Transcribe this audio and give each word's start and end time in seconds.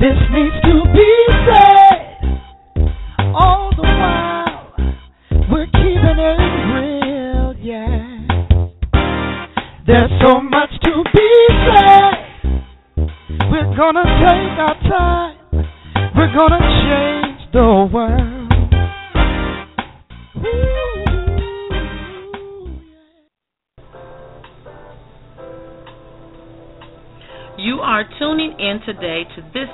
This 0.00 0.16
needs 0.32 0.56
to 0.64 0.82
be 0.94 1.10
said. 1.44 2.00
All 3.34 3.70
the 3.76 3.82
while, 3.82 4.72
we're 5.52 5.66
keeping 5.66 6.18
it 6.18 6.40
real, 6.72 7.54
yeah. 7.60 8.00
There's 9.86 10.10
so 10.24 10.40
much 10.40 10.70
to 10.84 11.04
be 11.12 11.30
said. 11.68 12.14
We're 13.50 13.76
gonna 13.76 14.04
take 14.24 14.56
our 14.58 14.76
time. 14.88 15.36
We're 16.16 16.34
gonna 16.34 16.64
change 16.88 17.52
the 17.52 17.90
world. 17.92 18.40
You 27.58 27.80
are 27.80 28.04
tuning 28.18 28.58
in 28.58 28.80
today 28.86 29.24
to 29.36 29.42
This 29.52 29.59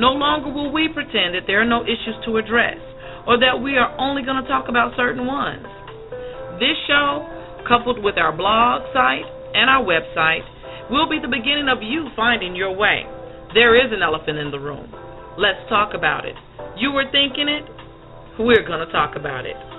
No 0.00 0.16
longer 0.16 0.48
will 0.48 0.72
we 0.72 0.88
pretend 0.88 1.36
that 1.36 1.44
there 1.46 1.60
are 1.60 1.68
no 1.68 1.84
issues 1.84 2.16
to 2.24 2.40
address 2.40 2.80
or 3.28 3.36
that 3.36 3.60
we 3.60 3.76
are 3.76 3.92
only 4.00 4.24
going 4.24 4.40
to 4.40 4.48
talk 4.48 4.72
about 4.72 4.96
certain 4.96 5.28
ones. 5.28 5.68
This 6.56 6.72
show, 6.88 7.28
coupled 7.68 8.00
with 8.00 8.16
our 8.16 8.32
blog 8.32 8.88
site 8.96 9.28
and 9.52 9.68
our 9.68 9.84
website, 9.84 10.40
will 10.88 11.04
be 11.04 11.20
the 11.20 11.28
beginning 11.28 11.68
of 11.68 11.84
you 11.84 12.08
finding 12.16 12.56
your 12.56 12.72
way. 12.72 13.04
There 13.52 13.76
is 13.76 13.92
an 13.92 14.00
elephant 14.00 14.38
in 14.40 14.50
the 14.50 14.58
room. 14.58 14.88
Let's 15.36 15.60
talk 15.68 15.92
about 15.92 16.24
it. 16.24 16.34
You 16.80 16.96
were 16.96 17.04
thinking 17.12 17.52
it, 17.52 17.68
we're 18.40 18.64
going 18.64 18.80
to 18.80 18.90
talk 18.90 19.20
about 19.20 19.44
it. 19.44 19.69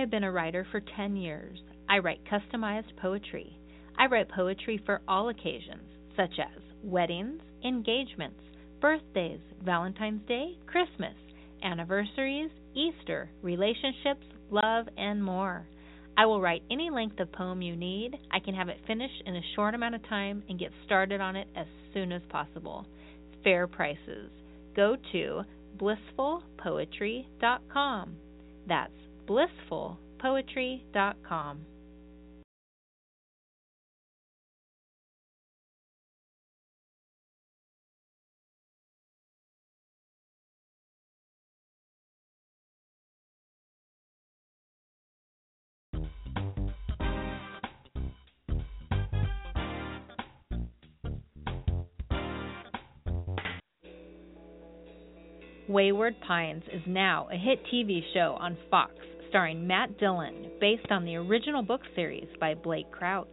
I 0.00 0.02
have 0.02 0.10
been 0.10 0.24
a 0.24 0.32
writer 0.32 0.66
for 0.70 0.80
10 0.96 1.14
years. 1.14 1.58
I 1.86 1.98
write 1.98 2.22
customized 2.24 2.96
poetry. 3.02 3.58
I 3.98 4.06
write 4.06 4.30
poetry 4.30 4.80
for 4.86 5.02
all 5.06 5.28
occasions, 5.28 5.82
such 6.16 6.38
as 6.38 6.62
weddings, 6.82 7.42
engagements, 7.66 8.40
birthdays, 8.80 9.40
Valentine's 9.62 10.26
Day, 10.26 10.56
Christmas, 10.66 11.12
anniversaries, 11.62 12.50
Easter, 12.74 13.28
relationships, 13.42 14.24
love, 14.50 14.86
and 14.96 15.22
more. 15.22 15.66
I 16.16 16.24
will 16.24 16.40
write 16.40 16.62
any 16.70 16.88
length 16.88 17.20
of 17.20 17.30
poem 17.32 17.60
you 17.60 17.76
need. 17.76 18.16
I 18.30 18.40
can 18.40 18.54
have 18.54 18.70
it 18.70 18.80
finished 18.86 19.22
in 19.26 19.36
a 19.36 19.42
short 19.54 19.74
amount 19.74 19.96
of 19.96 20.08
time 20.08 20.42
and 20.48 20.58
get 20.58 20.72
started 20.86 21.20
on 21.20 21.36
it 21.36 21.48
as 21.54 21.66
soon 21.92 22.10
as 22.10 22.22
possible. 22.30 22.86
Fair 23.44 23.66
prices. 23.66 24.30
Go 24.74 24.96
to 25.12 25.42
blissfulpoetry.com. 25.76 28.16
That's 28.66 28.92
blissfulpoetry.com. 29.30 31.66
Wayward 55.68 56.16
Pines 56.26 56.64
is 56.72 56.82
now 56.84 57.28
a 57.32 57.36
hit 57.36 57.60
TV 57.72 58.00
show 58.12 58.36
on 58.40 58.58
Fox 58.72 58.92
starring 59.30 59.64
Matt 59.64 59.96
Dillon, 59.98 60.50
based 60.60 60.90
on 60.90 61.04
the 61.04 61.14
original 61.14 61.62
book 61.62 61.82
series 61.94 62.26
by 62.40 62.52
Blake 62.54 62.90
Crouch. 62.90 63.28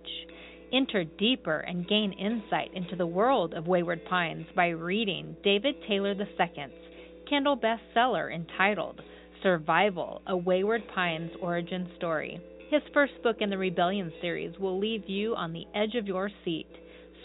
Enter 0.72 1.04
deeper 1.04 1.60
and 1.60 1.88
gain 1.88 2.14
insight 2.14 2.72
into 2.76 2.96
the 2.96 3.08
world 3.08 3.56
of 3.56 3.68
Wayward 3.68 4.06
Pines 4.06 4.46
by 4.56 4.68
reading 4.68 5.36
David 5.44 5.76
Taylor 5.88 6.12
II's 6.12 6.70
Kindle 7.28 7.58
bestseller 7.58 8.34
entitled 8.34 9.02
Survival 9.42 10.22
A 10.28 10.38
Wayward 10.38 10.84
Pines 10.94 11.32
Origin 11.42 11.90
Story. 11.98 12.40
His 12.70 12.84
first 12.94 13.14
book 13.24 13.38
in 13.40 13.50
the 13.50 13.58
Rebellion 13.58 14.14
series 14.22 14.58
will 14.60 14.78
leave 14.80 15.10
you 15.10 15.36
on 15.36 15.52
the 15.52 15.66
edge 15.74 15.96
of 15.96 16.06
your 16.06 16.30
seat. 16.46 16.68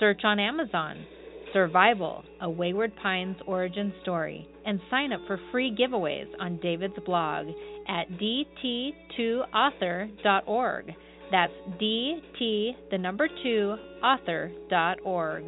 Search 0.00 0.22
on 0.24 0.40
Amazon 0.40 1.04
Survival 1.52 2.24
A 2.40 2.48
Wayward 2.48 2.92
Pines 3.02 3.36
Origin 3.46 3.92
Story 4.02 4.48
and 4.64 4.80
sign 4.90 5.12
up 5.12 5.20
for 5.26 5.38
free 5.50 5.74
giveaways 5.74 6.28
on 6.40 6.58
David's 6.62 6.94
blog 7.04 7.48
at 7.88 8.08
dt2author.org. 8.12 10.92
That's 11.30 11.52
dt 11.80 12.70
the 12.90 12.98
number 12.98 13.28
2 13.42 13.76
author.org. 14.02 15.44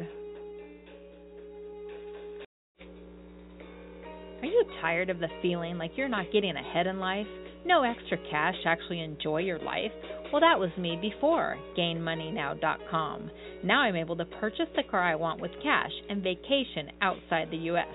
Are 4.41 4.47
you 4.47 4.65
tired 4.81 5.09
of 5.09 5.19
the 5.19 5.27
feeling 5.41 5.77
like 5.77 5.91
you're 5.95 6.07
not 6.07 6.31
getting 6.31 6.55
ahead 6.55 6.87
in 6.87 6.97
life? 6.99 7.27
No 7.65 7.83
extra 7.83 8.17
cash 8.29 8.55
to 8.63 8.69
actually 8.69 9.01
enjoy 9.01 9.39
your 9.39 9.59
life? 9.59 9.91
Well, 10.31 10.39
that 10.41 10.59
was 10.59 10.69
me 10.77 10.97
before 11.01 11.57
GainMoneyNow.com. 11.77 13.31
Now 13.65 13.81
I'm 13.81 13.95
able 13.95 14.15
to 14.17 14.25
purchase 14.25 14.69
the 14.75 14.83
car 14.83 15.01
I 15.01 15.15
want 15.15 15.41
with 15.41 15.49
cash 15.63 15.91
and 16.07 16.21
vacation 16.21 16.91
outside 17.01 17.49
the 17.49 17.57
U.S. 17.57 17.87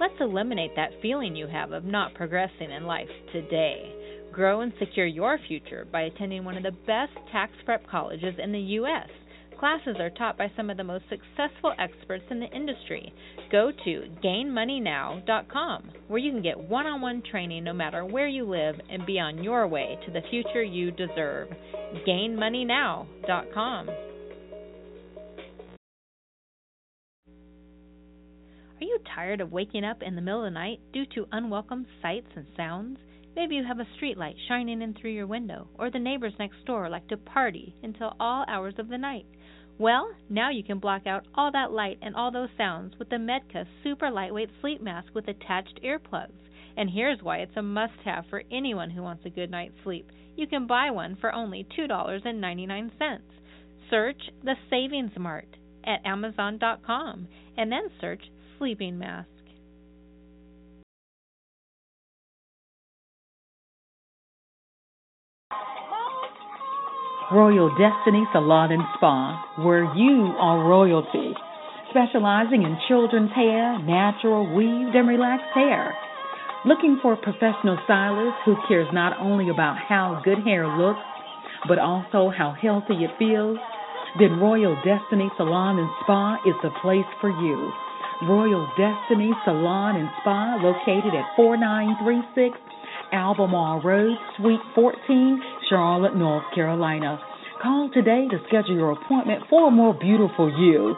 Let's 0.00 0.20
eliminate 0.20 0.72
that 0.74 0.90
feeling 1.00 1.36
you 1.36 1.46
have 1.46 1.70
of 1.70 1.84
not 1.84 2.14
progressing 2.14 2.72
in 2.72 2.84
life 2.84 3.06
today. 3.32 3.94
Grow 4.32 4.62
and 4.62 4.72
secure 4.80 5.06
your 5.06 5.38
future 5.46 5.86
by 5.92 6.02
attending 6.02 6.44
one 6.44 6.56
of 6.56 6.64
the 6.64 6.72
best 6.84 7.12
tax 7.30 7.52
prep 7.64 7.88
colleges 7.88 8.34
in 8.42 8.50
the 8.50 8.58
U.S. 8.58 9.08
Classes 9.60 9.94
are 10.00 10.10
taught 10.10 10.36
by 10.36 10.50
some 10.56 10.68
of 10.68 10.76
the 10.76 10.82
most 10.82 11.04
successful 11.08 11.72
experts 11.78 12.24
in 12.32 12.40
the 12.40 12.50
industry. 12.50 13.14
Go 13.52 13.70
to 13.84 14.08
gainmoneynow.com 14.24 15.90
where 16.08 16.18
you 16.18 16.32
can 16.32 16.42
get 16.42 16.58
one 16.58 16.86
on 16.86 17.00
one 17.00 17.22
training 17.30 17.62
no 17.62 17.72
matter 17.72 18.04
where 18.04 18.26
you 18.26 18.50
live 18.50 18.74
and 18.90 19.06
be 19.06 19.20
on 19.20 19.44
your 19.44 19.68
way 19.68 19.96
to 20.06 20.12
the 20.12 20.22
future 20.28 20.64
you 20.64 20.90
deserve. 20.90 21.50
Gainmoneynow.com. 22.04 23.90
Are 28.84 28.86
you 28.86 29.00
tired 29.14 29.40
of 29.40 29.50
waking 29.50 29.82
up 29.82 30.02
in 30.02 30.14
the 30.14 30.20
middle 30.20 30.44
of 30.44 30.52
the 30.52 30.58
night 30.58 30.78
due 30.92 31.06
to 31.14 31.26
unwelcome 31.32 31.86
sights 32.02 32.26
and 32.36 32.44
sounds? 32.54 32.98
Maybe 33.34 33.54
you 33.54 33.64
have 33.64 33.80
a 33.80 33.88
street 33.96 34.18
light 34.18 34.36
shining 34.46 34.82
in 34.82 34.92
through 34.92 35.12
your 35.12 35.26
window, 35.26 35.68
or 35.78 35.90
the 35.90 35.98
neighbors 35.98 36.34
next 36.38 36.62
door 36.66 36.90
like 36.90 37.08
to 37.08 37.16
party 37.16 37.74
until 37.82 38.14
all 38.20 38.44
hours 38.46 38.74
of 38.76 38.88
the 38.88 38.98
night. 38.98 39.24
Well, 39.78 40.10
now 40.28 40.50
you 40.50 40.62
can 40.62 40.80
block 40.80 41.06
out 41.06 41.24
all 41.34 41.50
that 41.52 41.72
light 41.72 41.96
and 42.02 42.14
all 42.14 42.30
those 42.30 42.50
sounds 42.58 42.98
with 42.98 43.08
the 43.08 43.16
Medca 43.16 43.64
super 43.82 44.10
lightweight 44.10 44.50
sleep 44.60 44.82
mask 44.82 45.14
with 45.14 45.28
attached 45.28 45.80
earplugs. 45.82 46.36
And 46.76 46.90
here's 46.90 47.22
why 47.22 47.38
it's 47.38 47.56
a 47.56 47.62
must 47.62 47.98
have 48.04 48.26
for 48.28 48.42
anyone 48.52 48.90
who 48.90 49.02
wants 49.02 49.24
a 49.24 49.30
good 49.30 49.50
night's 49.50 49.82
sleep. 49.82 50.12
You 50.36 50.46
can 50.46 50.66
buy 50.66 50.90
one 50.90 51.16
for 51.22 51.34
only 51.34 51.66
$2.99. 51.78 53.20
Search 53.88 54.20
the 54.42 54.56
Savings 54.68 55.12
Mart 55.18 55.48
at 55.86 56.04
Amazon.com 56.04 57.28
and 57.56 57.72
then 57.72 57.88
search 58.00 58.20
sleeping 58.64 58.98
mask. 58.98 59.28
Royal 67.30 67.68
Destiny 67.76 68.24
Salon 68.32 68.72
and 68.72 68.82
Spa, 68.96 69.44
where 69.58 69.84
you 69.94 70.32
are 70.40 70.66
royalty, 70.66 71.34
specializing 71.90 72.62
in 72.62 72.78
children's 72.88 73.32
hair, 73.32 73.78
natural, 73.80 74.48
weaved, 74.56 74.96
and 74.96 75.08
relaxed 75.08 75.44
hair. 75.52 75.94
Looking 76.64 76.98
for 77.02 77.12
a 77.12 77.16
professional 77.18 77.76
stylist 77.84 78.36
who 78.46 78.56
cares 78.66 78.88
not 78.94 79.20
only 79.20 79.50
about 79.50 79.76
how 79.76 80.22
good 80.24 80.38
hair 80.38 80.66
looks, 80.66 81.04
but 81.68 81.78
also 81.78 82.32
how 82.34 82.56
healthy 82.58 83.04
it 83.04 83.10
feels? 83.18 83.58
Then 84.18 84.40
Royal 84.40 84.74
Destiny 84.76 85.28
Salon 85.36 85.78
and 85.78 85.90
Spa 86.02 86.36
is 86.46 86.54
the 86.62 86.70
place 86.80 87.04
for 87.20 87.28
you. 87.28 87.83
Royal 88.28 88.66
Destiny 88.76 89.32
Salon 89.44 89.96
and 89.96 90.08
Spa, 90.20 90.56
located 90.60 91.14
at 91.14 91.36
4936 91.36 92.58
Albemarle 93.12 93.82
Road, 93.82 94.16
Suite 94.36 94.60
14, 94.74 95.42
Charlotte, 95.68 96.16
North 96.16 96.44
Carolina. 96.54 97.20
Call 97.62 97.90
today 97.94 98.26
to 98.30 98.38
schedule 98.48 98.74
your 98.74 98.92
appointment 98.92 99.44
for 99.48 99.68
a 99.68 99.70
more 99.70 99.94
beautiful 99.94 100.50
you. 100.50 100.94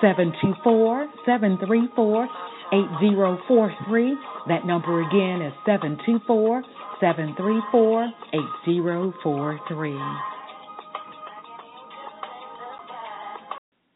724 0.00 1.08
734 1.26 2.28
8043. 2.72 4.16
That 4.48 4.66
number 4.66 5.02
again 5.02 5.42
is 5.42 5.52
724 5.66 6.62
734 7.00 8.08
8043. 8.32 10.00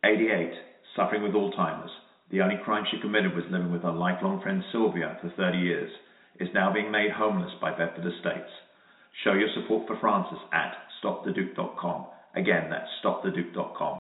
88. 0.04 0.52
Suffering 0.96 1.22
with 1.22 1.32
Alzheimer's. 1.32 2.01
The 2.32 2.40
only 2.40 2.56
crime 2.64 2.84
she 2.90 2.98
committed 3.00 3.34
was 3.34 3.44
living 3.50 3.70
with 3.70 3.82
her 3.82 3.92
lifelong 3.92 4.40
friend 4.40 4.64
Sylvia 4.72 5.18
for 5.20 5.30
30 5.36 5.58
years, 5.58 5.90
is 6.40 6.48
now 6.54 6.72
being 6.72 6.90
made 6.90 7.10
homeless 7.10 7.52
by 7.60 7.70
Bedford 7.70 8.06
Estates. 8.06 8.50
Show 9.22 9.34
your 9.34 9.50
support 9.54 9.86
for 9.86 9.98
Frances 10.00 10.38
at 10.50 10.72
stoptheduke.com. 11.04 12.06
Again, 12.34 12.70
that's 12.70 12.88
stoptheduke.com. 13.04 13.98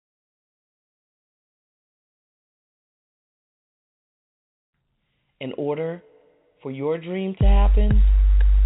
In 5.39 5.53
order 5.57 6.01
for 6.63 6.71
your 6.71 6.97
dream 6.97 7.35
to 7.39 7.45
happen, 7.45 8.01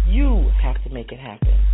you 0.08 0.48
have 0.62 0.82
to 0.84 0.90
make 0.90 1.12
it 1.12 1.18
happen. 1.18 1.69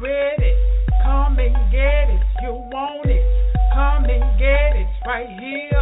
Ready. 0.00 0.54
Come 1.04 1.38
and 1.38 1.72
get 1.72 2.10
it. 2.10 2.20
You 2.42 2.52
want 2.52 3.06
it. 3.06 3.24
Come 3.72 4.04
and 4.04 4.38
get 4.38 4.76
it 4.76 4.88
right 5.06 5.28
here. 5.40 5.75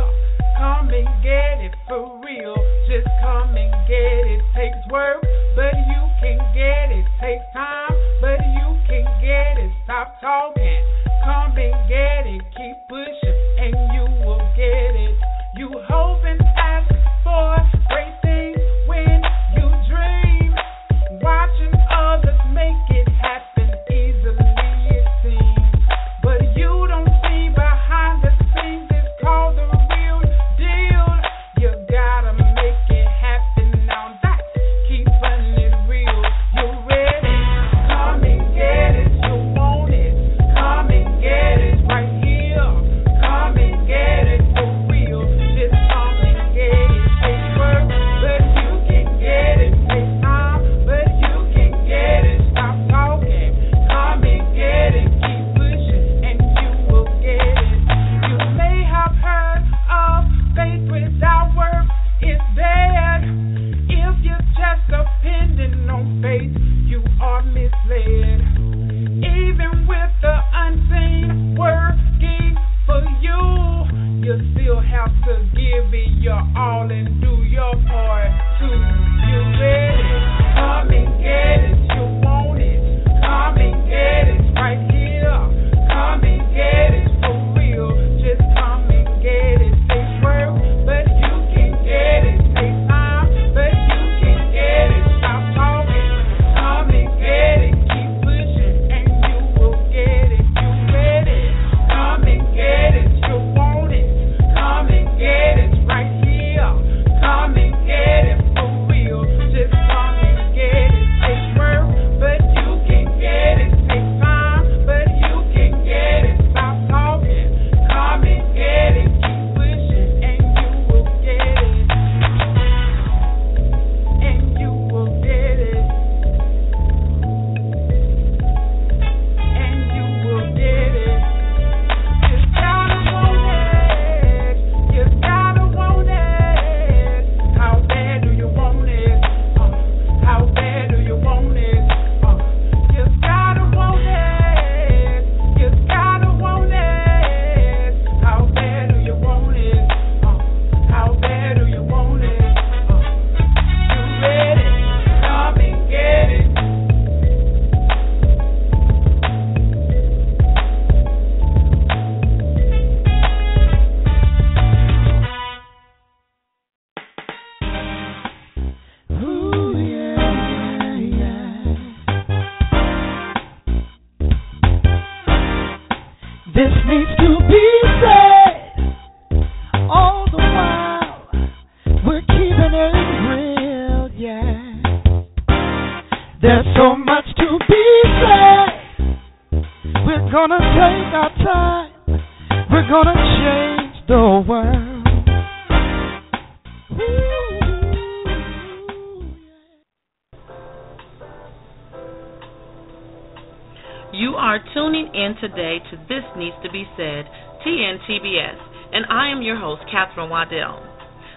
today 205.44 205.76
to 205.92 206.00
This 206.08 206.24
Needs 206.40 206.56
to 206.64 206.72
Be 206.72 206.88
Said, 206.96 207.28
TNTBS, 207.60 208.56
and 208.96 209.04
I 209.12 209.28
am 209.28 209.44
your 209.44 209.60
host, 209.60 209.84
Catherine 209.92 210.32
Waddell. 210.32 210.80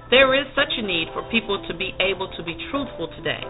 There 0.08 0.32
is 0.32 0.48
such 0.56 0.72
a 0.80 0.88
need 0.88 1.12
for 1.12 1.28
people 1.28 1.60
to 1.68 1.76
be 1.76 1.92
able 2.00 2.32
to 2.40 2.42
be 2.48 2.56
truthful 2.72 3.12
today. 3.20 3.44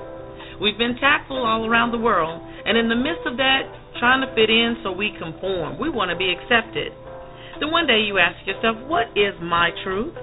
We've 0.57 0.77
been 0.81 0.97
tactful 0.97 1.37
all 1.37 1.69
around 1.69 1.93
the 1.93 2.01
world, 2.01 2.41
and 2.41 2.73
in 2.73 2.89
the 2.89 2.97
midst 2.97 3.21
of 3.29 3.37
that, 3.37 3.69
trying 4.01 4.25
to 4.25 4.33
fit 4.33 4.49
in 4.49 4.81
so 4.81 4.89
we 4.89 5.13
conform. 5.21 5.77
We 5.77 5.93
want 5.93 6.09
to 6.09 6.17
be 6.17 6.33
accepted. 6.33 6.89
Then 7.61 7.69
one 7.69 7.85
day 7.85 8.01
you 8.01 8.17
ask 8.17 8.41
yourself, 8.49 8.81
what 8.89 9.13
is 9.13 9.37
my 9.37 9.69
truth? 9.85 10.17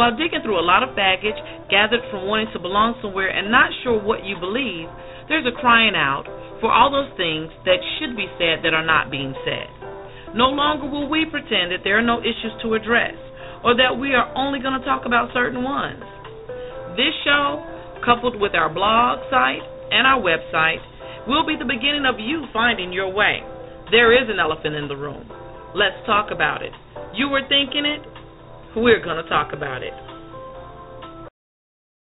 While 0.00 0.16
digging 0.16 0.40
through 0.40 0.56
a 0.56 0.64
lot 0.64 0.88
of 0.88 0.96
baggage 0.96 1.36
gathered 1.68 2.00
from 2.08 2.24
wanting 2.24 2.48
to 2.56 2.64
belong 2.64 2.96
somewhere 3.04 3.28
and 3.28 3.52
not 3.52 3.68
sure 3.84 4.00
what 4.00 4.24
you 4.24 4.40
believe, 4.40 4.88
there's 5.28 5.44
a 5.44 5.52
crying 5.60 5.92
out 5.92 6.24
for 6.60 6.72
all 6.72 6.90
those 6.90 7.12
things 7.16 7.52
that 7.64 7.80
should 7.98 8.16
be 8.16 8.26
said 8.38 8.64
that 8.64 8.72
are 8.72 8.86
not 8.86 9.10
being 9.10 9.34
said. 9.44 9.68
No 10.34 10.52
longer 10.52 10.88
will 10.88 11.08
we 11.08 11.24
pretend 11.24 11.72
that 11.72 11.80
there 11.84 11.98
are 11.98 12.04
no 12.04 12.20
issues 12.20 12.52
to 12.62 12.74
address 12.74 13.16
or 13.64 13.76
that 13.76 13.96
we 13.98 14.14
are 14.14 14.28
only 14.36 14.60
going 14.60 14.78
to 14.78 14.84
talk 14.84 15.06
about 15.06 15.32
certain 15.32 15.64
ones. 15.64 16.02
This 16.96 17.12
show, 17.24 17.64
coupled 18.04 18.40
with 18.40 18.54
our 18.54 18.72
blog 18.72 19.20
site 19.28 19.64
and 19.90 20.06
our 20.06 20.20
website, 20.20 20.80
will 21.26 21.44
be 21.44 21.56
the 21.58 21.68
beginning 21.68 22.06
of 22.06 22.20
you 22.20 22.44
finding 22.52 22.92
your 22.92 23.12
way. 23.12 23.40
There 23.90 24.12
is 24.12 24.28
an 24.28 24.38
elephant 24.38 24.74
in 24.74 24.88
the 24.88 24.96
room. 24.96 25.24
Let's 25.74 25.98
talk 26.06 26.30
about 26.30 26.62
it. 26.62 26.72
You 27.14 27.28
were 27.28 27.42
thinking 27.48 27.84
it, 27.84 28.02
we're 28.76 29.02
going 29.02 29.22
to 29.22 29.28
talk 29.28 29.52
about 29.52 29.82
it. 29.82 29.92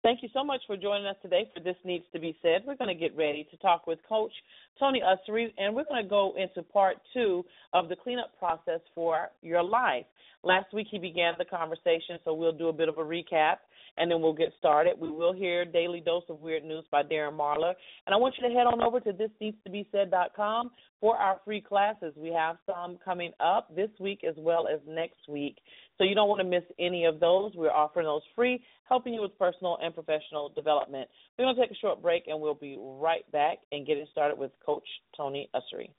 Thank 0.02 0.22
you 0.22 0.30
so 0.32 0.42
much 0.42 0.62
for 0.66 0.78
joining 0.78 1.06
us 1.06 1.16
today 1.20 1.50
for 1.54 1.60
This 1.60 1.76
Needs 1.84 2.04
to 2.14 2.18
Be 2.18 2.34
Said. 2.40 2.62
We're 2.66 2.76
going 2.76 2.88
to 2.88 2.98
get 2.98 3.14
ready 3.14 3.46
to 3.50 3.56
talk 3.58 3.86
with 3.86 3.98
Coach 4.08 4.32
Tony 4.78 5.02
Ussery, 5.02 5.52
and 5.58 5.74
we're 5.74 5.84
going 5.84 6.02
to 6.02 6.08
go 6.08 6.32
into 6.38 6.62
part 6.62 6.96
two 7.12 7.44
of 7.74 7.90
the 7.90 7.96
cleanup 7.96 8.38
process 8.38 8.80
for 8.94 9.28
your 9.42 9.62
life. 9.62 10.06
Last 10.42 10.72
week 10.72 10.86
he 10.90 10.98
began 10.98 11.34
the 11.36 11.44
conversation, 11.44 12.18
so 12.24 12.32
we'll 12.32 12.52
do 12.52 12.68
a 12.68 12.72
bit 12.72 12.88
of 12.88 12.96
a 12.96 13.02
recap 13.02 13.56
and 13.98 14.10
then 14.10 14.20
we'll 14.22 14.32
get 14.32 14.52
started. 14.58 14.94
We 14.98 15.10
will 15.10 15.32
hear 15.32 15.64
Daily 15.64 16.00
Dose 16.00 16.24
of 16.28 16.40
Weird 16.40 16.64
News 16.64 16.84
by 16.90 17.02
Darren 17.02 17.36
Marlar. 17.36 17.74
And 18.06 18.14
I 18.14 18.16
want 18.16 18.34
you 18.40 18.48
to 18.48 18.54
head 18.54 18.66
on 18.66 18.80
over 18.82 19.00
to 19.00 19.12
thisneedstobesaid.com 19.12 20.70
for 21.00 21.16
our 21.16 21.40
free 21.44 21.60
classes. 21.60 22.14
We 22.16 22.32
have 22.32 22.56
some 22.66 22.98
coming 23.04 23.32
up 23.40 23.74
this 23.74 23.90
week 23.98 24.20
as 24.26 24.34
well 24.38 24.68
as 24.72 24.80
next 24.86 25.28
week. 25.28 25.56
So 26.00 26.04
you 26.04 26.14
don't 26.14 26.30
want 26.30 26.40
to 26.40 26.48
miss 26.48 26.64
any 26.78 27.04
of 27.04 27.20
those. 27.20 27.52
We're 27.54 27.70
offering 27.70 28.06
those 28.06 28.22
free, 28.34 28.64
helping 28.88 29.12
you 29.12 29.20
with 29.20 29.38
personal 29.38 29.76
and 29.82 29.92
professional 29.92 30.48
development. 30.48 31.10
We're 31.36 31.44
going 31.44 31.56
to 31.56 31.60
take 31.60 31.72
a 31.72 31.78
short 31.78 32.00
break 32.00 32.24
and 32.26 32.40
we'll 32.40 32.54
be 32.54 32.78
right 32.80 33.30
back 33.32 33.58
and 33.70 33.86
getting 33.86 34.06
started 34.10 34.38
with 34.38 34.50
Coach 34.64 34.88
Tony 35.14 35.50
Ussery. 35.54 35.92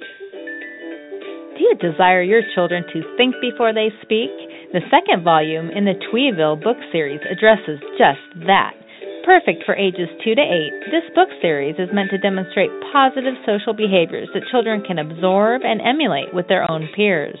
Do 0.00 1.60
you 1.60 1.76
desire 1.78 2.22
your 2.22 2.40
children 2.54 2.82
to 2.94 3.02
think 3.18 3.34
before 3.42 3.74
they 3.74 3.92
speak? 4.00 4.32
The 4.72 4.80
second 4.88 5.22
volume 5.22 5.68
in 5.68 5.84
the 5.84 6.00
Tweeville 6.08 6.64
book 6.64 6.78
series 6.90 7.20
addresses 7.30 7.78
just 8.00 8.24
that. 8.46 8.72
Perfect 9.26 9.64
for 9.66 9.76
ages 9.76 10.08
2 10.24 10.34
to 10.34 10.40
8, 10.40 10.90
this 10.90 11.04
book 11.14 11.28
series 11.42 11.76
is 11.78 11.92
meant 11.92 12.08
to 12.10 12.18
demonstrate 12.18 12.70
positive 12.90 13.34
social 13.44 13.74
behaviors 13.76 14.30
that 14.32 14.48
children 14.50 14.82
can 14.82 14.98
absorb 14.98 15.60
and 15.62 15.82
emulate 15.84 16.32
with 16.32 16.48
their 16.48 16.68
own 16.68 16.88
peers. 16.96 17.38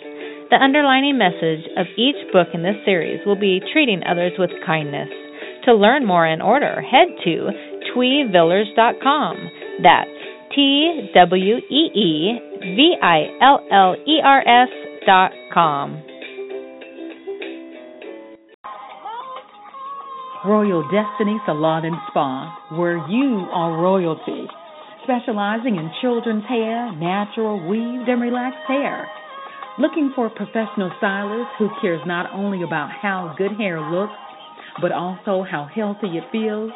The 0.52 0.62
underlining 0.62 1.16
message 1.16 1.64
of 1.78 1.86
each 1.96 2.30
book 2.30 2.48
in 2.52 2.62
this 2.62 2.76
series 2.84 3.24
will 3.24 3.40
be 3.40 3.62
treating 3.72 4.02
others 4.04 4.32
with 4.38 4.50
kindness. 4.66 5.08
To 5.64 5.72
learn 5.72 6.04
more 6.04 6.26
and 6.26 6.42
order, 6.42 6.82
head 6.82 7.08
to 7.24 7.48
tweevillers.com. 7.96 9.36
That's 9.82 10.10
T 10.54 11.08
W 11.14 11.56
E 11.56 11.82
E 11.96 12.38
V 12.60 12.96
I 13.00 13.18
L 13.40 13.66
L 13.72 13.96
E 14.06 14.20
R 14.22 14.40
S 14.46 14.68
dot 15.06 15.32
com. 15.54 16.02
Royal 20.44 20.82
Destiny 20.92 21.40
Salon 21.46 21.86
and 21.86 21.96
Spa, 22.10 22.76
where 22.76 22.98
you 23.08 23.46
are 23.54 23.80
royalty, 23.80 24.44
specializing 25.04 25.76
in 25.76 25.90
children's 26.02 26.44
hair, 26.44 26.92
natural, 26.96 27.56
weaved, 27.66 28.06
and 28.06 28.20
relaxed 28.20 28.68
hair. 28.68 29.08
Looking 29.78 30.12
for 30.14 30.26
a 30.26 30.30
professional 30.30 30.92
stylist 30.98 31.48
who 31.58 31.70
cares 31.80 32.02
not 32.04 32.28
only 32.34 32.62
about 32.62 32.90
how 32.92 33.34
good 33.38 33.52
hair 33.56 33.80
looks, 33.80 34.12
but 34.82 34.92
also 34.92 35.46
how 35.48 35.66
healthy 35.74 36.18
it 36.18 36.24
feels? 36.30 36.70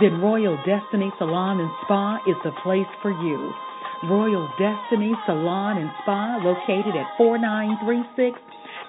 Then 0.00 0.22
Royal 0.22 0.56
Destiny 0.64 1.12
Salon 1.18 1.60
and 1.60 1.70
Spa 1.84 2.16
is 2.26 2.36
the 2.42 2.52
place 2.62 2.88
for 3.02 3.10
you. 3.10 3.52
Royal 4.08 4.48
Destiny 4.56 5.12
Salon 5.26 5.76
and 5.76 5.90
Spa, 6.00 6.40
located 6.40 6.96
at 6.96 7.12
4936 7.18 8.40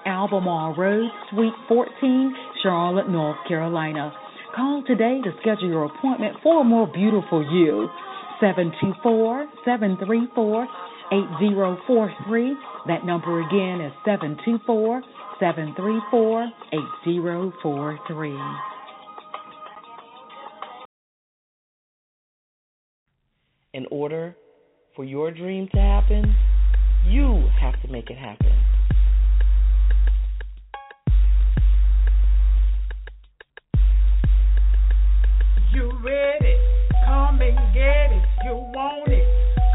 Albemarle 0.06 0.74
Road, 0.74 1.10
Suite 1.30 1.52
14, 1.68 2.34
Charlotte, 2.62 3.10
North 3.10 3.36
Carolina. 3.46 4.14
Call 4.56 4.82
today 4.86 5.20
to 5.22 5.30
schedule 5.42 5.68
your 5.68 5.84
appointment 5.84 6.36
for 6.42 6.62
a 6.62 6.64
more 6.64 6.86
beautiful 6.86 7.44
you. 7.52 7.90
724 8.40 9.46
734 9.64 10.66
8043. 11.12 12.56
That 12.86 13.04
number 13.04 13.40
again 13.42 13.82
is 13.82 13.92
724 14.04 15.02
734 15.38 16.48
8043. 16.72 18.38
In 23.74 23.86
order 23.90 24.36
for 24.96 25.04
your 25.04 25.30
dream 25.30 25.68
to 25.74 25.80
happen, 25.80 26.34
you 27.06 27.46
have 27.60 27.80
to 27.82 27.88
make 27.88 28.08
it 28.08 28.16
happen. 28.16 28.52
You 35.74 35.90
ready? 36.04 36.56
Come 37.06 37.40
and 37.40 37.74
get 37.74 38.12
it. 38.12 38.24
You 38.44 38.54
want 38.54 39.08
it? 39.08 39.21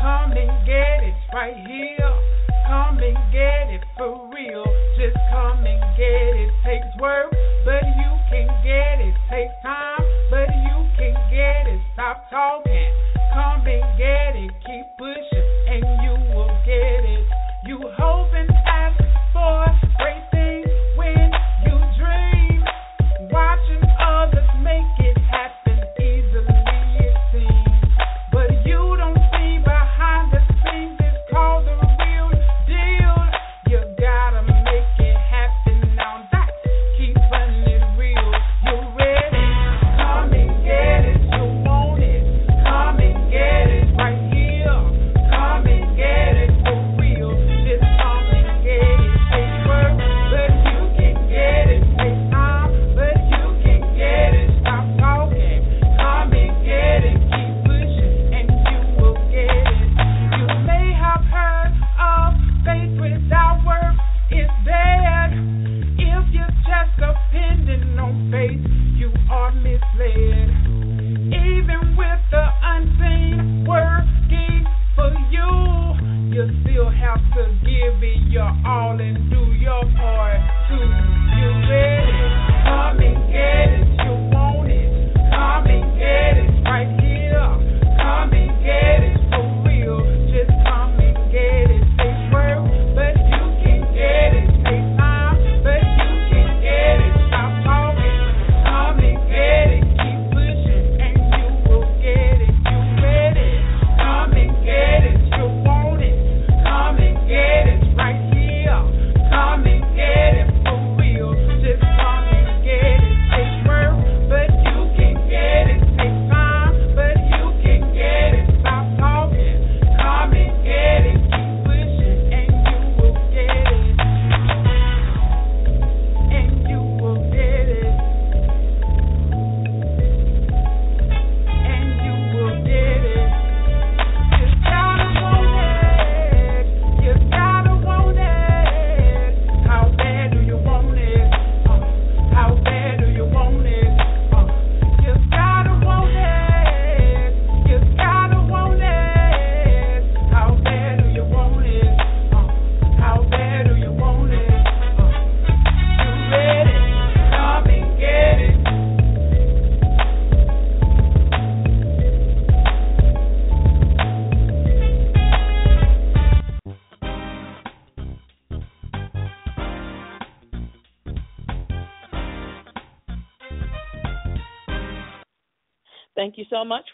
Come 0.07 0.31
and 0.31 0.65
get 0.65 1.03
it 1.03 1.15
right 1.33 1.57
here. 1.67 2.13
Come 2.65 2.97
and 2.99 3.19
get 3.27 3.67
it 3.75 3.83
for 3.97 4.31
real. 4.31 4.63
Just 4.95 5.19
come 5.29 5.65
and 5.67 5.83
get 5.99 6.31
it. 6.31 6.49
Takes 6.63 6.87
work, 6.97 7.27
but 7.65 7.83
you 7.83 8.11
can 8.31 8.47
get 8.63 9.03
it. 9.03 9.13
Takes 9.29 9.51
time, 9.61 9.99
but 10.31 10.47
you 10.47 10.87
can 10.95 11.11
get 11.27 11.67
it. 11.67 11.81
Stop 11.91 12.23
talking. 12.29 12.93
Come 13.35 13.67
and 13.67 13.83
get 13.99 14.39
it. 14.39 14.51
Keep 14.63 14.85
pushing, 14.95 15.47
and 15.75 15.83
you 15.99 16.15
will 16.31 16.55
get 16.63 17.03
it. 17.03 17.27
You 17.67 17.77
hope 17.99 18.31
and 18.31 18.49
ask 18.63 19.03
for 19.33 19.86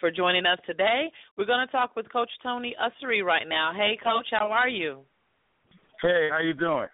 for 0.03 0.11
joining 0.11 0.45
us 0.45 0.59
today. 0.65 1.09
We're 1.37 1.45
going 1.45 1.65
to 1.65 1.71
talk 1.71 1.95
with 1.95 2.11
Coach 2.11 2.29
Tony 2.43 2.75
Ussery 2.77 3.23
right 3.23 3.47
now. 3.47 3.71
Hey, 3.73 3.97
Coach, 4.03 4.25
how 4.31 4.49
are 4.51 4.67
you? 4.67 4.99
Hey, 6.01 6.27
how 6.29 6.39
you 6.39 6.53
doing? 6.53 6.89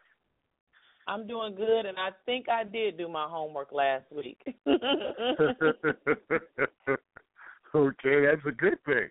I'm 1.08 1.26
doing 1.26 1.56
good, 1.56 1.88
and 1.88 1.98
I 1.98 2.10
think 2.28 2.46
I 2.50 2.64
did 2.64 3.00
do 3.00 3.08
my 3.08 3.26
homework 3.28 3.72
last 3.72 4.04
week. 4.16 4.38
okay, 7.76 8.26
that's 8.28 8.46
a 8.48 8.52
good 8.52 8.78
thing. 8.86 9.10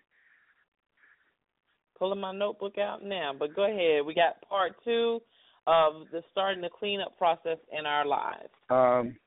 Pulling 1.97 2.21
my 2.21 2.31
notebook 2.33 2.77
out 2.77 3.03
now, 3.03 3.33
but 3.37 3.53
go 3.53 3.65
ahead. 3.65 4.05
We 4.05 4.13
got 4.13 4.41
part 4.47 4.77
two 4.85 5.19
of 5.67 6.03
the 6.13 6.21
starting 6.31 6.61
the 6.61 6.69
cleanup 6.69 7.17
process 7.17 7.57
in 7.77 7.85
our 7.85 8.05
lives. 8.05 8.47
Um, 8.69 9.17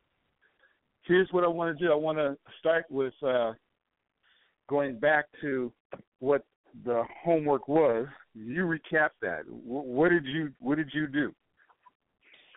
here's 1.02 1.28
what 1.30 1.44
I 1.44 1.48
want 1.48 1.76
to 1.76 1.84
do. 1.84 1.92
I 1.92 1.94
want 1.94 2.16
to 2.16 2.38
start 2.58 2.86
with 2.88 3.12
uh, 3.22 3.52
going 4.68 4.98
back 4.98 5.26
to 5.40 5.72
what 6.20 6.44
the 6.84 7.02
homework 7.22 7.68
was. 7.68 8.06
You 8.34 8.64
recap 8.64 9.10
that. 9.20 9.42
What 9.48 10.08
did 10.08 10.24
you 10.24 10.52
What 10.58 10.76
did 10.76 10.90
you 10.92 11.06
do? 11.06 11.34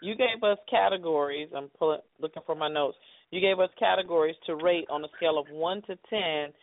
You 0.02 0.16
gave 0.16 0.44
us 0.44 0.58
categories. 0.70 1.50
I'm 1.56 1.70
pulling, 1.80 2.00
looking 2.20 2.44
for 2.46 2.56
my 2.56 2.70
notes. 2.70 2.98
You 3.32 3.42
gave 3.42 3.60
us 3.60 3.70
categories 3.80 4.36
to 4.46 4.56
rate 4.56 4.86
on 4.90 5.04
a 5.04 5.08
scale 5.18 5.38
of 5.38 5.48
one 5.50 5.82
to 5.84 5.98
ten, 6.10 6.54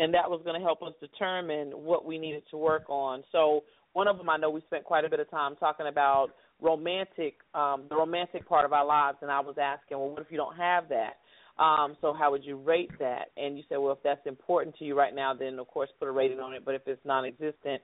and 0.00 0.14
that 0.14 0.28
was 0.30 0.40
going 0.44 0.58
to 0.58 0.64
help 0.64 0.82
us 0.82 0.92
determine 1.00 1.70
what 1.70 2.04
we 2.04 2.18
needed 2.18 2.42
to 2.50 2.56
work 2.56 2.84
on. 2.88 3.22
So 3.32 3.64
one 3.92 4.08
of 4.08 4.18
them, 4.18 4.28
I 4.28 4.36
know 4.36 4.50
we 4.50 4.60
spent 4.62 4.84
quite 4.84 5.04
a 5.04 5.08
bit 5.08 5.20
of 5.20 5.30
time 5.30 5.56
talking 5.56 5.86
about 5.86 6.28
romantic, 6.60 7.34
um, 7.54 7.84
the 7.88 7.96
romantic 7.96 8.48
part 8.48 8.64
of 8.64 8.72
our 8.72 8.84
lives, 8.84 9.18
and 9.22 9.30
I 9.30 9.40
was 9.40 9.56
asking, 9.60 9.98
well, 9.98 10.10
what 10.10 10.20
if 10.20 10.26
you 10.30 10.36
don't 10.36 10.56
have 10.56 10.88
that? 10.88 11.16
Um, 11.58 11.96
so 12.00 12.12
how 12.12 12.30
would 12.30 12.44
you 12.44 12.56
rate 12.56 12.90
that? 12.98 13.26
And 13.36 13.56
you 13.56 13.64
said, 13.68 13.78
well, 13.78 13.92
if 13.92 14.02
that's 14.04 14.26
important 14.26 14.76
to 14.76 14.84
you 14.84 14.96
right 14.96 15.14
now, 15.14 15.32
then 15.32 15.58
of 15.58 15.68
course 15.68 15.88
put 15.98 16.08
a 16.08 16.12
rating 16.12 16.40
on 16.40 16.52
it. 16.52 16.64
But 16.64 16.74
if 16.74 16.82
it's 16.86 17.00
non-existent, 17.04 17.80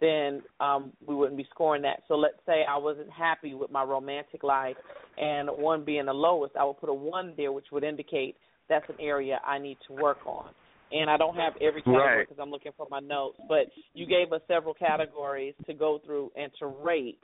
then 0.00 0.42
um, 0.60 0.92
we 1.06 1.14
wouldn't 1.14 1.36
be 1.36 1.46
scoring 1.50 1.82
that. 1.82 2.02
So 2.08 2.14
let's 2.14 2.38
say 2.46 2.64
I 2.68 2.76
wasn't 2.76 3.10
happy 3.10 3.54
with 3.54 3.70
my 3.70 3.82
romantic 3.82 4.42
life, 4.42 4.76
and 5.16 5.48
one 5.48 5.84
being 5.84 6.06
the 6.06 6.12
lowest, 6.12 6.56
I 6.56 6.64
would 6.64 6.78
put 6.78 6.88
a 6.88 6.94
one 6.94 7.32
there, 7.36 7.52
which 7.52 7.66
would 7.72 7.84
indicate 7.84 8.36
that's 8.68 8.88
an 8.88 8.96
area 9.00 9.40
I 9.46 9.58
need 9.58 9.78
to 9.88 9.94
work 9.94 10.18
on. 10.26 10.50
And 10.92 11.08
I 11.08 11.16
don't 11.16 11.36
have 11.36 11.54
every 11.60 11.82
category 11.82 12.24
because 12.24 12.38
right. 12.38 12.44
I'm 12.44 12.50
looking 12.50 12.72
for 12.76 12.86
my 12.90 13.00
notes, 13.00 13.38
but 13.48 13.66
you 13.94 14.06
gave 14.06 14.32
us 14.32 14.42
several 14.46 14.74
categories 14.74 15.54
to 15.66 15.74
go 15.74 16.00
through 16.04 16.30
and 16.36 16.52
to 16.58 16.66
rate 16.66 17.18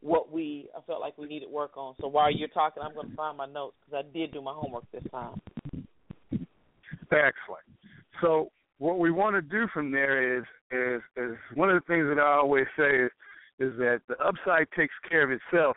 what 0.00 0.30
we 0.30 0.68
I 0.76 0.80
felt 0.82 1.00
like 1.00 1.16
we 1.18 1.26
needed 1.26 1.50
work 1.50 1.76
on. 1.76 1.94
So 2.00 2.08
while 2.08 2.30
you're 2.30 2.48
talking, 2.48 2.82
I'm 2.82 2.94
going 2.94 3.10
to 3.10 3.16
find 3.16 3.36
my 3.36 3.46
notes 3.46 3.76
because 3.84 4.04
I 4.06 4.16
did 4.16 4.32
do 4.32 4.42
my 4.42 4.52
homework 4.52 4.84
this 4.92 5.04
time. 5.10 5.40
Excellent. 7.10 7.64
So 8.20 8.50
what 8.78 8.98
we 8.98 9.10
want 9.10 9.34
to 9.36 9.42
do 9.42 9.66
from 9.72 9.90
there 9.90 10.38
is 10.38 10.44
is 10.70 11.00
is 11.16 11.36
one 11.54 11.70
of 11.70 11.74
the 11.74 11.86
things 11.86 12.06
that 12.08 12.20
I 12.20 12.36
always 12.36 12.66
say 12.76 13.04
is 13.04 13.10
is 13.58 13.76
that 13.78 14.00
the 14.08 14.16
upside 14.18 14.68
takes 14.76 14.94
care 15.08 15.24
of 15.24 15.30
itself, 15.30 15.76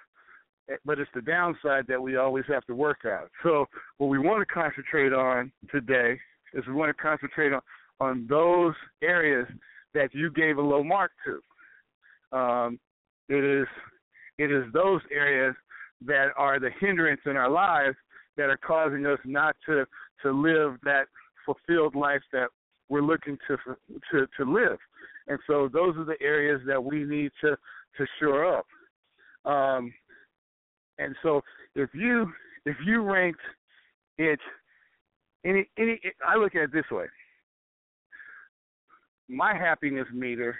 eh, 0.69 0.75
but 0.85 0.99
it's 0.99 1.09
the 1.15 1.21
downside 1.21 1.87
that 1.87 1.99
we 1.99 2.17
always 2.17 2.45
have 2.47 2.63
to 2.65 2.75
work 2.75 3.05
out. 3.05 3.31
So 3.41 3.65
what 3.97 4.07
we 4.07 4.19
want 4.19 4.47
to 4.47 4.53
concentrate 4.53 5.13
on 5.13 5.51
today 5.71 6.19
is 6.53 6.63
we 6.67 6.73
want 6.73 6.95
to 6.95 7.01
concentrate 7.01 7.53
on 7.53 7.61
on 7.99 8.27
those 8.29 8.73
areas 9.01 9.47
that 9.93 10.13
you 10.13 10.31
gave 10.31 10.57
a 10.57 10.61
low 10.61 10.83
mark 10.83 11.11
to. 11.25 12.37
Um, 12.37 12.79
it 13.29 13.43
is 13.43 13.67
it 14.41 14.51
is 14.51 14.65
those 14.73 15.01
areas 15.11 15.55
that 16.03 16.29
are 16.35 16.59
the 16.59 16.71
hindrance 16.79 17.21
in 17.27 17.37
our 17.37 17.49
lives 17.49 17.95
that 18.37 18.49
are 18.49 18.57
causing 18.57 19.05
us 19.05 19.19
not 19.23 19.55
to 19.67 19.85
to 20.23 20.31
live 20.31 20.77
that 20.83 21.05
fulfilled 21.45 21.93
life 21.95 22.21
that 22.33 22.47
we're 22.89 23.03
looking 23.03 23.37
to 23.47 23.57
to 24.11 24.27
to 24.37 24.51
live. 24.51 24.79
And 25.27 25.37
so 25.45 25.69
those 25.71 25.95
are 25.97 26.05
the 26.05 26.19
areas 26.19 26.59
that 26.65 26.83
we 26.83 27.03
need 27.03 27.31
to 27.41 27.55
to 27.97 28.05
shore 28.19 28.57
up. 28.57 28.65
Um, 29.45 29.93
and 30.97 31.15
so 31.21 31.41
if 31.75 31.89
you 31.93 32.31
if 32.65 32.77
you 32.83 33.03
ranked 33.03 33.39
it 34.17 34.39
any 35.45 35.69
any 35.77 35.99
I 36.27 36.35
look 36.35 36.55
at 36.55 36.63
it 36.63 36.73
this 36.73 36.89
way. 36.89 37.05
My 39.29 39.53
happiness 39.53 40.07
meter 40.11 40.59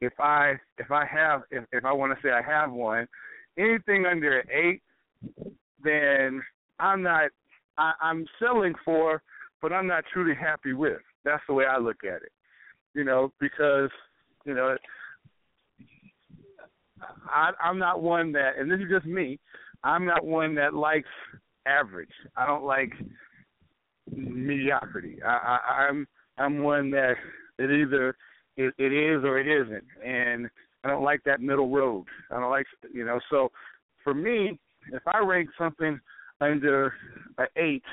if 0.00 0.12
I 0.20 0.54
if 0.78 0.90
I 0.90 1.04
have 1.06 1.42
if, 1.50 1.64
if 1.72 1.84
I 1.84 1.92
want 1.92 2.12
to 2.12 2.26
say 2.26 2.32
I 2.32 2.42
have 2.42 2.72
one, 2.72 3.06
anything 3.58 4.06
under 4.06 4.40
an 4.40 4.46
eight, 4.50 4.82
then 5.82 6.42
I'm 6.78 7.02
not 7.02 7.30
I, 7.78 7.92
I'm 8.00 8.26
selling 8.38 8.74
for, 8.84 9.22
but 9.62 9.72
I'm 9.72 9.86
not 9.86 10.04
truly 10.12 10.34
happy 10.34 10.72
with. 10.72 11.00
That's 11.24 11.42
the 11.48 11.54
way 11.54 11.64
I 11.64 11.78
look 11.78 12.04
at 12.04 12.22
it. 12.22 12.32
You 12.94 13.04
know, 13.04 13.32
because 13.40 13.90
you 14.44 14.54
know, 14.54 14.76
I, 17.28 17.50
I'm 17.62 17.78
not 17.78 18.02
one 18.02 18.32
that, 18.32 18.52
and 18.58 18.70
this 18.70 18.80
is 18.80 18.90
just 18.90 19.06
me. 19.06 19.38
I'm 19.84 20.06
not 20.06 20.24
one 20.24 20.54
that 20.54 20.74
likes 20.74 21.08
average. 21.66 22.10
I 22.36 22.46
don't 22.46 22.64
like 22.64 22.92
mediocrity. 24.14 25.18
I, 25.22 25.58
I, 25.68 25.86
I'm 25.88 26.06
I'm 26.38 26.62
one 26.62 26.90
that 26.92 27.14
it 27.58 27.70
either 27.70 28.16
it, 28.56 28.74
it 28.78 28.92
is 28.92 29.24
or 29.24 29.38
it 29.38 29.46
isn't, 29.46 29.84
and 30.04 30.48
I 30.84 30.88
don't 30.88 31.04
like 31.04 31.22
that 31.24 31.40
middle 31.40 31.68
road. 31.68 32.04
I 32.30 32.40
don't 32.40 32.50
like 32.50 32.66
you 32.92 33.04
know. 33.04 33.20
So 33.30 33.50
for 34.04 34.14
me, 34.14 34.58
if 34.92 35.02
I 35.06 35.18
rank 35.18 35.50
something 35.58 36.00
under 36.40 36.92
an 37.38 37.46
eight, 37.56 37.84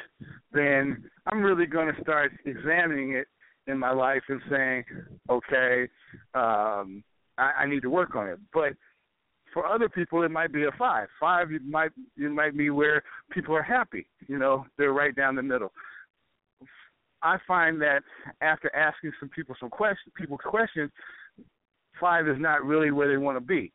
then 0.51 1.03
I'm 1.27 1.41
really 1.41 1.65
going 1.65 1.93
to 1.93 2.01
start 2.01 2.31
examining 2.45 3.13
it 3.13 3.27
in 3.67 3.77
my 3.79 3.91
life 3.91 4.23
and 4.27 4.41
saying, 4.49 4.83
okay, 5.29 5.87
um, 6.33 7.03
I, 7.37 7.51
I 7.59 7.65
need 7.67 7.81
to 7.81 7.89
work 7.89 8.15
on 8.15 8.27
it. 8.27 8.39
But 8.53 8.73
for 9.53 9.65
other 9.65 9.87
people, 9.87 10.23
it 10.23 10.31
might 10.31 10.51
be 10.51 10.63
a 10.63 10.71
five. 10.77 11.07
Five, 11.19 11.51
it 11.51 11.65
might 11.65 11.91
it 12.17 12.31
might 12.31 12.57
be 12.57 12.69
where 12.69 13.03
people 13.31 13.55
are 13.55 13.63
happy. 13.63 14.07
You 14.27 14.39
know, 14.39 14.65
they're 14.77 14.93
right 14.93 15.15
down 15.15 15.35
the 15.35 15.43
middle. 15.43 15.71
I 17.23 17.37
find 17.47 17.81
that 17.81 18.01
after 18.41 18.73
asking 18.75 19.13
some 19.19 19.29
people 19.29 19.55
some 19.59 19.69
questions, 19.69 20.13
people 20.15 20.37
questions, 20.37 20.91
five 21.99 22.27
is 22.27 22.37
not 22.37 22.65
really 22.65 22.91
where 22.91 23.07
they 23.07 23.17
want 23.17 23.37
to 23.37 23.41
be. 23.41 23.71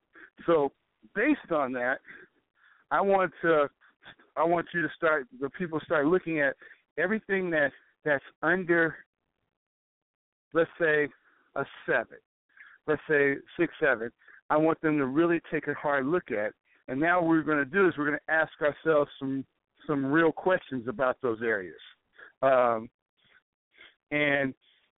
So 0.46 0.72
based 1.14 1.50
on 1.50 1.72
that, 1.72 1.98
I 2.90 3.00
want 3.00 3.32
to 3.42 3.68
I 4.36 4.44
want 4.44 4.66
you 4.72 4.82
to 4.82 4.88
start 4.96 5.26
the 5.40 5.50
people 5.50 5.80
start 5.84 6.06
looking 6.06 6.40
at 6.40 6.54
everything 6.98 7.50
that 7.50 7.72
that's 8.04 8.24
under 8.42 8.96
let's 10.54 10.70
say 10.80 11.08
a 11.56 11.64
seven, 11.86 12.18
let's 12.86 13.02
say 13.08 13.34
six, 13.58 13.72
seven. 13.80 14.10
I 14.50 14.56
want 14.56 14.80
them 14.80 14.96
to 14.98 15.06
really 15.06 15.40
take 15.50 15.68
a 15.68 15.74
hard 15.74 16.06
look 16.06 16.30
at. 16.30 16.52
And 16.88 16.98
now 16.98 17.20
what 17.20 17.28
we're 17.28 17.42
going 17.42 17.58
to 17.58 17.64
do 17.64 17.86
is 17.86 17.94
we're 17.98 18.06
going 18.06 18.18
to 18.26 18.32
ask 18.32 18.52
ourselves 18.62 19.10
some 19.18 19.44
some 19.86 20.06
real 20.06 20.32
questions 20.32 20.86
about 20.88 21.16
those 21.22 21.40
areas. 21.42 21.80
Um, 22.42 22.88
and 24.10 24.54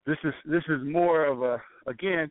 this 0.06 0.18
is 0.24 0.34
this 0.44 0.62
is 0.68 0.80
more 0.84 1.26
of 1.26 1.42
a 1.42 1.62
again 1.86 2.30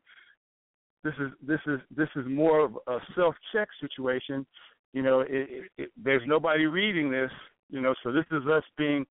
this 1.04 1.14
is 1.20 1.32
this 1.46 1.60
is 1.68 1.80
this 1.96 2.10
is 2.16 2.26
more 2.28 2.60
of 2.66 2.78
a 2.88 2.98
self 3.16 3.36
check 3.54 3.68
situation. 3.80 4.46
You 4.94 5.02
know 5.04 5.22
it, 5.22 5.30
it, 5.30 5.72
it, 5.78 5.90
there's 6.02 6.24
nobody 6.26 6.66
reading 6.66 7.12
this 7.12 7.32
you 7.70 7.82
know 7.82 7.94
so 8.04 8.12
this 8.12 8.26
is 8.32 8.48
us 8.48 8.64
being 8.78 9.06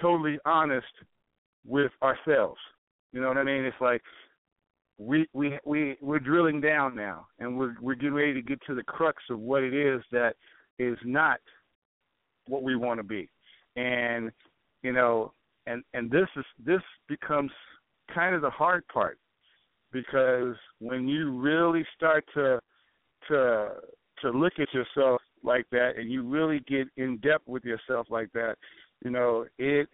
totally 0.00 0.38
honest 0.44 0.86
with 1.66 1.92
ourselves. 2.02 2.58
You 3.12 3.20
know 3.20 3.28
what 3.28 3.38
i 3.38 3.44
mean? 3.44 3.64
It's 3.64 3.76
like 3.80 4.02
we 4.98 5.28
we 5.32 5.58
we 5.64 5.96
we're 6.00 6.18
drilling 6.18 6.60
down 6.60 6.96
now 6.96 7.26
and 7.38 7.56
we're 7.56 7.76
we're 7.80 7.94
getting 7.94 8.14
ready 8.14 8.34
to 8.34 8.42
get 8.42 8.60
to 8.66 8.74
the 8.74 8.82
crux 8.82 9.22
of 9.30 9.38
what 9.38 9.62
it 9.62 9.74
is 9.74 10.02
that 10.10 10.34
is 10.78 10.98
not 11.04 11.38
what 12.48 12.62
we 12.62 12.74
want 12.74 12.98
to 12.98 13.04
be. 13.04 13.28
And 13.76 14.32
you 14.82 14.92
know 14.92 15.32
and 15.68 15.82
and 15.94 16.10
this 16.10 16.28
is 16.36 16.44
this 16.64 16.82
becomes 17.08 17.50
kind 18.14 18.34
of 18.34 18.42
the 18.42 18.50
hard 18.50 18.86
part 18.88 19.18
because 19.92 20.54
when 20.80 21.06
you 21.06 21.38
really 21.38 21.84
start 21.96 22.24
to 22.34 22.60
to 23.28 23.68
to 24.22 24.30
look 24.30 24.54
at 24.58 24.72
yourself 24.72 25.20
like 25.44 25.66
that 25.70 25.92
and 25.96 26.10
you 26.10 26.22
really 26.22 26.60
get 26.66 26.88
in 26.96 27.18
depth 27.18 27.46
with 27.46 27.64
yourself 27.64 28.06
like 28.10 28.32
that, 28.32 28.56
you 29.04 29.10
know, 29.10 29.46
it 29.58 29.88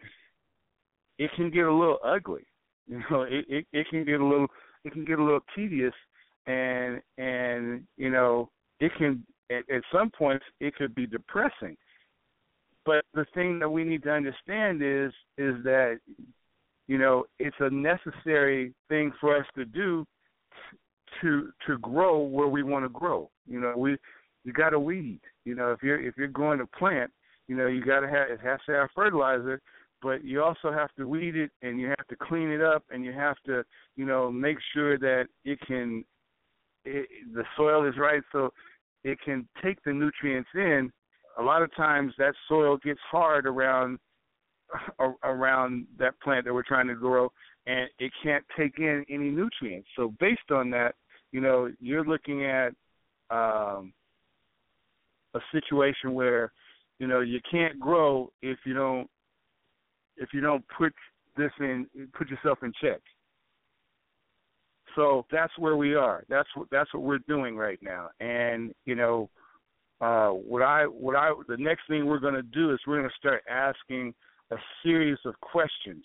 it 1.18 1.30
can 1.36 1.50
get 1.50 1.66
a 1.66 1.72
little 1.72 1.98
ugly. 2.04 2.46
You 2.86 3.02
know, 3.08 3.22
it, 3.22 3.46
it, 3.48 3.66
it 3.72 3.86
can 3.88 4.04
get 4.04 4.20
a 4.20 4.24
little 4.24 4.46
it 4.84 4.92
can 4.92 5.06
get 5.06 5.18
a 5.18 5.24
little 5.24 5.40
tedious 5.56 5.94
and 6.46 7.00
and 7.16 7.84
you 7.96 8.10
know, 8.10 8.50
it 8.78 8.92
can 8.98 9.24
at, 9.50 9.64
at 9.74 9.82
some 9.90 10.10
points 10.10 10.44
it 10.60 10.74
could 10.74 10.94
be 10.94 11.06
depressing 11.06 11.78
but 12.84 13.04
the 13.14 13.26
thing 13.34 13.58
that 13.58 13.68
we 13.68 13.84
need 13.84 14.02
to 14.04 14.10
understand 14.10 14.82
is 14.82 15.12
is 15.38 15.62
that 15.64 15.98
you 16.86 16.98
know 16.98 17.24
it's 17.38 17.56
a 17.60 17.70
necessary 17.70 18.74
thing 18.88 19.12
for 19.20 19.36
us 19.36 19.46
to 19.54 19.64
do 19.64 20.06
to 21.20 21.50
to 21.66 21.78
grow 21.78 22.20
where 22.20 22.48
we 22.48 22.62
want 22.62 22.84
to 22.84 22.88
grow. 22.88 23.30
You 23.46 23.60
know, 23.60 23.74
we 23.76 23.96
you 24.44 24.52
got 24.52 24.70
to 24.70 24.78
weed. 24.78 25.20
You 25.44 25.54
know, 25.54 25.72
if 25.72 25.82
you're 25.82 26.00
if 26.00 26.16
you're 26.16 26.28
going 26.28 26.58
to 26.58 26.66
plant, 26.66 27.10
you 27.48 27.56
know, 27.56 27.66
you 27.66 27.84
got 27.84 28.00
to 28.00 28.08
have 28.08 28.30
it 28.30 28.40
has 28.40 28.60
to 28.66 28.72
have 28.72 28.88
fertilizer, 28.94 29.60
but 30.02 30.24
you 30.24 30.42
also 30.42 30.72
have 30.72 30.90
to 30.96 31.08
weed 31.08 31.36
it 31.36 31.50
and 31.62 31.80
you 31.80 31.88
have 31.88 32.06
to 32.08 32.16
clean 32.16 32.50
it 32.50 32.62
up 32.62 32.84
and 32.90 33.04
you 33.04 33.12
have 33.12 33.36
to, 33.46 33.64
you 33.96 34.04
know, 34.04 34.30
make 34.30 34.58
sure 34.72 34.98
that 34.98 35.26
it 35.44 35.58
can 35.66 36.04
it, 36.84 37.08
the 37.34 37.44
soil 37.56 37.88
is 37.88 37.96
right 37.98 38.22
so 38.32 38.52
it 39.02 39.18
can 39.24 39.46
take 39.62 39.82
the 39.84 39.92
nutrients 39.92 40.48
in. 40.54 40.90
A 41.38 41.42
lot 41.42 41.62
of 41.62 41.74
times 41.74 42.12
that 42.18 42.34
soil 42.48 42.76
gets 42.78 43.00
hard 43.10 43.46
around 43.46 43.98
around 45.22 45.86
that 45.98 46.18
plant 46.20 46.44
that 46.44 46.54
we're 46.54 46.62
trying 46.62 46.88
to 46.88 46.94
grow 46.94 47.30
and 47.66 47.88
it 47.98 48.12
can't 48.22 48.44
take 48.58 48.78
in 48.78 49.04
any 49.08 49.30
nutrients. 49.30 49.88
So 49.96 50.12
based 50.20 50.50
on 50.50 50.70
that, 50.70 50.94
you 51.32 51.40
know, 51.40 51.70
you're 51.80 52.04
looking 52.04 52.44
at 52.44 52.72
um 53.30 53.92
a 55.34 55.40
situation 55.52 56.14
where 56.14 56.52
you 56.98 57.06
know 57.06 57.20
you 57.20 57.40
can't 57.50 57.80
grow 57.80 58.30
if 58.42 58.58
you 58.64 58.74
don't 58.74 59.08
if 60.16 60.28
you 60.32 60.40
don't 60.40 60.64
put 60.76 60.92
this 61.36 61.50
in 61.60 61.86
put 62.16 62.28
yourself 62.28 62.58
in 62.62 62.72
check. 62.80 63.00
So 64.94 65.26
that's 65.32 65.52
where 65.58 65.76
we 65.76 65.94
are. 65.94 66.24
That's 66.28 66.48
what 66.54 66.68
that's 66.70 66.92
what 66.94 67.02
we're 67.02 67.18
doing 67.26 67.56
right 67.56 67.78
now. 67.82 68.10
And 68.20 68.72
you 68.84 68.94
know 68.94 69.28
uh 70.04 70.28
what 70.28 70.62
i 70.62 70.84
what 70.84 71.16
i 71.16 71.32
the 71.48 71.56
next 71.56 71.82
thing 71.88 72.04
we're 72.04 72.18
going 72.18 72.34
to 72.34 72.42
do 72.42 72.72
is 72.72 72.78
we're 72.86 72.98
going 72.98 73.08
to 73.08 73.16
start 73.16 73.42
asking 73.50 74.12
a 74.50 74.56
series 74.82 75.18
of 75.24 75.34
questions 75.40 76.04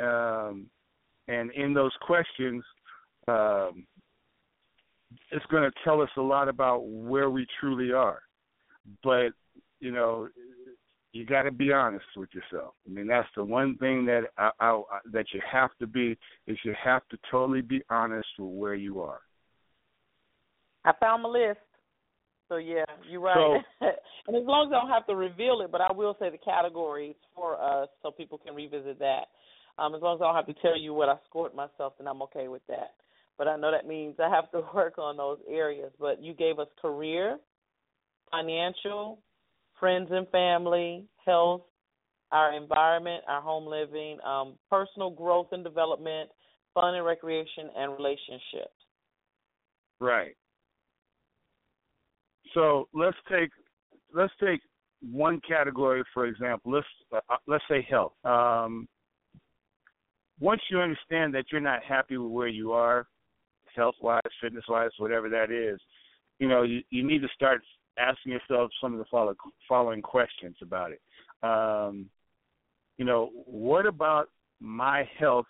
um 0.00 0.66
and 1.28 1.50
in 1.52 1.72
those 1.72 1.92
questions 2.02 2.62
um 3.28 3.86
it's 5.30 5.46
going 5.46 5.62
to 5.62 5.72
tell 5.84 6.02
us 6.02 6.10
a 6.16 6.20
lot 6.20 6.48
about 6.48 6.80
where 6.86 7.30
we 7.30 7.46
truly 7.60 7.92
are 7.92 8.20
but 9.02 9.30
you 9.80 9.90
know 9.90 10.28
you 11.14 11.24
got 11.24 11.42
to 11.42 11.52
be 11.52 11.72
honest 11.72 12.04
with 12.16 12.28
yourself. 12.34 12.74
I 12.84 12.90
mean, 12.90 13.06
that's 13.06 13.28
the 13.36 13.44
one 13.44 13.76
thing 13.78 14.04
that 14.06 14.22
I, 14.36 14.50
I, 14.58 14.82
that 15.12 15.26
you 15.32 15.40
have 15.50 15.70
to 15.78 15.86
be 15.86 16.18
is 16.48 16.58
you 16.64 16.74
have 16.82 17.02
to 17.10 17.18
totally 17.30 17.60
be 17.60 17.82
honest 17.88 18.26
with 18.36 18.50
where 18.50 18.74
you 18.74 19.00
are. 19.00 19.20
I 20.84 20.92
found 21.00 21.22
my 21.22 21.28
list. 21.28 21.60
So 22.48 22.56
yeah, 22.56 22.84
you're 23.10 23.20
right. 23.20 23.60
So, 23.80 23.86
and 24.28 24.36
as 24.36 24.44
long 24.46 24.68
as 24.68 24.72
I 24.74 24.80
don't 24.80 24.90
have 24.90 25.06
to 25.06 25.16
reveal 25.16 25.60
it, 25.62 25.72
but 25.72 25.80
I 25.80 25.92
will 25.92 26.16
say 26.20 26.30
the 26.30 26.38
categories 26.38 27.16
for 27.34 27.60
us 27.60 27.88
so 28.02 28.10
people 28.10 28.38
can 28.38 28.54
revisit 28.54 28.98
that. 28.98 29.26
Um, 29.78 29.94
as 29.94 30.02
long 30.02 30.16
as 30.16 30.22
I 30.22 30.26
don't 30.26 30.36
have 30.36 30.46
to 30.46 30.62
tell 30.62 30.78
you 30.78 30.94
what 30.94 31.08
I 31.08 31.16
scored 31.28 31.54
myself, 31.54 31.94
then 31.98 32.06
I'm 32.06 32.22
okay 32.22 32.48
with 32.48 32.62
that. 32.68 32.94
But 33.36 33.48
I 33.48 33.56
know 33.56 33.72
that 33.72 33.88
means 33.88 34.16
I 34.22 34.28
have 34.28 34.50
to 34.52 34.62
work 34.74 34.98
on 34.98 35.16
those 35.16 35.38
areas. 35.48 35.90
But 35.98 36.22
you 36.22 36.34
gave 36.34 36.58
us 36.58 36.68
career, 36.80 37.38
financial, 38.30 39.18
friends 39.80 40.08
and 40.12 40.28
family, 40.28 41.06
health, 41.24 41.62
our 42.30 42.54
environment, 42.54 43.24
our 43.28 43.40
home 43.40 43.66
living, 43.66 44.18
um, 44.24 44.54
personal 44.70 45.10
growth 45.10 45.48
and 45.52 45.64
development, 45.64 46.30
fun 46.72 46.94
and 46.94 47.04
recreation, 47.04 47.70
and 47.76 47.92
relationships. 47.92 48.74
Right. 50.00 50.36
So 52.54 52.88
let's 52.94 53.16
take 53.30 53.50
let's 54.14 54.32
take 54.40 54.60
one 55.02 55.40
category 55.46 56.02
for 56.14 56.26
example. 56.26 56.72
Let's 56.72 56.86
uh, 57.12 57.36
let's 57.46 57.64
say 57.68 57.86
health. 57.88 58.12
Um, 58.24 58.88
once 60.40 60.62
you 60.70 60.80
understand 60.80 61.34
that 61.34 61.46
you're 61.52 61.60
not 61.60 61.82
happy 61.84 62.16
with 62.16 62.30
where 62.30 62.48
you 62.48 62.72
are, 62.72 63.06
health 63.74 63.94
wise, 64.00 64.20
fitness 64.40 64.64
wise, 64.68 64.90
whatever 64.98 65.28
that 65.28 65.50
is, 65.50 65.80
you 66.38 66.48
know 66.48 66.62
you, 66.62 66.80
you 66.90 67.06
need 67.06 67.20
to 67.22 67.28
start 67.34 67.60
asking 67.98 68.32
yourself 68.32 68.70
some 68.80 68.92
of 68.92 68.98
the 68.98 69.04
follow, 69.10 69.34
following 69.68 70.02
questions 70.02 70.56
about 70.62 70.90
it. 70.92 71.00
Um, 71.42 72.06
you 72.96 73.04
know, 73.04 73.30
what 73.46 73.86
about 73.86 74.30
my 74.60 75.08
health 75.18 75.46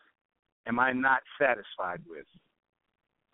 am 0.67 0.79
I 0.79 0.93
not 0.93 1.21
satisfied 1.39 2.01
with? 2.09 2.27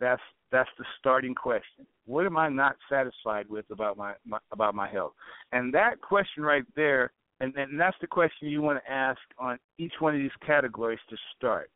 That's 0.00 0.22
that's 0.52 0.70
the 0.78 0.84
starting 0.98 1.34
question. 1.34 1.86
What 2.06 2.26
am 2.26 2.36
I 2.36 2.48
not 2.48 2.76
satisfied 2.88 3.48
with 3.48 3.66
about 3.70 3.96
my, 3.96 4.14
my 4.26 4.38
about 4.52 4.74
my 4.74 4.88
health? 4.88 5.12
And 5.52 5.72
that 5.74 6.00
question 6.00 6.42
right 6.42 6.64
there, 6.74 7.12
and, 7.40 7.54
and 7.56 7.78
that's 7.78 7.96
the 8.00 8.06
question 8.06 8.48
you 8.48 8.62
want 8.62 8.80
to 8.84 8.90
ask 8.90 9.20
on 9.38 9.58
each 9.78 9.94
one 10.00 10.14
of 10.14 10.20
these 10.20 10.30
categories 10.44 10.98
to 11.08 11.16
start. 11.36 11.70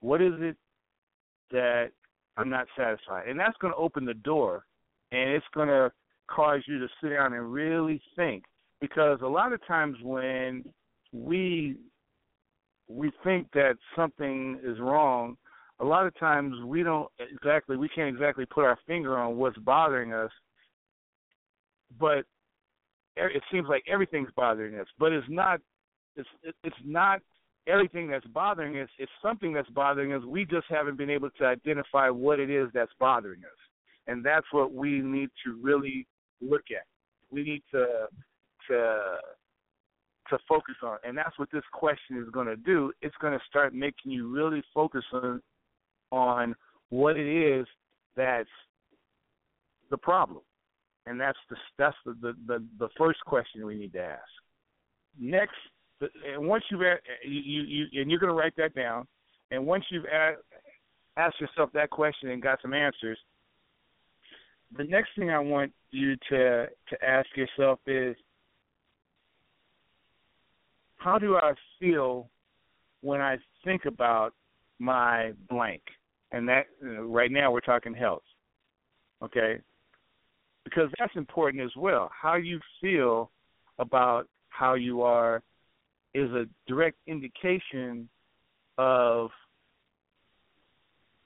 What 0.00 0.20
is 0.20 0.34
it 0.38 0.56
that 1.50 1.90
I'm 2.36 2.50
not 2.50 2.66
satisfied? 2.76 3.28
And 3.28 3.38
that's 3.38 3.56
going 3.60 3.72
to 3.72 3.78
open 3.78 4.04
the 4.04 4.14
door, 4.14 4.64
and 5.12 5.30
it's 5.30 5.46
going 5.54 5.68
to 5.68 5.90
cause 6.28 6.62
you 6.66 6.78
to 6.78 6.88
sit 7.02 7.10
down 7.10 7.32
and 7.32 7.52
really 7.52 8.00
think 8.16 8.44
because 8.80 9.18
a 9.22 9.26
lot 9.26 9.52
of 9.52 9.66
times 9.66 9.96
when 10.02 10.64
we 11.12 11.76
we 12.88 13.10
think 13.22 13.46
that 13.52 13.76
something 13.94 14.58
is 14.64 14.78
wrong 14.80 15.36
a 15.80 15.84
lot 15.84 16.06
of 16.06 16.18
times 16.18 16.54
we 16.64 16.82
don't 16.82 17.08
exactly 17.18 17.76
we 17.76 17.88
can't 17.88 18.14
exactly 18.14 18.46
put 18.46 18.64
our 18.64 18.78
finger 18.86 19.18
on 19.18 19.36
what's 19.36 19.58
bothering 19.58 20.12
us 20.12 20.30
but 21.98 22.24
it 23.16 23.42
seems 23.52 23.66
like 23.68 23.82
everything's 23.90 24.30
bothering 24.36 24.78
us 24.78 24.86
but 24.98 25.12
it's 25.12 25.26
not 25.28 25.60
it's 26.16 26.28
it's 26.64 26.76
not 26.84 27.20
everything 27.66 28.08
that's 28.08 28.26
bothering 28.26 28.78
us 28.78 28.88
it's 28.98 29.12
something 29.22 29.52
that's 29.52 29.68
bothering 29.70 30.12
us 30.12 30.22
we 30.24 30.44
just 30.44 30.66
haven't 30.68 30.96
been 30.96 31.10
able 31.10 31.30
to 31.30 31.44
identify 31.44 32.08
what 32.08 32.40
it 32.40 32.50
is 32.50 32.68
that's 32.72 32.92
bothering 32.98 33.40
us 33.40 33.58
and 34.06 34.24
that's 34.24 34.46
what 34.50 34.72
we 34.72 35.00
need 35.00 35.30
to 35.44 35.58
really 35.62 36.06
look 36.40 36.64
at. 36.70 36.84
We 37.30 37.42
need 37.42 37.62
to 37.72 38.06
to 38.68 39.00
to 40.28 40.38
focus 40.48 40.76
on, 40.82 40.98
and 41.04 41.16
that's 41.16 41.36
what 41.38 41.48
this 41.52 41.62
question 41.72 42.18
is 42.18 42.28
going 42.30 42.46
to 42.46 42.56
do. 42.56 42.92
It's 43.02 43.14
going 43.20 43.32
to 43.32 43.44
start 43.48 43.74
making 43.74 44.12
you 44.12 44.28
really 44.28 44.62
focus 44.74 45.04
on 45.12 45.40
on 46.10 46.54
what 46.90 47.16
it 47.16 47.26
is 47.26 47.66
that's 48.16 48.48
the 49.90 49.96
problem, 49.96 50.42
and 51.06 51.20
that's 51.20 51.38
the 51.48 51.56
that's 51.78 51.96
the 52.04 52.14
the 52.20 52.34
the, 52.46 52.64
the 52.78 52.88
first 52.98 53.20
question 53.24 53.66
we 53.66 53.76
need 53.76 53.92
to 53.92 54.02
ask. 54.02 54.22
Next, 55.18 55.56
and 56.00 56.46
once 56.46 56.64
you've 56.70 56.80
you 56.80 57.40
you, 57.40 57.86
you 57.90 58.00
and 58.02 58.10
you're 58.10 58.20
going 58.20 58.32
to 58.32 58.38
write 58.38 58.56
that 58.56 58.74
down, 58.74 59.06
and 59.50 59.66
once 59.66 59.84
you've 59.90 60.06
asked 61.16 61.40
yourself 61.40 61.70
that 61.74 61.90
question 61.90 62.30
and 62.30 62.42
got 62.42 62.60
some 62.62 62.74
answers, 62.74 63.18
the 64.76 64.84
next 64.84 65.10
thing 65.16 65.30
I 65.30 65.38
want 65.38 65.72
you 65.90 66.16
to 66.30 66.66
to 66.66 67.04
ask 67.04 67.28
yourself 67.36 67.78
is 67.86 68.16
how 70.96 71.18
do 71.18 71.36
I 71.36 71.52
feel 71.78 72.28
when 73.00 73.20
I 73.20 73.38
think 73.64 73.86
about 73.86 74.34
my 74.78 75.32
blank? 75.48 75.82
And 76.32 76.48
that 76.48 76.66
right 76.82 77.30
now 77.30 77.50
we're 77.50 77.60
talking 77.60 77.94
health. 77.94 78.22
Okay? 79.22 79.58
Because 80.64 80.90
that's 80.98 81.14
important 81.16 81.62
as 81.62 81.72
well. 81.76 82.10
How 82.18 82.36
you 82.36 82.60
feel 82.80 83.30
about 83.78 84.28
how 84.48 84.74
you 84.74 85.02
are 85.02 85.42
is 86.14 86.30
a 86.32 86.44
direct 86.66 86.98
indication 87.06 88.08
of 88.78 89.30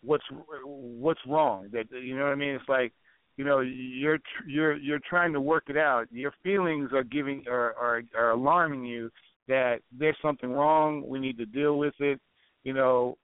what's 0.02 0.24
what's 0.64 1.20
wrong. 1.26 1.68
That 1.72 1.86
you 1.90 2.16
know 2.16 2.24
what 2.24 2.32
I 2.32 2.36
mean? 2.36 2.54
It's 2.54 2.68
like 2.68 2.92
you 3.36 3.44
know 3.44 3.60
you're 3.60 4.18
you're 4.46 4.76
you're 4.76 5.00
trying 5.08 5.32
to 5.32 5.40
work 5.40 5.64
it 5.68 5.76
out 5.76 6.06
your 6.12 6.32
feelings 6.42 6.90
are 6.92 7.04
giving 7.04 7.44
are 7.48 7.74
are, 7.74 8.02
are 8.16 8.30
alarming 8.30 8.84
you 8.84 9.10
that 9.48 9.80
there's 9.96 10.16
something 10.22 10.52
wrong 10.52 11.02
we 11.06 11.18
need 11.18 11.36
to 11.38 11.46
deal 11.46 11.78
with 11.78 11.94
it 11.98 12.20
you 12.62 12.72
know 12.72 13.16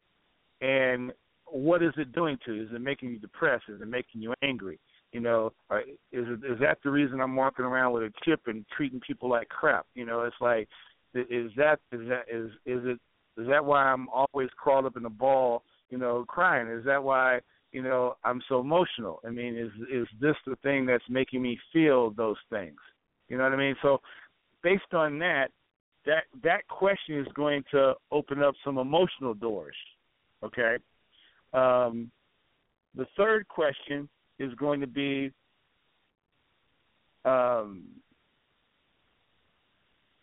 and 0.60 1.12
what 1.50 1.82
is 1.82 1.92
it 1.96 2.12
doing 2.12 2.38
to 2.44 2.54
you 2.54 2.62
is 2.64 2.68
it 2.72 2.80
making 2.80 3.10
you 3.10 3.18
depressed 3.18 3.64
is 3.68 3.80
it 3.80 3.88
making 3.88 4.20
you 4.20 4.32
angry 4.42 4.78
you 5.12 5.20
know 5.20 5.52
or 5.68 5.80
is 5.80 5.86
it 6.12 6.40
is 6.44 6.58
that 6.60 6.78
the 6.84 6.90
reason 6.90 7.20
i'm 7.20 7.36
walking 7.36 7.64
around 7.64 7.92
with 7.92 8.02
a 8.02 8.12
chip 8.24 8.40
and 8.46 8.64
treating 8.76 9.00
people 9.00 9.28
like 9.28 9.48
crap 9.48 9.86
you 9.94 10.04
know 10.04 10.22
it's 10.22 10.36
like 10.40 10.68
is 11.14 11.50
that 11.56 11.78
is 11.92 12.00
that 12.08 12.22
is 12.32 12.50
is 12.66 12.84
it 12.84 12.98
is 13.40 13.48
that 13.48 13.64
why 13.64 13.84
i'm 13.84 14.08
always 14.08 14.48
crawled 14.56 14.86
up 14.86 14.96
in 14.96 15.04
a 15.04 15.10
ball 15.10 15.62
you 15.90 15.98
know 15.98 16.24
crying 16.28 16.68
is 16.68 16.84
that 16.84 17.02
why 17.02 17.40
you 17.72 17.82
know, 17.82 18.16
I'm 18.24 18.42
so 18.48 18.60
emotional. 18.60 19.20
I 19.24 19.30
mean, 19.30 19.56
is 19.56 19.70
is 19.90 20.06
this 20.20 20.34
the 20.46 20.56
thing 20.56 20.86
that's 20.86 21.04
making 21.08 21.42
me 21.42 21.58
feel 21.72 22.10
those 22.10 22.36
things? 22.50 22.78
You 23.28 23.38
know 23.38 23.44
what 23.44 23.52
I 23.52 23.56
mean? 23.56 23.76
So 23.80 23.98
based 24.62 24.92
on 24.92 25.18
that, 25.20 25.48
that 26.06 26.24
that 26.42 26.66
question 26.68 27.18
is 27.18 27.26
going 27.34 27.62
to 27.70 27.94
open 28.10 28.42
up 28.42 28.54
some 28.64 28.78
emotional 28.78 29.34
doors. 29.34 29.76
Okay. 30.42 30.76
Um, 31.52 32.10
the 32.94 33.06
third 33.16 33.46
question 33.48 34.08
is 34.38 34.52
going 34.54 34.80
to 34.80 34.86
be 34.86 35.32
um, 37.24 37.84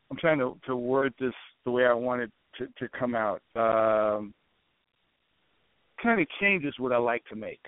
I'm 0.09 0.17
trying 0.17 0.39
to, 0.39 0.57
to 0.67 0.75
word 0.75 1.13
this 1.19 1.33
the 1.65 1.71
way 1.71 1.85
I 1.85 1.93
want 1.93 2.21
it 2.21 2.31
to, 2.57 2.67
to 2.79 2.89
come 2.97 3.13
out. 3.13 3.41
Um, 3.55 4.33
kind 6.01 6.21
of 6.21 6.27
changes 6.39 6.73
what 6.77 6.93
I 6.93 6.97
like 6.97 7.25
to 7.25 7.35
make. 7.35 7.59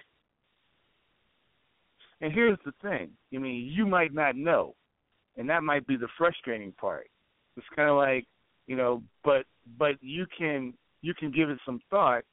And 2.22 2.34
here's 2.34 2.58
the 2.66 2.74
thing. 2.82 3.10
I 3.34 3.38
mean, 3.38 3.72
you 3.74 3.86
might 3.86 4.14
not 4.14 4.36
know, 4.36 4.76
and 5.38 5.50
that 5.50 5.64
might 5.64 5.88
be 5.88 5.96
the 5.96 6.08
frustrating 6.18 6.74
part. 6.74 7.08
It's 7.56 7.66
kind 7.76 7.90
of 7.90 7.96
like, 7.96 8.26
you 8.68 8.76
know, 8.76 9.02
but 9.24 9.46
but 9.78 9.96
you 10.02 10.26
can 10.38 10.74
you 11.02 11.14
can 11.14 11.32
give 11.32 11.50
it 11.50 11.60
some 11.66 11.82
thought, 11.90 12.24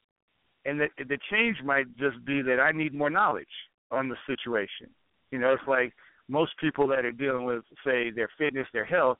and 0.67 0.79
the 0.79 0.87
the 0.97 1.17
change 1.31 1.57
might 1.63 1.87
just 1.97 2.23
be 2.25 2.41
that 2.43 2.59
I 2.59 2.71
need 2.71 2.93
more 2.93 3.09
knowledge 3.09 3.47
on 3.89 4.09
the 4.09 4.17
situation. 4.27 4.89
You 5.31 5.39
know, 5.39 5.53
it's 5.53 5.67
like 5.67 5.93
most 6.29 6.51
people 6.59 6.87
that 6.87 7.05
are 7.05 7.11
dealing 7.11 7.45
with, 7.45 7.63
say, 7.85 8.11
their 8.11 8.29
fitness, 8.37 8.67
their 8.73 8.85
health, 8.85 9.17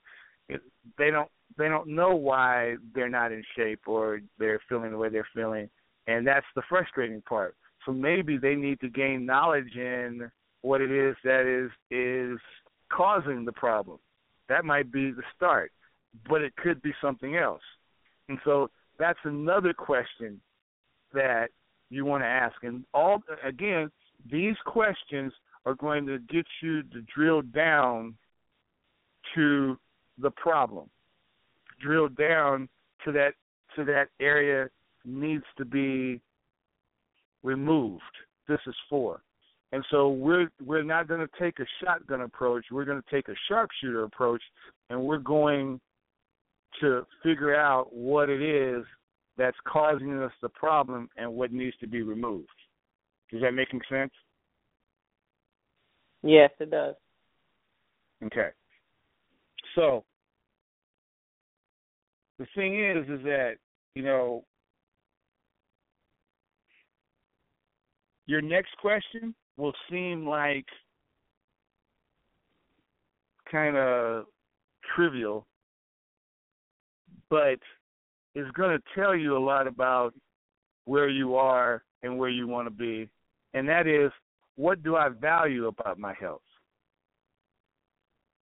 they 0.98 1.10
don't 1.10 1.30
they 1.58 1.70
don't 1.70 1.88
know 1.88 2.14
why 2.14 2.76
they're 2.94 3.10
not 3.10 3.32
in 3.32 3.44
shape 3.56 3.88
or 3.88 4.20
they're 4.38 4.60
feeling 4.68 4.92
the 4.92 4.98
way 4.98 5.10
they're 5.10 5.28
feeling, 5.34 5.70
and 6.08 6.28
that's 6.28 6.46
the 6.56 6.62
frustrating 6.68 7.22
part. 7.22 7.56
So 7.86 7.94
maybe 7.94 8.38
they 8.38 8.56
need 8.56 8.82
to 8.82 8.90
gain 8.90 9.26
knowledge 9.26 9.76
in 9.76 10.30
what 10.62 10.82
it 10.82 10.92
is 10.92 11.16
that 11.24 11.46
is 11.46 11.72
is 11.90 12.40
causing 12.92 13.46
the 13.46 13.54
problem. 13.54 14.00
That 14.50 14.66
might 14.66 14.92
be 14.92 15.12
the 15.12 15.24
start, 15.36 15.72
but 16.30 16.42
it 16.42 16.56
could 16.58 16.82
be 16.82 16.94
something 17.02 17.38
else. 17.38 17.62
And 18.28 18.38
so 18.44 18.70
that's 19.00 19.20
another 19.24 19.74
question 19.74 20.42
that 21.18 21.50
you 21.90 22.06
want 22.06 22.24
to 22.24 22.28
ask. 22.28 22.56
And 22.64 22.84
all 22.94 23.22
again, 23.46 23.92
these 24.32 24.56
questions 24.66 25.34
are 25.66 25.76
going 25.76 26.06
to 26.06 26.20
get 26.20 26.46
you 26.62 26.84
to 26.84 27.02
drill 27.14 27.42
down 27.42 28.16
to 29.36 29.78
the 30.22 30.32
problem. 30.32 30.90
Drill 31.82 32.10
down 32.10 32.70
to 33.06 33.12
that 33.12 33.34
to 33.76 33.84
that 33.86 34.08
area 34.20 34.70
needs 35.06 35.44
to 35.58 35.66
be 35.66 36.20
removed. 37.44 38.02
This 38.48 38.60
is 38.66 38.76
for. 38.90 39.22
And 39.72 39.84
so 39.92 40.10
we're 40.10 40.50
we're 40.66 40.84
not 40.84 41.08
going 41.08 41.20
to 41.20 41.30
take 41.40 41.60
a 41.60 41.66
shotgun 41.84 42.22
approach. 42.22 42.66
We're 42.72 42.86
going 42.86 43.02
to 43.02 43.16
take 43.16 43.28
a 43.28 43.36
sharpshooter 43.50 44.04
approach, 44.04 44.42
and 44.90 45.02
we're 45.02 45.18
going 45.18 45.80
to 46.82 47.06
figure 47.24 47.56
out 47.56 47.94
what 47.94 48.30
it 48.30 48.42
is 48.42 48.86
that's 49.38 49.58
causing 49.68 50.18
us 50.22 50.32
the 50.42 50.50
problem 50.50 51.10
and 51.18 51.32
what 51.32 51.52
needs 51.52 51.76
to 51.78 51.88
be 51.88 52.02
removed. 52.02 52.48
Is 53.32 53.42
that 53.42 53.52
making 53.52 53.82
sense? 53.90 54.12
Yes, 56.24 56.50
it 56.60 56.72
does. 56.72 56.96
Okay. 58.26 58.50
So 59.76 60.04
the 62.40 62.48
thing 62.56 62.84
is, 62.84 63.08
is 63.10 63.24
that 63.26 63.56
you 63.94 64.04
know 64.04 64.44
your 68.26 68.42
next 68.42 68.76
question 68.82 69.36
will 69.58 69.74
seem 69.90 70.28
like 70.28 70.66
kind 73.52 73.78
of 73.78 74.26
trivial, 74.96 75.46
but 77.30 77.60
it's 78.38 78.52
going 78.52 78.70
to 78.70 78.84
tell 78.94 79.16
you 79.16 79.36
a 79.36 79.40
lot 79.40 79.66
about 79.66 80.14
where 80.86 81.10
you 81.10 81.36
are 81.36 81.84
and 82.04 82.20
where 82.20 82.30
you 82.30 82.48
want 82.48 82.68
to 82.68 82.72
be. 82.72 83.10
And 83.56 83.68
that 83.68 83.88
is, 83.88 84.12
what 84.58 84.84
do 84.84 84.96
I 84.96 85.10
value 85.10 85.66
about 85.66 85.98
my 85.98 86.14
health? 86.14 86.44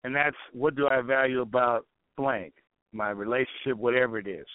And 0.04 0.14
that's 0.14 0.36
what 0.52 0.76
do 0.76 0.90
I 0.90 1.00
value 1.00 1.40
about 1.42 1.86
blank, 2.18 2.54
my 2.92 3.10
relationship, 3.12 3.78
whatever 3.78 4.20
it 4.20 4.28
is. 4.28 4.46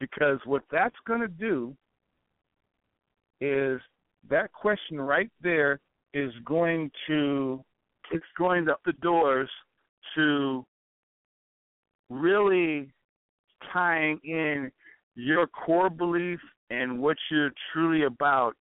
Because 0.00 0.38
what 0.46 0.62
that's 0.72 0.96
going 1.06 1.20
to 1.20 1.28
do 1.28 1.76
is 3.42 3.78
that 4.30 4.54
question 4.54 4.98
right 4.98 5.30
there 5.42 5.80
is 6.14 6.32
going 6.46 6.90
to 7.08 7.62
it's 8.10 8.24
going 8.38 8.64
to 8.64 8.72
up 8.72 8.80
the 8.86 8.94
doors 8.94 9.50
to 10.14 10.64
really 12.10 12.92
tying 13.72 14.20
in 14.24 14.70
your 15.14 15.46
core 15.46 15.90
belief 15.90 16.40
and 16.70 17.00
what 17.00 17.16
you're 17.30 17.52
truly 17.72 18.04
about 18.04 18.52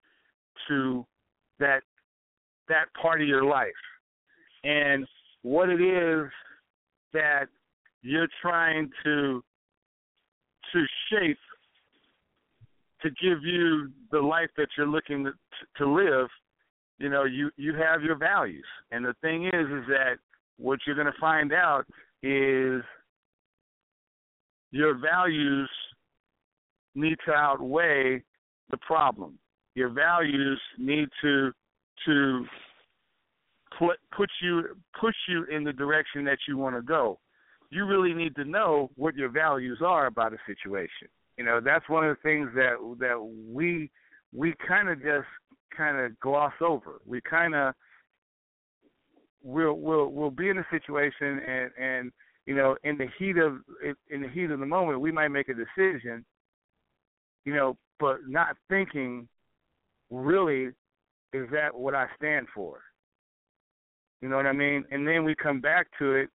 to 0.67 1.05
that 1.59 1.81
that 2.67 2.85
part 2.99 3.21
of 3.21 3.27
your 3.27 3.43
life 3.43 3.69
and 4.63 5.05
what 5.43 5.69
it 5.69 5.81
is 5.81 6.29
that 7.13 7.45
you're 8.01 8.27
trying 8.41 8.89
to 9.03 9.43
to 10.73 10.85
shape 11.09 11.37
to 13.01 13.09
give 13.21 13.43
you 13.43 13.91
the 14.11 14.19
life 14.19 14.49
that 14.57 14.67
you're 14.77 14.87
looking 14.87 15.25
to, 15.25 15.31
to 15.77 15.87
live, 15.87 16.27
you 16.97 17.09
know, 17.09 17.23
you 17.23 17.51
you 17.57 17.73
have 17.75 18.01
your 18.01 18.15
values. 18.15 18.65
And 18.91 19.05
the 19.05 19.13
thing 19.21 19.45
is 19.45 19.53
is 19.53 19.85
that 19.87 20.15
what 20.57 20.79
you're 20.85 20.95
going 20.95 21.11
to 21.11 21.19
find 21.19 21.53
out 21.53 21.85
is 22.23 22.81
your 24.75 24.93
values 24.93 25.69
need 26.95 27.15
to 27.25 27.31
outweigh 27.31 28.21
the 28.69 28.77
problem. 28.77 29.39
Your 29.73 29.87
values 29.87 30.59
need 30.77 31.07
to 31.21 31.53
to 32.05 32.45
put 33.79 33.97
put 34.15 34.29
you 34.41 34.75
push 34.99 35.15
you 35.29 35.45
in 35.45 35.63
the 35.63 35.71
direction 35.71 36.25
that 36.25 36.39
you 36.45 36.57
want 36.57 36.75
to 36.75 36.81
go. 36.81 37.19
You 37.69 37.85
really 37.85 38.13
need 38.13 38.35
to 38.35 38.43
know 38.43 38.91
what 38.97 39.15
your 39.15 39.29
values 39.29 39.79
are 39.81 40.07
about 40.07 40.33
a 40.33 40.37
situation. 40.45 41.07
You 41.37 41.45
know, 41.45 41.61
that's 41.63 41.87
one 41.87 42.05
of 42.05 42.17
the 42.17 42.21
things 42.21 42.49
that 42.55 42.75
that 42.99 43.17
we 43.49 43.89
we 44.33 44.55
kind 44.67 44.89
of 44.89 44.97
just 45.01 45.27
kind 45.75 45.97
of 45.97 46.19
gloss 46.19 46.53
over. 46.59 46.99
We 47.05 47.21
kind 47.21 47.55
of 47.55 47.73
we'll 49.41 49.75
we'll 49.75 50.09
we'll 50.09 50.31
be 50.31 50.49
in 50.49 50.57
a 50.57 50.67
situation 50.69 51.39
and 51.47 51.71
and 51.79 52.11
you 52.45 52.55
know 52.55 52.75
in 52.83 52.97
the 52.97 53.07
heat 53.17 53.37
of 53.37 53.57
in 54.09 54.21
the 54.21 54.29
heat 54.29 54.51
of 54.51 54.59
the 54.59 54.65
moment 54.65 55.01
we 55.01 55.11
might 55.11 55.29
make 55.29 55.49
a 55.49 55.53
decision 55.53 56.25
you 57.45 57.53
know 57.53 57.77
but 57.99 58.17
not 58.27 58.55
thinking 58.69 59.27
really 60.11 60.65
is 61.33 61.47
that 61.51 61.73
what 61.73 61.95
I 61.95 62.07
stand 62.17 62.47
for 62.53 62.81
you 64.21 64.29
know 64.29 64.37
what 64.37 64.45
I 64.45 64.53
mean 64.53 64.85
and 64.91 65.07
then 65.07 65.23
we 65.23 65.35
come 65.35 65.59
back 65.59 65.87
to 65.99 66.13
it 66.13 66.29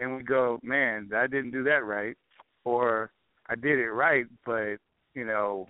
and 0.00 0.16
we 0.16 0.22
go 0.22 0.58
man 0.62 1.08
I 1.14 1.26
didn't 1.26 1.52
do 1.52 1.64
that 1.64 1.84
right 1.84 2.16
or 2.64 3.10
I 3.48 3.54
did 3.54 3.78
it 3.78 3.90
right, 3.90 4.26
but 4.44 4.76
you 5.14 5.24
know, 5.24 5.66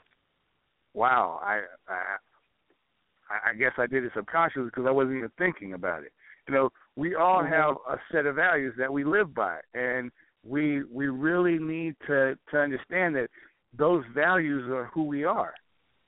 wow, 0.95 1.41
I 1.43 1.61
I 1.89 2.17
I 3.51 3.55
guess 3.55 3.73
I 3.77 3.87
did 3.87 4.05
it 4.05 4.13
subconsciously 4.15 4.65
because 4.65 4.87
I 4.87 4.91
wasn't 4.91 5.19
even 5.19 5.31
thinking 5.39 5.75
about 5.75 6.03
it. 6.03 6.13
You 6.49 6.55
know, 6.55 6.71
we 6.95 7.15
all 7.15 7.43
mm-hmm. 7.43 7.53
have 7.53 7.77
a 7.89 7.99
set 8.13 8.27
of 8.27 8.37
values 8.37 8.75
that 8.79 8.93
we 8.93 9.05
live 9.05 9.35
by, 9.35 9.59
and 9.75 10.11
we 10.45 10.85
we 10.85 11.09
really 11.09 11.59
need 11.59 11.97
to 12.07 12.37
to 12.51 12.59
understand 12.59 13.17
that 13.17 13.29
those 13.77 14.05
values 14.15 14.71
are 14.71 14.91
who 14.95 15.05
we 15.05 15.25
are. 15.25 15.55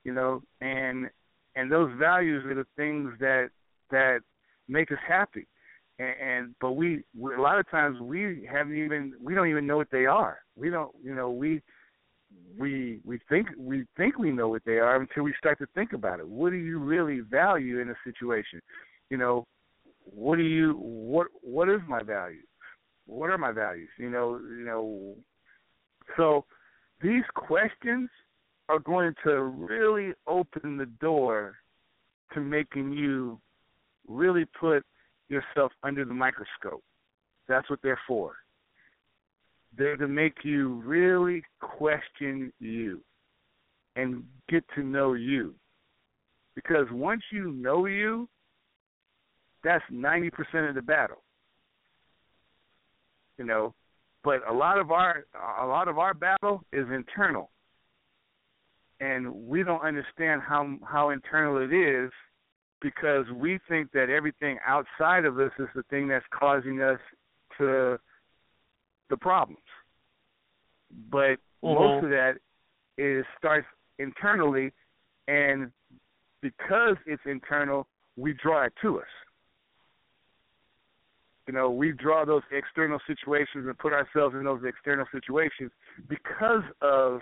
You 0.03 0.13
know, 0.13 0.41
and 0.61 1.09
and 1.55 1.71
those 1.71 1.91
values 1.99 2.45
are 2.45 2.55
the 2.55 2.67
things 2.75 3.11
that 3.19 3.49
that 3.91 4.19
make 4.67 4.91
us 4.91 4.99
happy 5.07 5.47
and, 5.99 6.15
and 6.21 6.55
but 6.59 6.71
we, 6.71 7.03
we 7.17 7.35
a 7.35 7.41
lot 7.41 7.59
of 7.59 7.69
times 7.69 7.99
we 7.99 8.47
haven't 8.51 8.75
even 8.75 9.13
we 9.21 9.35
don't 9.35 9.49
even 9.49 9.67
know 9.67 9.77
what 9.77 9.91
they 9.91 10.05
are. 10.05 10.39
We 10.55 10.69
don't 10.69 10.91
you 11.03 11.13
know 11.13 11.29
we 11.29 11.61
we 12.57 12.99
we 13.03 13.19
think 13.29 13.47
we 13.57 13.85
think 13.97 14.17
we 14.17 14.31
know 14.31 14.47
what 14.47 14.63
they 14.65 14.79
are 14.79 14.99
until 14.99 15.23
we 15.23 15.33
start 15.37 15.59
to 15.59 15.67
think 15.75 15.93
about 15.93 16.19
it. 16.19 16.27
What 16.27 16.51
do 16.51 16.55
you 16.55 16.79
really 16.79 17.19
value 17.19 17.79
in 17.79 17.89
a 17.89 17.95
situation? 18.03 18.61
You 19.09 19.17
know, 19.17 19.45
what 20.13 20.37
do 20.37 20.43
you 20.43 20.73
what 20.73 21.27
what 21.41 21.69
is 21.69 21.81
my 21.87 22.01
value? 22.01 22.41
What 23.05 23.29
are 23.29 23.37
my 23.37 23.51
values? 23.51 23.89
You 23.97 24.09
know, 24.09 24.39
you 24.39 24.65
know. 24.65 25.15
So 26.17 26.45
these 27.01 27.23
questions 27.35 28.09
are 28.67 28.79
going 28.79 29.13
to 29.23 29.41
really 29.41 30.13
open 30.27 30.77
the 30.77 30.85
door 30.85 31.55
to 32.33 32.39
making 32.39 32.91
you 32.91 33.39
really 34.07 34.45
put 34.59 34.83
yourself 35.27 35.71
under 35.83 36.05
the 36.05 36.13
microscope. 36.13 36.83
That's 37.47 37.69
what 37.69 37.79
they're 37.81 37.99
for. 38.07 38.35
They're 39.77 39.97
to 39.97 40.07
make 40.07 40.43
you 40.43 40.81
really 40.85 41.43
question 41.61 42.51
you 42.59 43.01
and 43.95 44.23
get 44.49 44.63
to 44.75 44.83
know 44.83 45.13
you. 45.13 45.53
Because 46.55 46.87
once 46.91 47.21
you 47.31 47.51
know 47.51 47.85
you, 47.85 48.27
that's 49.63 49.83
90% 49.91 50.69
of 50.69 50.75
the 50.75 50.81
battle. 50.81 51.23
You 53.37 53.45
know, 53.45 53.73
but 54.23 54.41
a 54.49 54.53
lot 54.53 54.77
of 54.79 54.91
our 54.91 55.25
a 55.61 55.65
lot 55.65 55.87
of 55.87 55.97
our 55.97 56.13
battle 56.13 56.61
is 56.73 56.85
internal. 56.93 57.49
And 58.99 59.33
we 59.33 59.63
don't 59.63 59.81
understand 59.81 60.41
how 60.41 60.75
how 60.83 61.11
internal 61.11 61.57
it 61.57 61.73
is 61.73 62.11
because 62.81 63.25
we 63.33 63.59
think 63.69 63.91
that 63.93 64.09
everything 64.09 64.57
outside 64.67 65.25
of 65.25 65.39
us 65.39 65.51
is 65.57 65.67
the 65.73 65.83
thing 65.83 66.07
that's 66.09 66.25
causing 66.37 66.81
us 66.81 66.99
to 67.57 67.97
the 69.09 69.17
problems. 69.17 69.59
But 71.09 71.37
mm-hmm. 71.63 71.73
most 71.73 72.03
of 72.03 72.09
that 72.09 72.33
is 72.97 73.25
starts 73.37 73.67
internally 73.99 74.73
and 75.29 75.71
because 76.41 76.95
it's 77.05 77.21
internal, 77.25 77.87
we 78.17 78.33
draw 78.33 78.65
it 78.65 78.73
to 78.81 78.99
us. 78.99 79.07
You 81.49 81.55
know, 81.55 81.71
we 81.71 81.91
draw 81.93 82.25
those 82.25 82.43
external 82.51 82.99
situations 83.07 83.65
and 83.65 83.75
put 83.79 83.91
ourselves 83.91 84.35
in 84.35 84.43
those 84.43 84.61
external 84.63 85.07
situations 85.11 85.71
because 86.07 86.61
of 86.83 87.21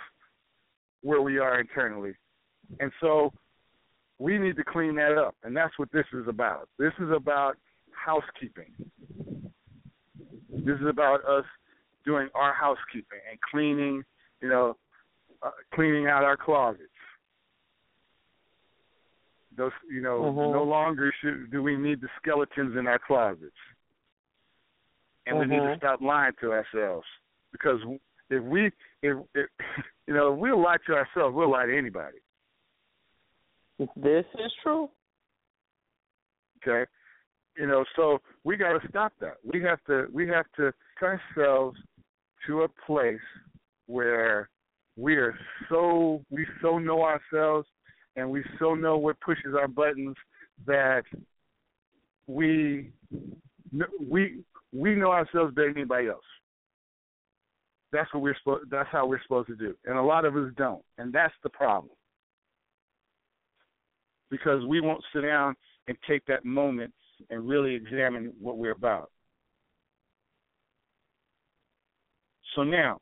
where 1.02 1.22
we 1.22 1.38
are 1.38 1.62
internally. 1.62 2.12
And 2.82 2.92
so 3.00 3.32
we 4.20 4.38
need 4.38 4.58
to 4.58 4.66
clean 4.66 4.96
that 4.96 5.18
up. 5.18 5.34
And 5.44 5.56
that's 5.56 5.80
what 5.80 5.90
this 5.94 6.04
is 6.12 6.28
about. 6.28 6.68
This 6.78 6.92
is 7.00 7.10
about 7.16 7.56
housekeeping. 7.92 8.74
This 10.50 10.76
is 10.76 10.88
about 10.90 11.24
us 11.24 11.46
doing 12.04 12.28
our 12.36 12.54
housekeeping 12.54 13.22
and 13.32 13.40
cleaning, 13.50 14.04
you 14.42 14.50
know, 14.50 14.76
uh, 15.42 15.52
cleaning 15.74 16.08
out 16.08 16.26
our 16.26 16.36
closets. 16.36 16.84
Those, 19.56 19.72
you 19.90 20.02
know, 20.02 20.24
Mhm. 20.24 20.52
no 20.52 20.64
longer 20.64 21.14
should 21.22 21.50
do 21.50 21.64
we 21.64 21.78
need 21.78 22.02
the 22.02 22.10
skeletons 22.18 22.76
in 22.76 22.88
our 22.88 23.00
closets, 23.00 23.56
and 25.28 25.38
we 25.38 25.46
need 25.46 25.60
to 25.60 25.74
Mhm. 25.74 25.78
stop 25.78 26.02
lying 26.02 26.34
to 26.40 26.54
ourselves 26.54 27.08
because 27.52 27.82
if 28.30 28.44
we, 28.44 28.72
if, 29.02 29.18
if 29.36 29.50
you 30.08 30.14
know, 30.14 30.34
if 30.34 30.40
we'll 30.40 30.60
lie 30.60 30.78
to 30.86 30.96
ourselves, 30.96 31.36
we'll 31.36 31.52
lie 31.52 31.66
to 31.66 31.78
anybody. 31.78 32.20
This 33.96 34.26
is 34.40 34.54
true. 34.64 34.90
Okay, 36.58 36.90
you 37.58 37.68
know, 37.68 37.86
so 37.96 38.20
we 38.44 38.58
got 38.58 38.80
to 38.80 38.88
stop 38.90 39.14
that. 39.20 39.38
We 39.44 39.62
have 39.62 39.84
to, 39.86 40.08
we 40.12 40.28
have 40.30 40.46
to 40.58 40.74
take 41.00 41.20
ourselves 41.38 41.78
to 42.48 42.64
a 42.64 42.68
place 42.86 43.20
where 43.86 44.50
we 44.96 45.16
are 45.16 45.38
so 45.70 46.24
we 46.30 46.46
so 46.62 46.80
know 46.80 47.04
ourselves 47.04 47.68
and 48.16 48.30
we 48.30 48.44
so 48.58 48.74
know 48.74 48.98
what 48.98 49.20
pushes 49.22 49.54
our 49.54 49.68
buttons 49.68 50.16
that 50.66 51.04
we 52.26 52.92
we 54.00 54.44
we 54.74 54.96
know 54.96 55.12
ourselves 55.12 55.54
better 55.54 55.70
than 55.70 55.78
anybody 55.78 56.08
else. 56.08 56.24
That's 57.92 58.14
what 58.14 58.22
we're 58.22 58.36
supposed. 58.38 58.70
That's 58.70 58.90
how 58.92 59.08
we're 59.08 59.22
supposed 59.24 59.48
to 59.48 59.56
do, 59.56 59.76
and 59.86 59.98
a 59.98 60.02
lot 60.02 60.26
of 60.26 60.36
us 60.36 60.52
don't, 60.58 60.84
and 60.98 61.14
that's 61.14 61.34
the 61.44 61.50
problem. 61.50 61.94
Because 64.30 64.66
we 64.66 64.82
won't 64.82 65.04
sit 65.14 65.22
down 65.22 65.56
and 65.88 65.98
take 66.08 66.26
that 66.26 66.44
moment 66.44 66.94
and 67.30 67.48
really 67.48 67.74
examine 67.74 68.34
what 68.42 68.58
we're 68.58 68.72
about. 68.72 69.10
So 72.56 72.64
now, 72.64 73.00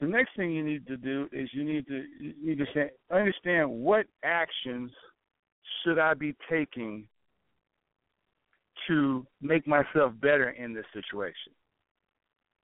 the 0.00 0.06
next 0.06 0.30
thing 0.36 0.52
you 0.52 0.62
need 0.62 0.86
to 0.86 0.96
do 0.96 1.28
is 1.32 1.48
you 1.52 1.64
need 1.64 1.86
to 1.88 2.04
you 2.20 2.34
need 2.42 2.58
to 2.58 2.66
say, 2.72 2.90
understand 3.10 3.70
what 3.70 4.06
actions 4.24 4.90
should 5.82 5.98
I 5.98 6.14
be 6.14 6.34
taking 6.48 7.06
to 8.90 9.24
make 9.40 9.66
myself 9.68 10.12
better 10.20 10.50
in 10.50 10.74
this 10.74 10.84
situation. 10.92 11.52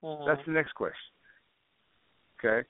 Mhm. 0.02 0.26
That's 0.26 0.44
the 0.44 0.52
next 0.52 0.72
question. 0.72 1.12
Okay. 2.38 2.68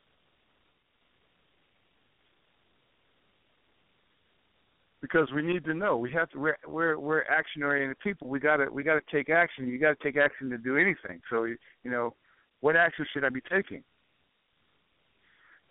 Because 5.01 5.31
we 5.33 5.43
need 5.43 5.65
to 5.65 5.75
know. 5.75 5.97
We 5.97 6.11
have 6.13 6.29
to. 6.31 6.39
We're 6.39 6.57
we're, 6.67 6.99
we're 6.99 7.23
action 7.23 7.63
oriented 7.63 7.99
people. 8.01 8.29
We 8.29 8.41
gotta 8.41 8.71
we 8.71 8.83
gotta 8.83 9.03
take 9.11 9.31
action. 9.31 9.67
You 9.69 9.79
gotta 9.79 9.97
take 10.03 10.17
action 10.17 10.51
to 10.51 10.59
do 10.59 10.77
anything. 10.77 11.21
So 11.31 11.45
you 11.45 11.57
know, 11.85 12.15
what 12.61 12.77
action 12.77 13.07
should 13.13 13.25
I 13.25 13.31
be 13.31 13.41
taking? 13.43 13.83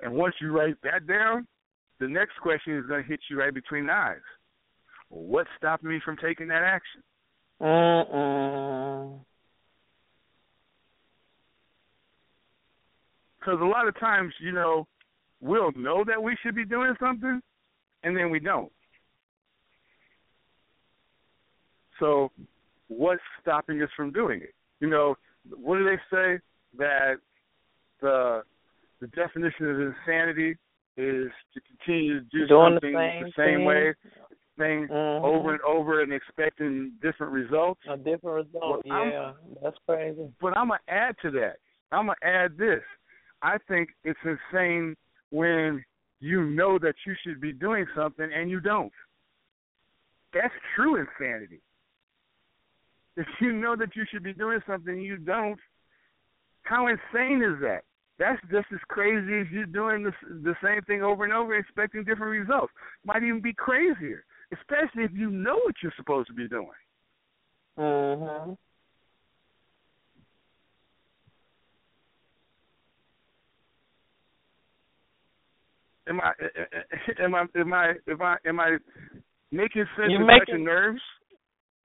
And 0.01 0.13
once 0.13 0.35
you 0.41 0.51
write 0.51 0.75
that 0.83 1.07
down, 1.07 1.47
the 1.99 2.07
next 2.07 2.37
question 2.41 2.77
is 2.77 2.85
going 2.85 3.01
to 3.01 3.07
hit 3.07 3.21
you 3.29 3.39
right 3.39 3.53
between 3.53 3.87
the 3.87 3.93
eyes. 3.93 4.17
What's 5.09 5.49
stopping 5.57 5.89
me 5.89 6.01
from 6.03 6.17
taking 6.17 6.47
that 6.49 6.63
action? 6.63 7.01
Mm-mm. 7.61 9.19
Because 13.39 13.61
a 13.61 13.65
lot 13.65 13.87
of 13.87 13.97
times, 13.99 14.33
you 14.39 14.51
know, 14.51 14.87
we'll 15.39 15.71
know 15.73 16.03
that 16.05 16.21
we 16.21 16.35
should 16.41 16.55
be 16.55 16.65
doing 16.65 16.93
something, 16.99 17.41
and 18.03 18.17
then 18.17 18.29
we 18.29 18.39
don't. 18.39 18.71
So, 21.99 22.31
what's 22.87 23.21
stopping 23.41 23.81
us 23.81 23.89
from 23.95 24.11
doing 24.11 24.41
it? 24.41 24.53
You 24.79 24.89
know, 24.89 25.15
what 25.55 25.77
do 25.77 25.85
they 25.85 25.97
say 26.11 26.39
that 26.77 27.15
the 28.01 28.43
the 28.99 29.07
definition 29.07 29.69
of 29.69 29.79
insanity 29.79 30.57
is 30.97 31.27
to 31.53 31.61
continue 31.61 32.19
to 32.19 32.25
do 32.31 32.47
Doing 32.47 32.75
the 32.75 32.79
something 32.81 32.95
same 32.95 33.23
the 33.23 33.31
same 33.37 33.65
way, 33.65 33.93
thing 34.57 34.87
Mhm. 34.87 35.23
over 35.23 35.53
and 35.53 35.61
over, 35.61 36.01
and 36.01 36.13
expecting 36.13 36.91
different 37.01 37.33
results. 37.33 37.81
A 37.87 37.97
different 37.97 38.47
result. 38.47 38.85
Well, 38.85 38.97
I'm- 38.97 39.11
yeah, 39.11 39.33
that's 39.61 39.77
crazy. 39.85 40.33
But 40.39 40.57
I'm 40.57 40.69
gonna 40.69 40.79
add 40.87 41.17
to 41.19 41.31
that. 41.31 41.59
I'm 41.91 42.07
gonna 42.07 42.17
add 42.21 42.57
this. 42.57 42.83
I 43.41 43.57
think 43.59 43.93
it's 44.03 44.19
insane 44.23 44.95
when 45.29 45.83
you 46.19 46.43
know 46.43 46.77
that 46.79 46.95
you 47.05 47.13
should 47.15 47.39
be 47.39 47.51
doing 47.51 47.85
something 47.93 48.31
and 48.31 48.49
you 48.49 48.59
don't. 48.59 48.93
That's 50.31 50.53
true 50.73 50.95
insanity. 50.95 51.61
If 53.17 53.27
you 53.39 53.53
know 53.53 53.75
that 53.75 53.95
you 53.95 54.05
should 54.05 54.23
be 54.23 54.33
doing 54.33 54.61
something 54.67 54.93
and 54.93 55.03
you 55.03 55.17
don't, 55.17 55.59
how 56.63 56.87
insane 56.87 57.41
is 57.41 57.59
that? 57.59 57.83
That's 58.17 58.41
just 58.49 58.71
as 58.71 58.79
crazy 58.87 59.39
as 59.39 59.51
you 59.51 59.65
doing 59.65 60.03
the 60.03 60.13
the 60.43 60.55
same 60.63 60.81
thing 60.83 61.03
over 61.03 61.23
and 61.25 61.33
over, 61.33 61.55
expecting 61.55 62.03
different 62.03 62.31
results. 62.31 62.73
Might 63.03 63.23
even 63.23 63.41
be 63.41 63.53
crazier, 63.53 64.25
especially 64.59 65.03
if 65.03 65.11
you 65.13 65.29
know 65.31 65.55
what 65.63 65.75
you're 65.83 65.93
supposed 65.97 66.27
to 66.27 66.33
be 66.33 66.47
doing. 66.47 66.67
Mhm. 67.77 68.57
Am 76.07 76.21
I 76.21 76.31
am 77.23 77.35
I 77.35 77.45
am 77.55 77.73
I 77.73 77.93
am 78.09 78.21
I 78.21 78.35
am 78.45 78.59
I 78.59 78.77
making 79.51 79.85
sense 79.97 80.09
You're 80.11 80.25
making- 80.25 80.39
touching 80.47 80.63
nerves? 80.63 81.01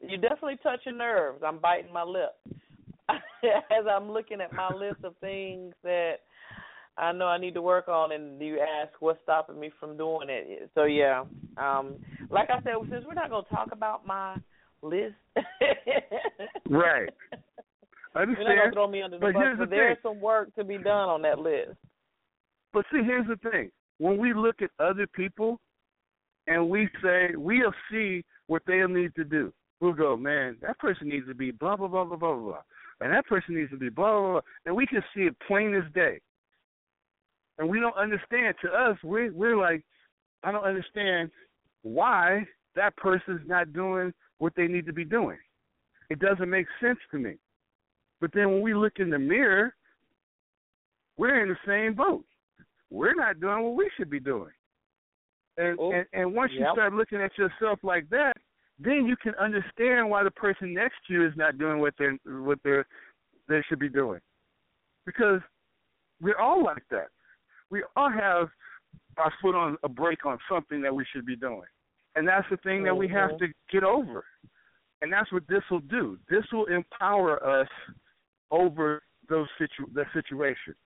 You're 0.00 0.20
definitely 0.20 0.58
touching 0.64 0.98
nerves. 0.98 1.42
I'm 1.46 1.58
biting 1.60 1.92
my 1.92 2.02
lip 2.02 2.32
as 3.08 3.86
I'm 3.88 4.10
looking 4.10 4.40
at 4.40 4.52
my 4.52 4.68
list 4.74 5.04
of 5.04 5.14
things 5.18 5.74
that 5.84 6.14
I 6.96 7.12
know 7.12 7.26
I 7.26 7.38
need 7.38 7.54
to 7.54 7.62
work 7.62 7.88
on, 7.88 8.12
and 8.12 8.40
you 8.40 8.58
ask 8.60 8.92
what's 9.00 9.22
stopping 9.22 9.58
me 9.58 9.70
from 9.80 9.96
doing 9.96 10.28
it. 10.28 10.70
So 10.74 10.84
yeah, 10.84 11.24
um, 11.56 11.94
like 12.30 12.50
I 12.50 12.60
said, 12.62 12.74
since 12.90 13.04
we're 13.06 13.14
not 13.14 13.30
going 13.30 13.44
to 13.44 13.50
talk 13.54 13.68
about 13.72 14.06
my 14.06 14.36
list, 14.82 15.14
Right. 16.68 17.08
I 18.14 18.22
You're 18.24 18.36
not 18.44 18.56
gonna 18.56 18.72
throw 18.72 18.88
me 18.88 19.02
under 19.02 19.16
the 19.18 19.20
But 19.20 19.34
bus, 19.34 19.42
here's 19.42 19.58
the 19.58 19.64
but 19.64 19.70
there's 19.70 19.96
thing. 19.96 20.12
some 20.12 20.20
work 20.20 20.54
to 20.56 20.64
be 20.64 20.76
done 20.78 21.08
on 21.08 21.22
that 21.22 21.38
list. 21.38 21.78
But 22.72 22.84
see, 22.92 23.02
here's 23.04 23.26
the 23.26 23.36
thing. 23.50 23.70
When 23.98 24.18
we 24.18 24.34
look 24.34 24.56
at 24.62 24.70
other 24.78 25.06
people 25.06 25.60
and 26.46 26.68
we 26.68 26.88
say 27.02 27.30
we'll 27.34 27.72
see 27.90 28.24
what 28.46 28.62
they'll 28.66 28.88
need 28.88 29.14
to 29.14 29.24
do. 29.24 29.52
We'll 29.80 29.92
go, 29.92 30.16
man, 30.16 30.56
that 30.62 30.78
person 30.78 31.08
needs 31.08 31.26
to 31.28 31.34
be 31.34 31.50
blah 31.50 31.76
blah 31.76 31.88
blah 31.88 32.04
blah 32.04 32.16
blah 32.16 32.34
blah. 32.34 32.62
And 33.00 33.12
that 33.12 33.26
person 33.26 33.54
needs 33.54 33.70
to 33.70 33.76
be 33.76 33.88
blah 33.88 34.12
blah 34.12 34.30
blah 34.32 34.40
and 34.66 34.76
we 34.76 34.86
can 34.86 35.02
see 35.14 35.22
it 35.22 35.36
plain 35.46 35.74
as 35.74 35.90
day. 35.94 36.20
And 37.58 37.68
we 37.68 37.80
don't 37.80 37.96
understand 37.96 38.54
to 38.62 38.70
us, 38.70 38.96
we're 39.02 39.32
we're 39.32 39.56
like, 39.56 39.82
I 40.42 40.52
don't 40.52 40.64
understand 40.64 41.30
why 41.82 42.46
that 42.74 42.96
person's 42.96 43.42
not 43.46 43.72
doing 43.72 44.12
what 44.38 44.54
they 44.56 44.66
need 44.66 44.86
to 44.86 44.92
be 44.92 45.04
doing. 45.04 45.38
It 46.10 46.18
doesn't 46.18 46.50
make 46.50 46.66
sense 46.80 46.98
to 47.10 47.18
me. 47.18 47.34
But 48.20 48.32
then 48.32 48.50
when 48.50 48.62
we 48.62 48.74
look 48.74 48.94
in 48.98 49.10
the 49.10 49.18
mirror, 49.18 49.74
we're 51.16 51.42
in 51.42 51.48
the 51.48 51.56
same 51.66 51.94
boat. 51.94 52.24
We're 52.90 53.14
not 53.14 53.40
doing 53.40 53.62
what 53.62 53.76
we 53.76 53.90
should 53.96 54.10
be 54.10 54.20
doing. 54.20 54.52
And 55.56 55.76
Oh, 55.78 55.92
and, 55.92 56.06
and 56.12 56.34
once 56.34 56.52
you 56.54 56.66
start 56.72 56.92
looking 56.94 57.20
at 57.20 57.36
yourself 57.36 57.78
like 57.82 58.08
that, 58.10 58.34
then 58.78 59.06
you 59.06 59.16
can 59.16 59.34
understand 59.34 60.08
why 60.08 60.22
the 60.22 60.30
person 60.30 60.72
next 60.74 60.96
to 61.06 61.12
you 61.12 61.26
is 61.26 61.32
not 61.36 61.58
doing 61.58 61.78
what 61.78 61.94
they 61.98 62.06
what 62.26 62.58
they 62.64 62.80
they 63.48 63.62
should 63.68 63.78
be 63.78 63.88
doing. 63.88 64.20
Because 65.04 65.40
we're 66.20 66.38
all 66.38 66.64
like 66.64 66.84
that. 66.90 67.08
We 67.72 67.82
all 67.96 68.10
have 68.10 68.48
our 69.16 69.32
foot 69.40 69.54
on 69.54 69.78
a 69.82 69.88
brake 69.88 70.26
on 70.26 70.38
something 70.48 70.82
that 70.82 70.94
we 70.94 71.06
should 71.10 71.24
be 71.24 71.36
doing. 71.36 71.62
And 72.14 72.28
that's 72.28 72.46
the 72.50 72.58
thing 72.58 72.84
that 72.84 72.94
we 72.94 73.08
have 73.08 73.30
Mhm. 73.30 73.38
to 73.38 73.54
get 73.70 73.82
over. 73.82 74.26
And 75.00 75.10
that's 75.10 75.32
what 75.32 75.46
this 75.46 75.68
will 75.70 75.80
do. 75.80 76.18
This 76.28 76.44
will 76.52 76.66
empower 76.66 77.42
us 77.42 77.68
over 78.50 79.02
those 79.28 79.48
situ 79.56 79.86
the 79.92 80.04
situation. 80.12 80.76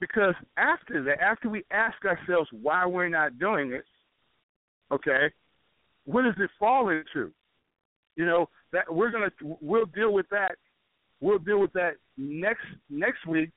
Because 0.00 0.34
after 0.56 1.02
that, 1.04 1.22
after 1.22 1.48
we 1.48 1.64
ask 1.70 2.04
ourselves 2.04 2.52
why 2.52 2.84
we're 2.84 3.08
not 3.08 3.38
doing 3.38 3.72
it, 3.72 3.86
okay, 4.90 5.32
what 6.04 6.22
does 6.22 6.38
it 6.38 6.50
fall 6.58 6.88
into? 6.88 7.32
You 8.16 8.26
know 8.26 8.50
that 8.72 8.92
we're 8.92 9.10
gonna 9.10 9.32
we'll 9.40 9.86
deal 9.86 10.12
with 10.12 10.28
that. 10.30 10.58
We'll 11.20 11.38
deal 11.38 11.60
with 11.60 11.72
that 11.74 11.98
next 12.16 12.66
next 12.90 13.24
week. 13.26 13.52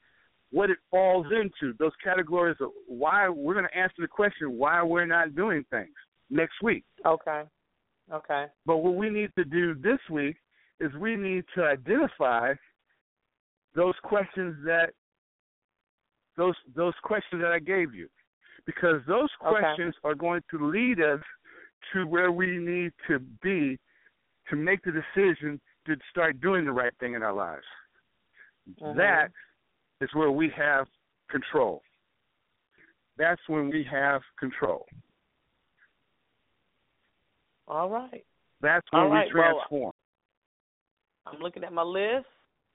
What 0.52 0.70
it 0.70 0.78
falls 0.90 1.28
into 1.28 1.76
those 1.78 1.92
categories 2.04 2.58
of 2.60 2.72
why 2.88 3.30
we're 3.30 3.54
gonna 3.54 3.68
answer 3.76 3.96
the 4.00 4.08
question 4.08 4.58
why 4.58 4.82
we're 4.82 5.06
not 5.06 5.36
doing 5.36 5.64
things 5.70 5.94
next 6.30 6.62
week. 6.62 6.84
Okay. 7.06 7.44
Okay. 8.12 8.46
But 8.66 8.78
what 8.78 8.96
we 8.96 9.10
need 9.10 9.30
to 9.38 9.46
do 9.46 9.76
this 9.76 10.00
week 10.10 10.38
is 10.80 10.92
we 10.94 11.16
need 11.16 11.44
to 11.56 11.64
identify 11.64 12.54
those 13.76 13.94
questions 14.04 14.56
that 14.66 14.92
those 16.38 16.56
those 16.76 16.94
questions 17.04 17.42
that 17.42 17.52
I 17.52 17.60
gave 17.60 17.94
you, 17.94 18.08
because 18.66 19.02
those 19.08 19.30
questions 19.40 19.94
okay. 20.00 20.10
are 20.10 20.16
going 20.16 20.42
to 20.52 20.70
lead 20.70 21.00
us 21.02 21.20
to 21.94 22.08
where 22.08 22.32
we 22.32 22.58
need 22.58 22.92
to 23.08 23.20
be 23.42 23.78
to 24.50 24.56
make 24.56 24.80
the 24.84 24.92
decision 24.92 25.60
to 25.86 25.96
start 26.10 26.42
doing 26.42 26.66
the 26.66 26.72
right 26.72 26.94
thing 27.00 27.14
in 27.14 27.24
our 27.24 27.34
lives. 27.34 27.66
Mm-hmm. 28.82 28.98
That 28.98 29.32
is 30.02 30.10
where 30.14 30.32
we 30.32 30.52
have 30.56 30.88
control. 31.30 31.82
That's 33.18 33.42
when 33.48 33.70
we 33.70 33.86
have 33.92 34.22
control. 34.40 34.86
All 37.68 37.90
right. 37.90 38.26
That's 38.62 38.86
when 38.92 39.04
All 39.04 39.10
right. 39.10 39.28
we 39.28 39.32
transform. 39.32 39.82
Well, 39.82 39.96
I'm 41.26 41.40
looking 41.40 41.64
at 41.64 41.74
my 41.74 41.84
list. 41.84 42.26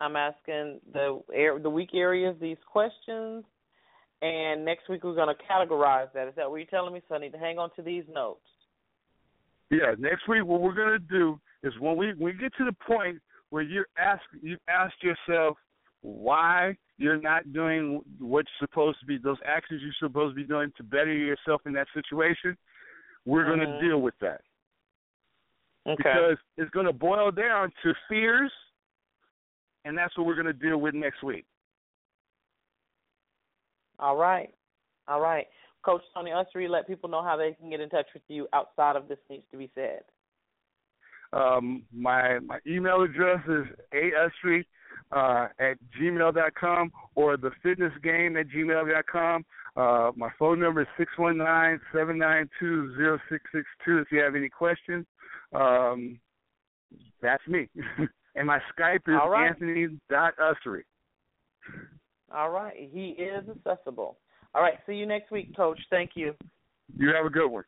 I'm 0.01 0.17
asking 0.17 0.81
the 0.93 1.21
air, 1.33 1.59
the 1.59 1.71
weak 1.71 1.91
areas 1.95 2.37
these 2.41 2.59
questions, 2.71 3.45
and 4.23 4.65
next 4.65 4.89
week 4.89 5.05
we're 5.05 5.15
going 5.15 5.35
to 5.35 5.43
categorize 5.45 6.13
that. 6.15 6.29
Is 6.29 6.35
that 6.37 6.51
what 6.51 6.57
you're 6.57 6.67
telling 6.67 6.93
me? 6.93 7.01
So 7.09 7.15
I 7.15 7.19
need 7.19 7.33
to 7.33 7.39
hang 7.39 7.59
on 7.59 7.71
to 7.77 7.83
these 7.83 8.05
notes. 8.13 8.41
Yeah, 9.71 9.95
next 9.99 10.29
week 10.29 10.45
what 10.45 10.61
we're 10.61 10.75
going 10.75 10.99
to 10.99 10.99
do 10.99 11.41
is 11.63 11.73
when 11.81 11.97
we 11.97 12.09
when 12.09 12.25
we 12.25 12.33
get 12.33 12.53
to 12.59 12.65
the 12.65 12.77
point 12.87 13.21
where 13.51 13.63
you 13.63 13.85
ask 13.99 14.23
you 14.43 14.57
ask 14.69 14.93
yourself 15.03 15.57
why 16.05 16.77
you're 16.99 17.21
not 17.21 17.51
doing 17.55 18.03
what's 18.19 18.51
supposed 18.61 19.01
to 19.01 19.07
be 19.07 19.17
those 19.17 19.39
actions 19.47 19.81
you're 19.83 20.09
supposed 20.09 20.37
to 20.37 20.43
be 20.43 20.47
doing 20.47 20.71
to 20.77 20.83
better 20.83 21.13
yourself 21.13 21.63
in 21.65 21.73
that 21.73 21.87
situation, 21.95 22.57
we're 23.25 23.45
mm-hmm. 23.45 23.59
going 23.59 23.81
to 23.81 23.89
deal 23.89 24.03
with 24.03 24.15
that. 24.21 24.43
Okay. 25.89 25.97
Because 25.97 26.37
it's 26.59 26.71
going 26.71 26.87
to 26.87 26.93
boil 26.93 27.31
down 27.31 27.73
to 27.83 27.95
fears, 28.09 28.53
and 29.87 29.97
that's 29.97 30.17
what 30.17 30.27
we're 30.27 30.35
going 30.35 30.47
to 30.47 30.53
deal 30.53 30.77
with 30.77 30.95
next 30.95 31.23
week. 31.23 31.47
All 33.99 34.17
right. 34.17 34.53
All 35.09 35.21
right. 35.21 35.47
Coach 35.85 36.03
Tony 36.15 36.33
Ussery, 36.33 36.69
let 36.69 36.87
people 36.87 37.09
know 37.09 37.23
how 37.23 37.37
they 37.37 37.57
can 37.59 37.71
get 37.71 37.81
in 37.81 37.89
touch 37.89 38.07
with 38.13 38.23
you 38.29 38.47
outside 38.53 38.97
of 38.97 39.09
this 39.09 39.19
needs 39.31 39.45
to 39.53 39.59
be 39.59 39.71
said. 39.75 40.01
Um, 41.33 41.83
my 41.93 42.39
my 42.41 42.59
email 42.67 43.03
address 43.03 43.41
is 43.49 43.67
asustry 43.93 44.65
uh, 45.13 45.49
at 45.59 45.77
gmail.com 46.01 46.93
or 47.15 47.37
the 47.37 47.51
fitness 47.63 47.93
game 48.03 48.37
at 48.37 48.47
gmail.com. 48.49 49.45
Uh, 49.77 50.13
my 50.17 50.31
phone 50.39 50.61
number 50.61 50.83
is 50.83 50.89
six 50.97 51.11
one 51.17 51.37
nine 51.37 51.81
seven 51.93 52.17
nine 52.17 52.49
two 52.61 52.95
zero 52.97 53.19
six 53.29 53.43
six 53.53 53.65
two. 53.85 53.99
If 53.99 54.09
you 54.13 54.21
have 54.21 54.37
any 54.37 54.49
questions, 54.49 55.05
um, 55.53 56.19
that's 57.21 57.47
me. 57.49 57.69
and 58.37 58.47
my 58.47 58.61
Skype 58.77 59.09
is 59.09 59.19
right. 59.29 59.49
Anthony 59.49 59.89
dot 60.09 60.35
Ussery. 60.39 60.83
All 62.33 62.51
right, 62.51 62.89
he 62.93 63.11
is 63.11 63.45
accessible. 63.49 64.19
All 64.55 64.63
right, 64.63 64.75
see 64.87 64.95
you 64.95 65.07
next 65.07 65.31
week, 65.33 65.57
Coach. 65.57 65.81
Thank 65.91 66.11
you. 66.15 66.35
You 66.97 67.13
have 67.15 67.27
a 67.27 67.31
good 67.31 67.49
one. 67.49 67.65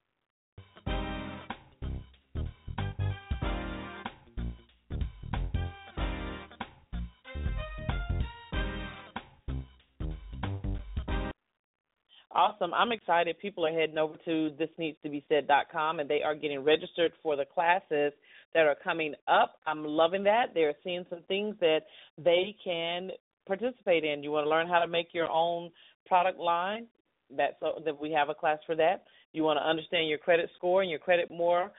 Awesome. 12.37 12.75
I'm 12.75 12.93
excited. 12.93 13.39
People 13.39 13.65
are 13.65 13.73
heading 13.73 13.97
over 13.97 14.19
to 14.27 14.51
thisneedstobesaid.com 14.61 16.01
and 16.01 16.11
they 16.11 16.21
are 16.23 16.35
getting 16.35 16.63
registered 16.63 17.13
for 17.23 17.35
the 17.35 17.47
classes 17.47 18.13
that 18.53 18.67
are 18.67 18.77
coming 18.85 19.15
up. 19.27 19.55
I'm 19.67 19.83
loving 19.83 20.23
that. 20.25 20.49
They're 20.53 20.75
seeing 20.85 21.07
some 21.09 21.23
things 21.29 21.57
that 21.61 21.81
they 22.23 22.55
can 22.63 23.09
participate 23.47 24.05
in. 24.05 24.23
You 24.23 24.33
want 24.33 24.45
to 24.45 24.51
learn 24.51 24.69
how 24.69 24.81
to 24.81 24.87
make 24.87 25.15
your 25.15 25.31
own 25.31 25.71
product 26.05 26.39
line? 26.39 26.89
That's 27.35 27.55
so 27.59 27.81
that 27.83 27.99
we 27.99 28.13
have 28.13 28.29
a 28.29 28.35
class 28.35 28.59
for 28.67 28.77
that. 28.77 29.05
You 29.33 29.43
want 29.43 29.59
to 29.59 29.67
understand 29.67 30.07
your 30.07 30.19
credit 30.19 30.51
score 30.59 30.83
and 30.83 30.91
your 30.91 31.01
credit 31.01 31.31
more? 31.31 31.71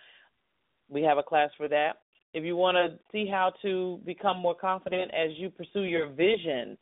We 0.90 1.04
have 1.04 1.20
a 1.20 1.24
class 1.24 1.52
for 1.56 1.68
that. 1.68 2.00
If 2.34 2.44
you 2.44 2.56
want 2.56 2.78
to 2.78 2.98
see 3.12 3.30
how 3.30 3.54
to 3.62 4.00
become 4.08 4.40
more 4.40 4.56
confident 4.56 5.12
as 5.14 5.38
you 5.38 5.52
pursue 5.52 5.84
your 5.84 6.10
vision, 6.10 6.80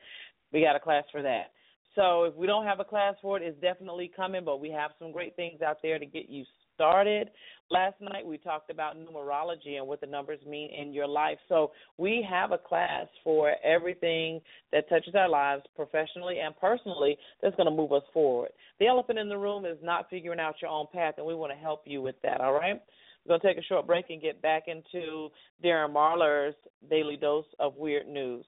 we 0.54 0.62
got 0.62 0.78
a 0.78 0.80
class 0.80 1.04
for 1.12 1.22
that. 1.24 1.52
So 1.96 2.26
if 2.26 2.36
we 2.36 2.46
don't 2.46 2.66
have 2.66 2.80
a 2.80 2.84
class 2.84 3.16
for 3.22 3.38
it, 3.38 3.44
it's 3.44 3.60
definitely 3.62 4.12
coming, 4.16 4.44
but 4.44 4.60
we 4.60 4.70
have 4.72 4.92
some 5.00 5.12
great 5.12 5.36
things 5.36 5.62
out 5.62 5.78
there 5.82 5.98
to 5.98 6.06
get 6.06 6.30
you 6.30 6.44
started. 6.76 7.30
Last 7.72 7.96
night 8.02 8.26
we 8.26 8.38
talked 8.38 8.70
about 8.70 8.96
numerology 8.98 9.78
and 9.78 9.88
what 9.88 10.02
the 10.02 10.08
numbers 10.08 10.40
mean 10.48 10.70
in 10.78 10.94
your 10.94 11.08
life. 11.08 11.38
So 11.48 11.72
we 11.98 12.26
have 12.30 12.52
a 12.52 12.58
class 12.58 13.08
for 13.24 13.54
everything 13.64 14.42
that 14.72 14.88
touches 14.90 15.16
our 15.16 15.30
lives 15.30 15.64
professionally 15.76 16.40
and 16.40 16.56
personally 16.58 17.18
that's 17.42 17.56
going 17.56 17.70
to 17.70 17.76
move 17.76 17.94
us 17.94 18.04
forward. 18.14 18.50
The 18.80 18.88
elephant 18.88 19.18
in 19.18 19.30
the 19.30 19.38
room 19.38 19.66
is 19.66 19.78
not 19.82 20.10
figuring 20.10 20.40
out 20.40 20.56
your 20.62 20.70
own 20.70 20.88
path, 20.94 21.16
and 21.18 21.26
we 21.26 21.34
want 21.34 21.54
to 21.54 21.58
help 21.58 21.84
you 21.86 22.02
with 22.02 22.16
that, 22.24 22.42
all 22.42 22.54
right? 22.54 22.82
We're 23.26 23.30
going 23.30 23.42
to 23.42 23.48
take 23.48 23.58
a 23.58 23.68
short 23.68 23.88
break 23.88 24.10
and 24.10 24.22
get 24.22 24.42
back 24.42 24.64
into 24.68 25.30
Darren 25.64 25.94
Marlar's 25.94 26.56
daily 26.90 27.18
dose 27.18 27.46
of 27.60 27.78
weird 27.78 28.08
news. 28.08 28.46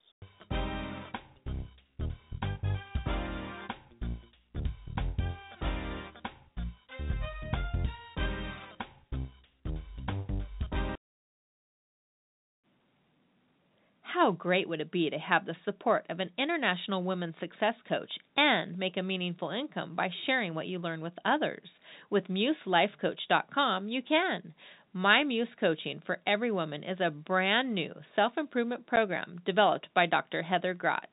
How 14.28 14.32
great 14.32 14.68
would 14.68 14.82
it 14.82 14.90
be 14.90 15.08
to 15.08 15.18
have 15.18 15.46
the 15.46 15.56
support 15.64 16.04
of 16.10 16.20
an 16.20 16.28
international 16.36 17.02
women's 17.02 17.36
success 17.40 17.76
coach 17.88 18.10
and 18.36 18.76
make 18.76 18.98
a 18.98 19.02
meaningful 19.02 19.48
income 19.48 19.96
by 19.96 20.10
sharing 20.26 20.52
what 20.52 20.66
you 20.66 20.78
learn 20.78 21.00
with 21.00 21.14
others? 21.24 21.66
With 22.10 22.24
MuseLifeCoach.com, 22.24 23.88
you 23.88 24.02
can. 24.02 24.52
My 24.92 25.24
Muse 25.24 25.48
Coaching 25.58 26.02
for 26.04 26.20
Every 26.26 26.50
Woman 26.50 26.84
is 26.84 26.98
a 27.00 27.10
brand 27.10 27.74
new 27.74 27.94
self 28.14 28.36
improvement 28.36 28.86
program 28.86 29.40
developed 29.46 29.88
by 29.94 30.04
Dr. 30.04 30.42
Heather 30.42 30.74
Grott. 30.74 31.08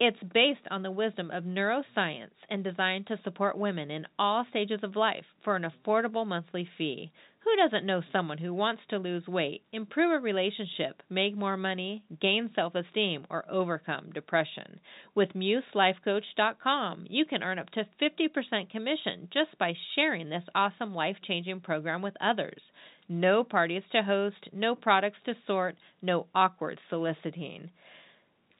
It's 0.00 0.20
based 0.34 0.66
on 0.68 0.82
the 0.82 0.90
wisdom 0.90 1.30
of 1.30 1.44
neuroscience 1.44 2.34
and 2.50 2.64
designed 2.64 3.06
to 3.06 3.20
support 3.22 3.56
women 3.56 3.92
in 3.92 4.04
all 4.18 4.44
stages 4.50 4.80
of 4.82 4.96
life 4.96 5.26
for 5.44 5.54
an 5.54 5.62
affordable 5.64 6.26
monthly 6.26 6.68
fee. 6.76 7.12
Who 7.40 7.54
doesn't 7.56 7.86
know 7.86 8.02
someone 8.12 8.38
who 8.38 8.52
wants 8.52 8.82
to 8.88 8.98
lose 8.98 9.26
weight, 9.28 9.62
improve 9.72 10.10
a 10.10 10.18
relationship, 10.18 11.02
make 11.08 11.36
more 11.36 11.56
money, 11.56 12.02
gain 12.20 12.50
self 12.54 12.74
esteem, 12.74 13.26
or 13.30 13.48
overcome 13.48 14.10
depression? 14.10 14.80
With 15.14 15.34
MuseLifeCoach.com, 15.34 17.06
you 17.08 17.24
can 17.26 17.44
earn 17.44 17.58
up 17.60 17.70
to 17.70 17.86
50% 18.02 18.70
commission 18.70 19.28
just 19.32 19.56
by 19.56 19.74
sharing 19.94 20.28
this 20.28 20.42
awesome 20.54 20.94
life 20.94 21.16
changing 21.26 21.60
program 21.60 22.02
with 22.02 22.16
others. 22.20 22.60
No 23.08 23.44
parties 23.44 23.84
to 23.92 24.02
host, 24.02 24.48
no 24.52 24.74
products 24.74 25.18
to 25.24 25.34
sort, 25.46 25.76
no 26.02 26.26
awkward 26.34 26.80
soliciting. 26.90 27.70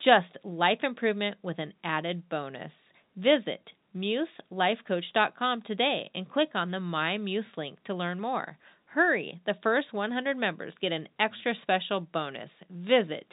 Just 0.05 0.39
life 0.45 0.85
improvement 0.85 1.37
with 1.43 1.59
an 1.59 1.75
added 1.83 2.29
bonus. 2.29 2.73
Visit 3.17 3.69
MuseLifeCoach.com 3.97 5.63
today 5.63 6.11
and 6.15 6.31
click 6.31 6.51
on 6.55 6.71
the 6.71 6.81
My 6.81 7.17
Muse 7.19 7.45
link 7.57 7.79
to 7.87 7.95
learn 7.95 8.21
more. 8.21 8.57
Hurry, 8.87 9.41
the 9.47 9.57
first 9.63 9.93
100 9.93 10.37
members 10.37 10.75
get 10.81 10.93
an 10.93 11.09
extra 11.21 11.55
special 11.63 12.01
bonus. 12.01 12.51
Visit 12.71 13.27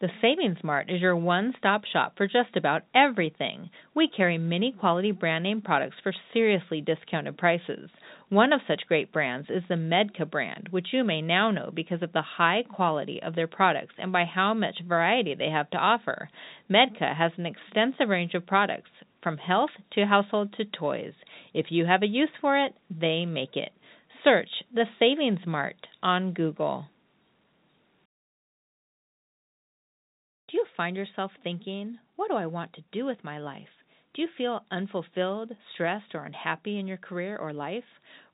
The 0.00 0.08
Savings 0.22 0.56
Mart 0.64 0.88
is 0.88 1.02
your 1.02 1.14
one 1.14 1.52
stop 1.58 1.84
shop 1.84 2.14
for 2.16 2.26
just 2.26 2.56
about 2.56 2.84
everything. 2.94 3.68
We 3.94 4.08
carry 4.08 4.38
many 4.38 4.72
quality 4.72 5.12
brand 5.12 5.44
name 5.44 5.60
products 5.60 5.98
for 6.02 6.14
seriously 6.32 6.80
discounted 6.80 7.36
prices. 7.36 7.90
One 8.30 8.52
of 8.52 8.60
such 8.68 8.86
great 8.86 9.12
brands 9.12 9.50
is 9.50 9.64
the 9.68 9.74
Medca 9.74 10.30
brand, 10.30 10.68
which 10.70 10.92
you 10.92 11.02
may 11.02 11.20
now 11.20 11.50
know 11.50 11.72
because 11.74 12.00
of 12.00 12.12
the 12.12 12.22
high 12.22 12.62
quality 12.62 13.20
of 13.20 13.34
their 13.34 13.48
products 13.48 13.96
and 13.98 14.12
by 14.12 14.24
how 14.24 14.54
much 14.54 14.78
variety 14.86 15.34
they 15.34 15.50
have 15.50 15.68
to 15.70 15.78
offer. 15.78 16.30
Medca 16.70 17.16
has 17.16 17.32
an 17.36 17.44
extensive 17.46 18.08
range 18.08 18.34
of 18.34 18.46
products, 18.46 18.90
from 19.20 19.36
health 19.36 19.70
to 19.94 20.06
household 20.06 20.52
to 20.52 20.64
toys. 20.64 21.12
If 21.52 21.66
you 21.70 21.86
have 21.86 22.04
a 22.04 22.06
use 22.06 22.30
for 22.40 22.56
it, 22.56 22.72
they 22.88 23.26
make 23.26 23.56
it. 23.56 23.72
Search 24.22 24.48
the 24.72 24.84
Savings 25.00 25.44
Mart 25.44 25.88
on 26.00 26.32
Google. 26.32 26.86
Do 30.48 30.56
you 30.56 30.66
find 30.76 30.96
yourself 30.96 31.32
thinking, 31.42 31.98
what 32.14 32.28
do 32.30 32.36
I 32.36 32.46
want 32.46 32.74
to 32.74 32.84
do 32.92 33.06
with 33.06 33.24
my 33.24 33.38
life? 33.38 33.79
Do 34.12 34.22
you 34.22 34.28
feel 34.36 34.64
unfulfilled, 34.72 35.56
stressed, 35.72 36.16
or 36.16 36.24
unhappy 36.24 36.80
in 36.80 36.88
your 36.88 36.96
career 36.96 37.36
or 37.36 37.52
life? 37.52 37.84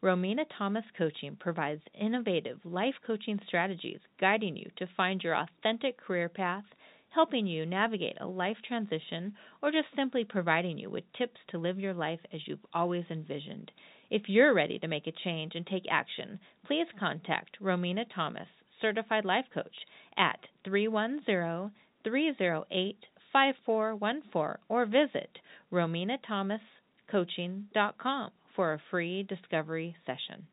Romina 0.03 0.47
Thomas 0.57 0.87
Coaching 0.97 1.37
provides 1.37 1.83
innovative 1.93 2.64
life 2.64 2.95
coaching 3.07 3.39
strategies 3.47 4.01
guiding 4.18 4.57
you 4.57 4.70
to 4.77 4.87
find 4.97 5.22
your 5.22 5.37
authentic 5.37 5.99
career 5.99 6.31
path, 6.31 6.64
helping 7.11 7.47
you 7.47 7.66
navigate 7.66 8.18
a 8.22 8.27
life 8.27 8.57
transition, 8.66 9.37
or 9.61 9.70
just 9.70 9.95
simply 9.95 10.24
providing 10.24 10.79
you 10.79 10.89
with 10.89 11.05
tips 11.12 11.39
to 11.49 11.59
live 11.59 11.79
your 11.79 11.93
life 11.93 12.20
as 12.33 12.49
you've 12.49 12.64
always 12.72 13.05
envisioned. 13.11 13.70
If 14.09 14.31
you're 14.31 14.55
ready 14.55 14.79
to 14.79 14.89
make 14.89 15.07
a 15.07 15.12
change 15.12 15.57
and 15.57 15.66
take 15.66 15.85
action, 15.91 16.41
please 16.64 16.87
contact 16.99 17.61
Romina 17.61 18.07
Thomas, 18.14 18.49
Certified 18.81 19.27
Life 19.27 19.51
Coach, 19.53 19.77
at 20.16 20.41
310 20.64 21.70
308 22.03 22.97
5414 23.37 24.57
or 24.70 24.87
visit 24.87 25.28
rominathomascoaching.com 25.70 28.30
for 28.55 28.72
a 28.72 28.80
free 28.91 29.22
discovery 29.24 29.95
session. 30.07 30.47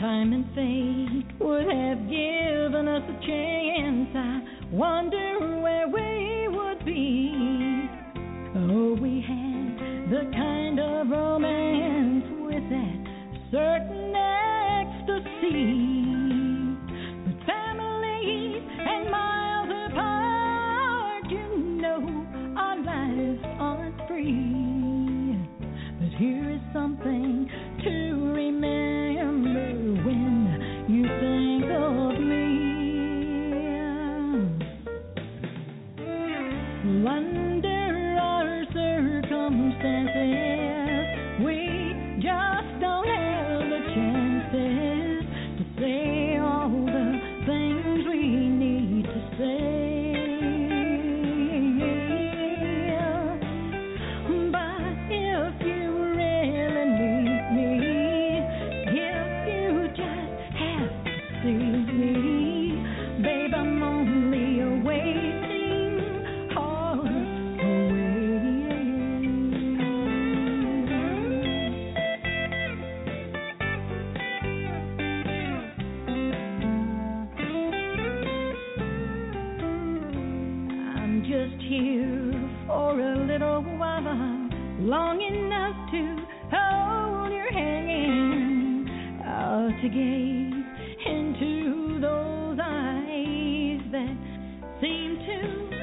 time 0.00 0.32
and 0.32 0.46
fate 0.54 1.13
would 1.44 1.66
have 1.66 2.08
given 2.08 2.88
us 2.88 3.02
a 3.04 3.26
chance. 3.26 4.08
I 4.16 4.40
wonder 4.72 5.60
where 5.60 5.86
we 5.88 6.48
would 6.48 6.82
be. 6.86 7.86
Oh, 8.56 8.96
we 8.98 9.20
had 9.20 9.76
the 10.10 10.30
kind 10.32 10.80
of 10.80 11.10
romance 11.10 12.24
with 12.48 12.64
that 12.70 13.04
certain 13.52 14.16
ecstasy. 14.16 15.68
But 17.26 17.36
families 17.44 18.62
and 18.64 19.10
miles 19.10 19.70
apart, 19.90 21.24
you 21.30 21.46
know, 21.82 22.00
our 22.56 22.78
lives 22.82 23.44
aren't 23.60 24.08
free. 24.08 25.36
But 26.00 26.12
here 26.18 26.48
is 26.52 26.62
something 26.72 27.50
to 27.84 28.13
gaze 90.04 90.52
into 91.06 91.98
those 92.00 92.58
eyes 92.60 93.80
that 93.90 94.16
seem 94.80 95.16
to 95.26 95.73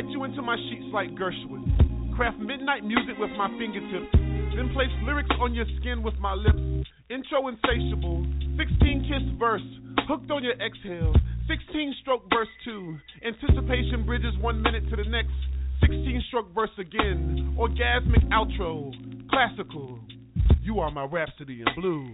write 0.00 0.10
you 0.10 0.24
into 0.24 0.40
my 0.40 0.56
sheets 0.56 0.86
like 0.94 1.10
Gershwin, 1.10 2.16
craft 2.16 2.38
midnight 2.38 2.84
music 2.84 3.18
with 3.18 3.30
my 3.36 3.48
fingertips, 3.58 4.08
then 4.56 4.70
place 4.72 4.88
lyrics 5.04 5.30
on 5.40 5.54
your 5.54 5.66
skin 5.78 6.02
with 6.02 6.14
my 6.18 6.32
lips. 6.32 6.88
Intro 7.10 7.48
insatiable, 7.48 8.24
16 8.56 9.04
kiss 9.04 9.38
verse, 9.38 9.60
hooked 10.08 10.30
on 10.30 10.42
your 10.42 10.54
exhale, 10.54 11.12
16 11.48 11.94
stroke 12.00 12.22
verse 12.30 12.48
2, 12.64 12.96
anticipation 13.26 14.06
bridges 14.06 14.32
one 14.40 14.62
minute 14.62 14.88
to 14.88 14.96
the 14.96 15.04
next, 15.04 15.36
16 15.82 16.22
stroke 16.28 16.54
verse 16.54 16.70
again, 16.78 17.54
orgasmic 17.58 18.26
outro, 18.30 18.94
classical. 19.28 19.98
You 20.62 20.78
are 20.80 20.90
my 20.90 21.04
rhapsody 21.04 21.60
in 21.60 21.66
blue. 21.76 22.06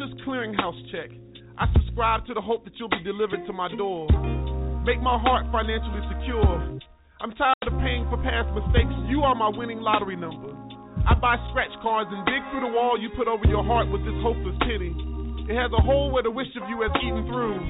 Publisher's 0.00 0.24
clearinghouse 0.24 0.80
check. 0.88 1.12
I 1.60 1.68
subscribe 1.76 2.24
to 2.24 2.32
the 2.32 2.40
hope 2.40 2.64
that 2.64 2.72
you'll 2.80 2.88
be 2.88 3.04
delivered 3.04 3.44
to 3.44 3.52
my 3.52 3.68
door. 3.76 4.08
Make 4.80 4.96
my 5.04 5.20
heart 5.20 5.44
financially 5.52 6.00
secure. 6.08 6.56
I'm 7.20 7.36
tired 7.36 7.68
of 7.68 7.76
paying 7.84 8.08
for 8.08 8.16
past 8.24 8.48
mistakes. 8.56 8.96
You 9.12 9.20
are 9.28 9.36
my 9.36 9.52
winning 9.52 9.84
lottery 9.84 10.16
number. 10.16 10.56
I 11.04 11.12
buy 11.20 11.36
scratch 11.52 11.68
cards 11.84 12.08
and 12.08 12.24
dig 12.24 12.40
through 12.48 12.64
the 12.64 12.72
wall 12.72 12.96
you 12.96 13.12
put 13.12 13.28
over 13.28 13.44
your 13.44 13.60
heart 13.60 13.92
with 13.92 14.00
this 14.08 14.16
hopeless 14.24 14.56
pity. 14.64 14.88
It 15.52 15.56
has 15.60 15.68
a 15.76 15.82
hole 15.84 16.08
where 16.08 16.24
the 16.24 16.32
wish 16.32 16.48
of 16.56 16.64
you 16.72 16.80
has 16.80 16.92
eaten 17.04 17.28
through. 17.28 17.60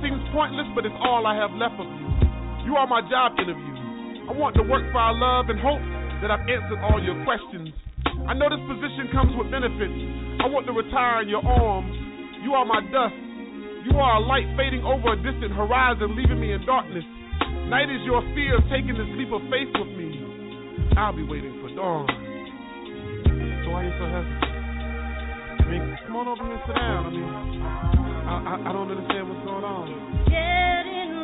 Seems 0.00 0.24
pointless, 0.32 0.72
but 0.72 0.88
it's 0.88 0.96
all 1.04 1.28
I 1.28 1.36
have 1.36 1.52
left 1.60 1.76
of 1.76 1.84
you. 1.84 2.08
You 2.72 2.80
are 2.80 2.88
my 2.88 3.04
job 3.04 3.36
interview. 3.36 3.76
I 4.24 4.32
want 4.32 4.56
to 4.56 4.64
work 4.64 4.88
for 4.96 5.00
our 5.04 5.12
love 5.12 5.52
and 5.52 5.60
hope 5.60 5.84
that 6.24 6.32
I've 6.32 6.48
answered 6.48 6.80
all 6.80 7.04
your 7.04 7.20
questions. 7.28 7.68
I 8.26 8.34
know 8.34 8.50
this 8.50 8.62
position 8.66 9.08
comes 9.14 9.32
with 9.38 9.50
benefits. 9.50 9.94
I 10.42 10.46
want 10.50 10.66
to 10.66 10.74
retire 10.74 11.22
in 11.22 11.28
your 11.30 11.44
arms. 11.46 11.94
You 12.42 12.52
are 12.54 12.66
my 12.66 12.80
dust. 12.90 13.14
You 13.86 13.94
are 14.02 14.18
a 14.18 14.22
light 14.26 14.46
fading 14.58 14.82
over 14.82 15.14
a 15.14 15.16
distant 15.22 15.54
horizon, 15.54 16.16
leaving 16.18 16.40
me 16.42 16.52
in 16.52 16.64
darkness. 16.66 17.04
Night 17.70 17.86
is 17.90 18.02
your 18.02 18.22
fear 18.34 18.58
of 18.58 18.64
taking 18.70 18.94
this 18.98 19.06
leap 19.14 19.30
of 19.30 19.42
faith 19.46 19.70
with 19.78 19.90
me. 19.94 20.10
I'll 20.98 21.14
be 21.14 21.22
waiting 21.22 21.54
for 21.62 21.70
dawn. 21.74 22.06
So 23.64 23.70
why 23.70 23.82
are 23.82 23.86
you 23.86 23.94
so 23.98 24.06
hesitant? 24.10 24.42
I 25.62 25.64
mean, 25.70 25.82
come 26.06 26.16
on 26.16 26.26
over 26.28 26.42
here 26.46 26.54
and 26.54 26.62
sit 26.66 26.74
down. 26.78 27.06
I 27.06 27.10
mean, 27.10 27.30
I, 27.30 28.34
I, 28.42 28.54
I 28.70 28.72
don't 28.74 28.90
understand 28.90 29.22
what's 29.30 29.44
going 29.46 29.66
on. 29.66 29.86
Getting 30.30 31.14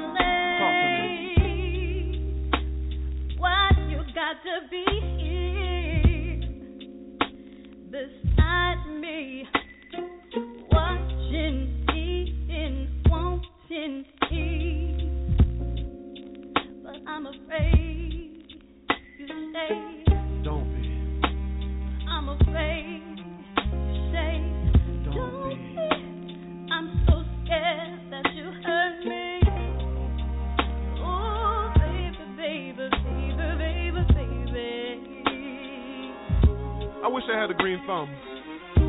Talk 0.59 0.75
to 0.83 0.87
me. 1.03 1.35
late. 1.43 3.39
Why 3.39 3.71
you 3.91 4.03
got 4.15 4.39
to 4.47 4.55
be 4.71 4.83
here 5.19 5.42
beside 7.93 8.87
me, 9.03 9.47
watching, 10.71 11.87
eating, 11.95 12.89
wanting 13.05 14.05
peace? 14.31 15.03
But 16.83 16.97
I'm 17.07 17.27
afraid 17.27 18.45
you 19.19 19.27
stay. 19.51 20.05
Don't 20.43 20.73
be. 20.75 20.89
I'm 22.09 22.29
afraid 22.31 23.03
you 23.61 23.95
say 24.11 24.41
Don't 25.05 25.51
be. 25.51 26.73
I'm 26.73 26.89
so 27.07 27.15
scared 27.45 28.01
that 28.11 28.27
you 28.35 28.47
hurt 28.65 28.82
I 37.03 37.11
wish 37.11 37.27
I 37.27 37.35
had 37.35 37.51
a 37.51 37.59
green 37.59 37.83
thumb. 37.83 38.07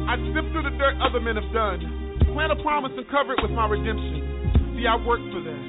I'd 0.05 0.22
sift 0.38 0.53
through 0.53 0.70
the 0.70 0.76
dirt 0.78 1.01
other 1.01 1.18
men 1.18 1.34
have 1.34 1.49
done. 1.49 1.82
Plant 2.30 2.53
a 2.53 2.59
promise 2.61 2.93
and 2.93 3.09
cover 3.09 3.34
it 3.34 3.41
with 3.41 3.49
my 3.49 3.66
redemption. 3.66 4.78
See, 4.78 4.86
I 4.86 5.01
worked 5.01 5.26
for 5.34 5.41
that. 5.41 5.64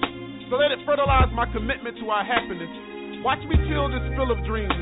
So 0.52 0.60
let 0.60 0.68
it 0.68 0.84
fertilize 0.84 1.32
my 1.32 1.48
commitment 1.56 1.96
to 2.04 2.12
our 2.12 2.20
happiness. 2.20 2.68
Watch 3.24 3.40
me 3.48 3.56
till 3.64 3.88
this 3.88 4.04
fill 4.12 4.28
of 4.28 4.36
dreams. 4.44 4.76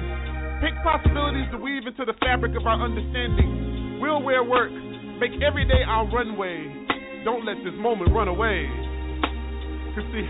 Pick 0.58 0.74
possibilities 0.82 1.46
to 1.54 1.58
weave 1.62 1.86
into 1.86 2.02
the 2.02 2.18
fabric 2.18 2.58
of 2.58 2.66
our 2.66 2.82
understanding. 2.82 4.02
We'll 4.02 4.26
wear 4.26 4.42
work. 4.42 4.74
Make 5.22 5.38
every 5.38 5.62
day 5.62 5.86
our 5.86 6.02
runway. 6.10 6.66
Don't 7.22 7.46
let 7.46 7.62
this 7.62 7.78
moment 7.78 8.10
run 8.10 8.26
away. 8.26 8.66
You 9.94 10.02
see, 10.10 10.26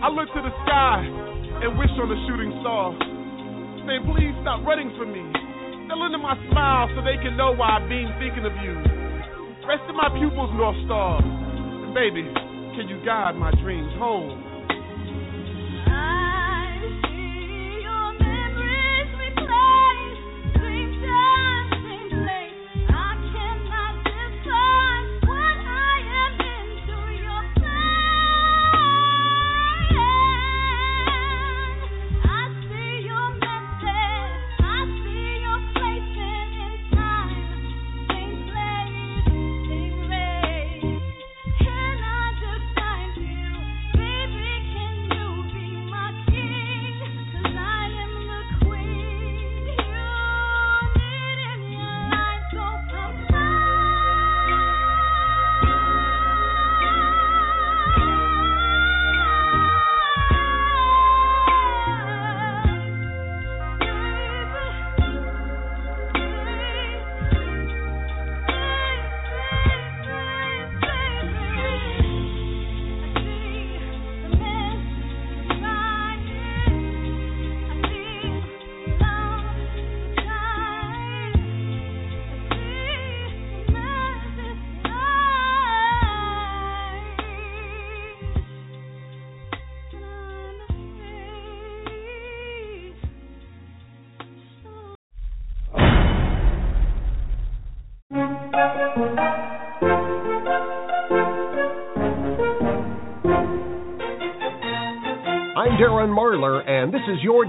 I 0.00 0.08
look 0.08 0.32
to 0.32 0.40
the 0.40 0.54
sky 0.64 1.04
and 1.04 1.76
wish 1.76 1.92
on 2.00 2.08
a 2.08 2.18
shooting 2.24 2.52
star. 2.64 2.96
Saying, 3.84 4.08
please 4.08 4.32
stop 4.40 4.64
running 4.64 4.88
from 4.96 5.12
me. 5.12 5.51
Still 5.86 6.06
into 6.06 6.18
my 6.18 6.36
smile 6.50 6.88
so 6.94 7.02
they 7.02 7.18
can 7.22 7.36
know 7.36 7.52
why 7.52 7.78
I've 7.80 7.88
been 7.88 8.12
thinking 8.18 8.44
of 8.46 8.54
you. 8.62 8.74
Rest 9.66 9.82
in 9.88 9.96
my 9.96 10.10
pupils, 10.14 10.50
North 10.54 10.76
Star. 10.86 11.22
And 11.22 11.94
baby, 11.94 12.22
can 12.76 12.88
you 12.88 13.02
guide 13.04 13.36
my 13.36 13.50
dreams 13.62 13.92
home? 13.98 14.51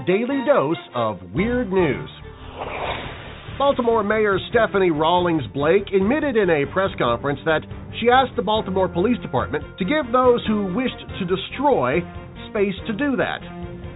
Daily 0.06 0.44
dose 0.46 0.76
of 0.94 1.18
weird 1.32 1.72
news. 1.72 2.10
Baltimore 3.58 4.02
Mayor 4.02 4.38
Stephanie 4.50 4.90
Rawlings 4.90 5.44
Blake 5.54 5.86
admitted 5.94 6.36
in 6.36 6.50
a 6.50 6.66
press 6.72 6.90
conference 6.98 7.38
that 7.44 7.60
she 8.00 8.10
asked 8.10 8.36
the 8.36 8.42
Baltimore 8.42 8.88
Police 8.88 9.18
Department 9.22 9.64
to 9.78 9.84
give 9.84 10.10
those 10.12 10.44
who 10.46 10.74
wished 10.74 10.98
to 11.20 11.24
destroy 11.24 12.00
space 12.50 12.74
to 12.86 12.92
do 12.92 13.16
that. 13.16 13.40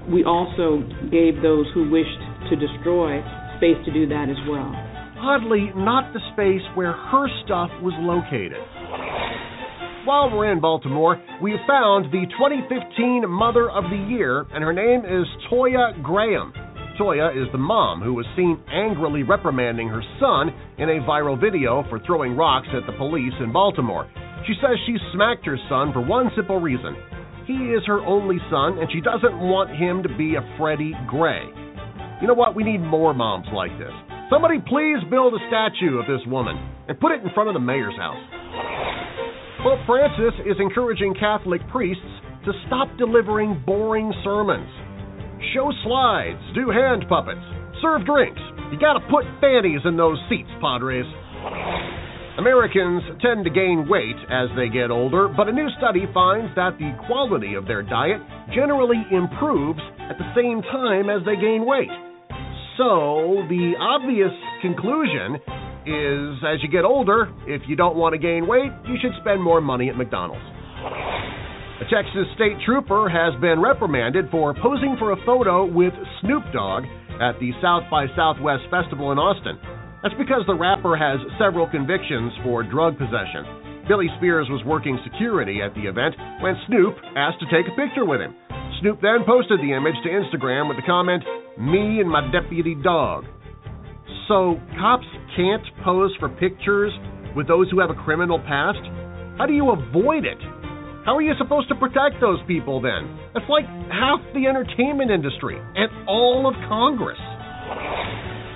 We 0.08 0.24
also 0.24 0.80
gave 1.10 1.42
those 1.42 1.66
who 1.74 1.90
wished 1.90 2.22
to 2.48 2.56
destroy 2.56 3.20
space 3.58 3.76
to 3.84 3.92
do 3.92 4.06
that 4.08 4.28
as 4.30 4.40
well. 4.48 4.72
Oddly, 5.20 5.72
not 5.74 6.14
the 6.14 6.20
space 6.32 6.64
where 6.74 6.92
her 6.92 7.26
stuff 7.44 7.70
was 7.82 7.92
located. 7.98 8.62
While 10.04 10.30
we're 10.30 10.50
in 10.52 10.60
Baltimore, 10.60 11.20
we 11.42 11.56
found 11.66 12.06
the 12.12 12.24
2015 12.38 13.28
Mother 13.28 13.68
of 13.68 13.84
the 13.90 14.06
Year, 14.08 14.46
and 14.54 14.62
her 14.62 14.72
name 14.72 15.00
is 15.04 15.26
Toya 15.50 16.00
Graham. 16.02 16.52
Toya 16.98 17.34
is 17.34 17.50
the 17.52 17.58
mom 17.58 18.00
who 18.00 18.14
was 18.14 18.24
seen 18.36 18.62
angrily 18.70 19.22
reprimanding 19.22 19.88
her 19.88 20.02
son 20.20 20.54
in 20.78 20.88
a 20.88 21.02
viral 21.02 21.38
video 21.38 21.84
for 21.90 21.98
throwing 22.06 22.36
rocks 22.36 22.68
at 22.72 22.86
the 22.86 22.96
police 22.96 23.34
in 23.40 23.52
Baltimore. 23.52 24.08
She 24.46 24.54
says 24.62 24.78
she 24.86 24.96
smacked 25.12 25.44
her 25.46 25.58
son 25.68 25.92
for 25.92 26.00
one 26.00 26.30
simple 26.36 26.60
reason. 26.60 26.96
He 27.46 27.74
is 27.74 27.82
her 27.86 28.00
only 28.06 28.38
son, 28.50 28.78
and 28.78 28.90
she 28.92 29.00
doesn't 29.00 29.38
want 29.38 29.74
him 29.74 30.02
to 30.04 30.16
be 30.16 30.36
a 30.36 30.56
Freddie 30.56 30.94
Gray. 31.08 31.42
You 32.22 32.28
know 32.28 32.34
what? 32.34 32.54
We 32.54 32.62
need 32.62 32.80
more 32.80 33.14
moms 33.14 33.46
like 33.52 33.76
this. 33.78 33.92
Somebody 34.30 34.58
please 34.60 34.98
build 35.10 35.34
a 35.34 35.42
statue 35.48 35.98
of 35.98 36.06
this 36.06 36.24
woman 36.26 36.56
and 36.86 36.98
put 37.00 37.12
it 37.12 37.22
in 37.22 37.30
front 37.34 37.48
of 37.48 37.54
the 37.54 37.60
mayor's 37.60 37.96
house. 37.96 39.07
Pope 39.62 39.80
Francis 39.86 40.38
is 40.46 40.54
encouraging 40.60 41.14
Catholic 41.18 41.60
priests 41.68 42.02
to 42.44 42.52
stop 42.66 42.86
delivering 42.96 43.60
boring 43.66 44.14
sermons. 44.22 44.70
Show 45.52 45.72
slides, 45.82 46.38
do 46.54 46.70
hand 46.70 47.04
puppets, 47.08 47.42
serve 47.82 48.06
drinks. 48.06 48.40
You 48.70 48.78
gotta 48.78 49.00
put 49.10 49.26
fannies 49.40 49.80
in 49.84 49.96
those 49.96 50.18
seats, 50.30 50.50
Padres. 50.60 51.06
Americans 52.38 53.02
tend 53.20 53.42
to 53.44 53.50
gain 53.50 53.88
weight 53.88 54.14
as 54.30 54.46
they 54.54 54.68
get 54.68 54.92
older, 54.92 55.26
but 55.26 55.48
a 55.48 55.52
new 55.52 55.68
study 55.78 56.06
finds 56.14 56.54
that 56.54 56.78
the 56.78 56.94
quality 57.10 57.54
of 57.54 57.66
their 57.66 57.82
diet 57.82 58.22
generally 58.54 59.02
improves 59.10 59.80
at 59.98 60.18
the 60.18 60.32
same 60.38 60.62
time 60.70 61.10
as 61.10 61.18
they 61.26 61.34
gain 61.34 61.66
weight. 61.66 61.90
So, 62.78 63.42
the 63.50 63.74
obvious 63.82 64.30
conclusion 64.62 65.42
is 65.88 66.36
as 66.44 66.62
you 66.62 66.68
get 66.68 66.84
older, 66.84 67.32
if 67.48 67.62
you 67.66 67.74
don't 67.74 67.96
want 67.96 68.12
to 68.12 68.18
gain 68.20 68.46
weight, 68.46 68.70
you 68.86 68.96
should 69.00 69.12
spend 69.20 69.42
more 69.42 69.60
money 69.60 69.88
at 69.88 69.96
McDonald's. 69.96 70.44
A 71.80 71.86
Texas 71.88 72.28
state 72.34 72.60
trooper 72.66 73.08
has 73.08 73.32
been 73.40 73.62
reprimanded 73.62 74.28
for 74.30 74.54
posing 74.54 74.96
for 74.98 75.12
a 75.12 75.18
photo 75.24 75.64
with 75.64 75.94
Snoop 76.20 76.42
Dogg 76.52 76.84
at 77.22 77.38
the 77.40 77.50
South 77.62 77.82
by 77.90 78.06
Southwest 78.14 78.66
Festival 78.70 79.10
in 79.10 79.18
Austin. 79.18 79.58
That's 80.02 80.14
because 80.14 80.46
the 80.46 80.54
rapper 80.54 80.94
has 80.94 81.18
several 81.38 81.66
convictions 81.66 82.30
for 82.44 82.62
drug 82.62 82.98
possession. 82.98 83.86
Billy 83.88 84.06
Spears 84.18 84.46
was 84.50 84.62
working 84.66 84.98
security 85.02 85.62
at 85.62 85.74
the 85.74 85.88
event 85.88 86.14
when 86.44 86.54
Snoop 86.68 86.94
asked 87.16 87.40
to 87.40 87.48
take 87.50 87.66
a 87.66 87.74
picture 87.74 88.04
with 88.04 88.20
him. 88.20 88.36
Snoop 88.80 89.00
then 89.00 89.26
posted 89.26 89.58
the 89.58 89.74
image 89.74 89.96
to 90.04 90.10
Instagram 90.12 90.68
with 90.68 90.76
the 90.76 90.86
comment, 90.86 91.24
Me 91.58 91.98
and 91.98 92.10
my 92.10 92.22
deputy 92.30 92.76
dog. 92.76 93.24
So, 94.28 94.60
cops 94.78 95.08
can't 95.36 95.64
pose 95.82 96.14
for 96.20 96.28
pictures 96.28 96.92
with 97.34 97.48
those 97.48 97.70
who 97.70 97.80
have 97.80 97.88
a 97.88 97.94
criminal 97.94 98.38
past? 98.38 98.84
How 99.38 99.46
do 99.46 99.54
you 99.54 99.70
avoid 99.70 100.26
it? 100.28 100.36
How 101.08 101.16
are 101.16 101.22
you 101.22 101.32
supposed 101.38 101.68
to 101.70 101.74
protect 101.74 102.20
those 102.20 102.36
people 102.46 102.82
then? 102.82 103.08
That's 103.32 103.48
like 103.48 103.64
half 103.88 104.20
the 104.34 104.44
entertainment 104.44 105.10
industry 105.10 105.56
and 105.56 105.88
all 106.06 106.44
of 106.44 106.52
Congress. 106.68 107.16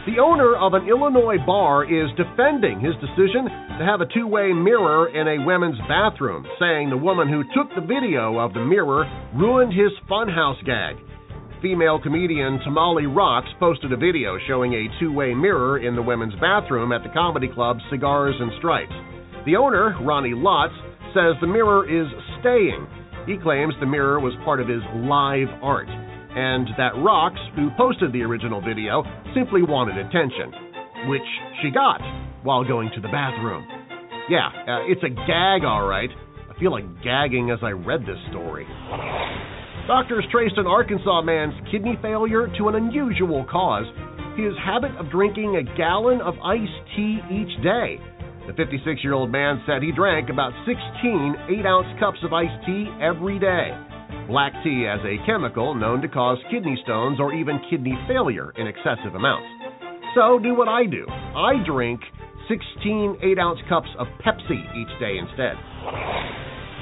The 0.04 0.20
owner 0.20 0.56
of 0.60 0.74
an 0.74 0.88
Illinois 0.88 1.40
bar 1.46 1.88
is 1.88 2.10
defending 2.20 2.76
his 2.76 2.92
decision 3.00 3.48
to 3.48 3.82
have 3.88 4.02
a 4.02 4.12
two 4.12 4.26
way 4.26 4.52
mirror 4.52 5.08
in 5.08 5.24
a 5.24 5.46
women's 5.46 5.80
bathroom, 5.88 6.44
saying 6.60 6.90
the 6.90 7.00
woman 7.00 7.32
who 7.32 7.48
took 7.56 7.72
the 7.72 7.80
video 7.80 8.36
of 8.36 8.52
the 8.52 8.60
mirror 8.60 9.08
ruined 9.32 9.72
his 9.72 9.92
funhouse 10.04 10.60
gag. 10.66 11.00
Female 11.62 12.00
comedian 12.02 12.58
Tamale 12.64 13.06
Rocks 13.06 13.48
posted 13.60 13.92
a 13.92 13.96
video 13.96 14.36
showing 14.48 14.74
a 14.74 14.88
two 14.98 15.12
way 15.12 15.32
mirror 15.32 15.78
in 15.78 15.94
the 15.94 16.02
women's 16.02 16.34
bathroom 16.40 16.90
at 16.90 17.04
the 17.04 17.08
comedy 17.14 17.46
club 17.46 17.78
Cigars 17.88 18.34
and 18.40 18.50
Stripes. 18.58 18.92
The 19.46 19.54
owner, 19.54 19.94
Ronnie 20.02 20.34
Lotz, 20.34 20.74
says 21.14 21.38
the 21.40 21.46
mirror 21.46 21.86
is 21.86 22.08
staying. 22.40 22.88
He 23.26 23.38
claims 23.38 23.74
the 23.78 23.86
mirror 23.86 24.18
was 24.18 24.34
part 24.44 24.60
of 24.60 24.66
his 24.66 24.82
live 25.06 25.46
art 25.62 25.86
and 26.34 26.66
that 26.78 26.96
Rocks, 26.96 27.38
who 27.54 27.70
posted 27.76 28.12
the 28.12 28.22
original 28.22 28.60
video, 28.60 29.04
simply 29.32 29.62
wanted 29.62 29.98
attention, 29.98 31.08
which 31.08 31.28
she 31.62 31.70
got 31.70 32.00
while 32.42 32.64
going 32.64 32.90
to 32.94 33.00
the 33.00 33.08
bathroom. 33.08 33.64
Yeah, 34.28 34.48
uh, 34.48 34.90
it's 34.90 35.02
a 35.04 35.10
gag, 35.10 35.62
all 35.62 35.86
right. 35.86 36.10
I 36.50 36.58
feel 36.58 36.72
like 36.72 37.04
gagging 37.04 37.50
as 37.50 37.58
I 37.62 37.70
read 37.70 38.00
this 38.02 38.18
story. 38.30 38.66
Doctors 39.86 40.24
traced 40.30 40.58
an 40.58 40.66
Arkansas 40.66 41.22
man's 41.22 41.54
kidney 41.72 41.98
failure 42.00 42.46
to 42.56 42.68
an 42.68 42.76
unusual 42.76 43.44
cause 43.50 43.86
his 44.38 44.54
habit 44.64 44.94
of 44.96 45.10
drinking 45.10 45.56
a 45.56 45.76
gallon 45.76 46.20
of 46.20 46.38
iced 46.38 46.70
tea 46.94 47.18
each 47.28 47.50
day. 47.64 47.98
The 48.46 48.54
56 48.54 49.02
year 49.02 49.12
old 49.12 49.32
man 49.32 49.60
said 49.66 49.82
he 49.82 49.90
drank 49.90 50.30
about 50.30 50.52
16 50.66 51.34
8 51.58 51.66
ounce 51.66 51.98
cups 51.98 52.18
of 52.22 52.32
iced 52.32 52.64
tea 52.64 52.86
every 53.02 53.40
day. 53.40 53.74
Black 54.28 54.52
tea 54.62 54.86
has 54.86 55.02
a 55.02 55.18
chemical 55.26 55.74
known 55.74 56.00
to 56.00 56.08
cause 56.08 56.38
kidney 56.48 56.78
stones 56.84 57.18
or 57.18 57.34
even 57.34 57.58
kidney 57.68 57.98
failure 58.06 58.52
in 58.56 58.68
excessive 58.68 59.16
amounts. 59.16 59.50
So 60.14 60.38
do 60.38 60.54
what 60.54 60.68
I 60.68 60.86
do. 60.86 61.04
I 61.08 61.58
drink 61.66 62.00
16 62.48 63.18
8 63.20 63.38
ounce 63.38 63.58
cups 63.68 63.90
of 63.98 64.06
Pepsi 64.24 64.62
each 64.78 64.94
day 65.00 65.18
instead. 65.18 65.58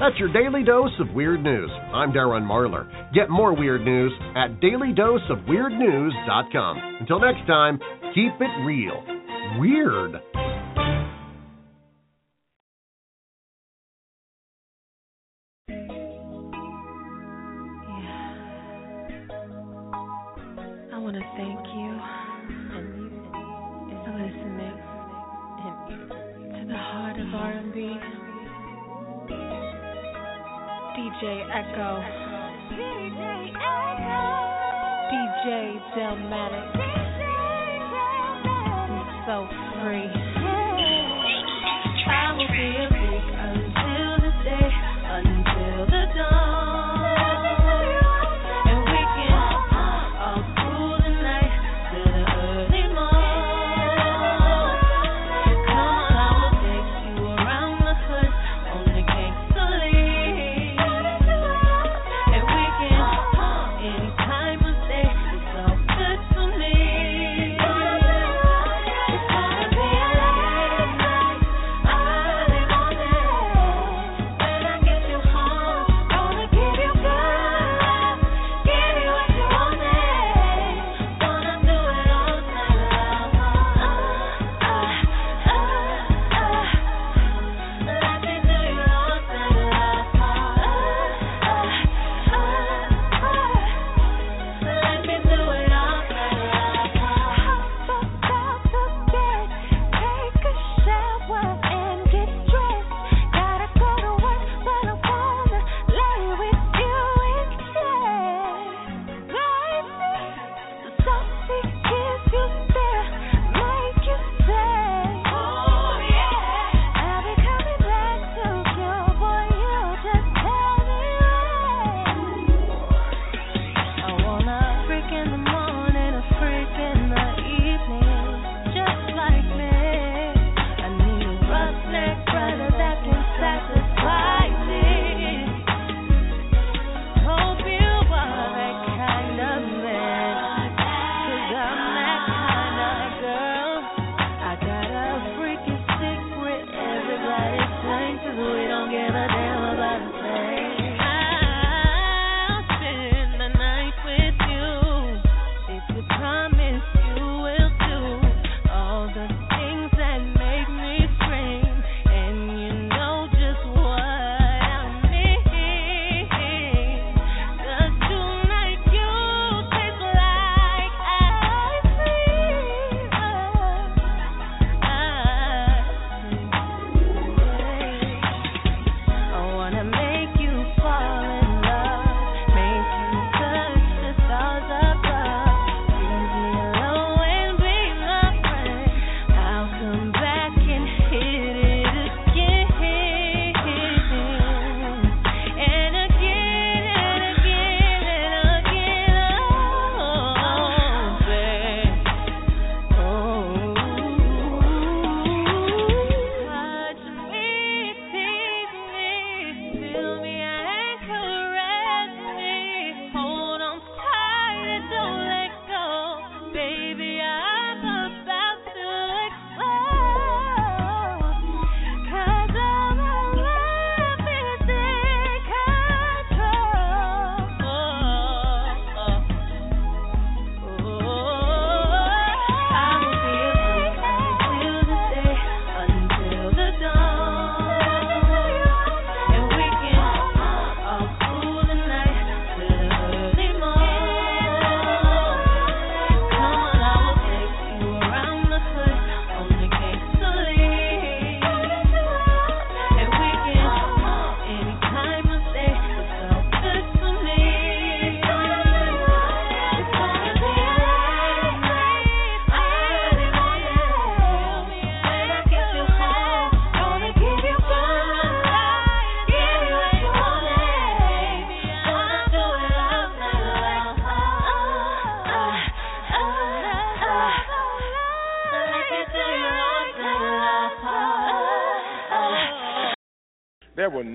That's 0.01 0.17
your 0.17 0.33
daily 0.33 0.63
dose 0.63 0.89
of 0.99 1.13
weird 1.13 1.43
news. 1.43 1.69
I'm 1.93 2.11
Darren 2.11 2.41
Marlar. 2.41 2.87
Get 3.13 3.29
more 3.29 3.55
weird 3.55 3.85
news 3.85 4.11
at 4.35 4.59
dailydoseofweirdnews.com. 4.59 6.97
Until 7.01 7.19
next 7.19 7.45
time, 7.45 7.79
keep 8.15 8.31
it 8.39 8.65
real. 8.65 9.03
Weird. 9.59 10.19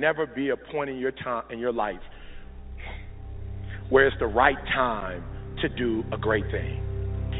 Never 0.06 0.24
be 0.24 0.50
a 0.50 0.56
point 0.70 0.88
in 0.88 0.98
your 0.98 1.10
time 1.10 1.42
in 1.50 1.58
your 1.58 1.72
life 1.72 1.98
where 3.88 4.06
it's 4.06 4.14
the 4.20 4.26
right 4.26 4.62
time 4.70 5.18
to 5.60 5.68
do 5.68 6.04
a 6.12 6.16
great 6.16 6.46
thing. 6.54 6.78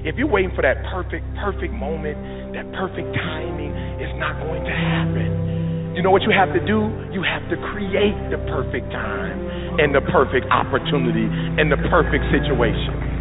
If 0.03 0.17
you're 0.19 0.27
waiting 0.27 0.51
for 0.51 0.63
that 0.63 0.83
perfect, 0.91 1.23
perfect 1.39 1.71
moment, 1.71 2.19
that 2.59 2.67
perfect 2.75 3.07
timing, 3.15 3.71
it's 4.03 4.19
not 4.19 4.43
going 4.43 4.67
to 4.67 4.75
happen. 4.75 5.95
You 5.95 6.03
know 6.03 6.11
what 6.11 6.23
you 6.27 6.35
have 6.35 6.51
to 6.59 6.63
do? 6.67 6.91
You 7.15 7.23
have 7.23 7.47
to 7.55 7.57
create 7.71 8.19
the 8.35 8.43
perfect 8.51 8.91
time 8.91 9.39
and 9.79 9.95
the 9.95 10.03
perfect 10.11 10.51
opportunity 10.51 11.31
and 11.63 11.71
the 11.71 11.79
perfect 11.87 12.27
situation. 12.35 13.15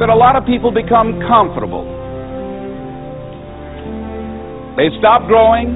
that 0.00 0.10
a 0.10 0.14
lot 0.14 0.34
of 0.34 0.44
people 0.44 0.74
become 0.74 1.22
comfortable. 1.30 1.93
They 4.76 4.90
stop 4.98 5.26
growing. 5.30 5.74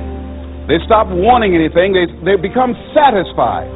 They 0.67 0.83
stop 0.85 1.09
wanting 1.09 1.55
anything. 1.55 1.95
They, 1.95 2.11
they 2.27 2.37
become 2.37 2.77
satisfied. 2.93 3.71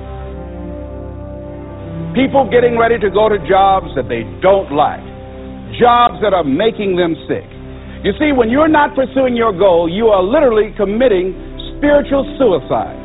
People 2.13 2.45
getting 2.53 2.77
ready 2.77 3.01
to 3.01 3.09
go 3.09 3.33
to 3.33 3.41
jobs 3.49 3.89
that 3.97 4.05
they 4.05 4.29
don't 4.45 4.69
like, 4.69 5.01
jobs 5.81 6.21
that 6.21 6.37
are 6.37 6.45
making 6.45 7.01
them 7.01 7.17
sick. 7.25 7.49
You 8.05 8.13
see, 8.21 8.37
when 8.37 8.53
you're 8.53 8.69
not 8.69 8.93
pursuing 8.93 9.33
your 9.33 9.57
goal, 9.57 9.89
you 9.89 10.13
are 10.13 10.21
literally 10.21 10.75
committing 10.77 11.33
spiritual 11.79 12.29
suicide. 12.37 13.01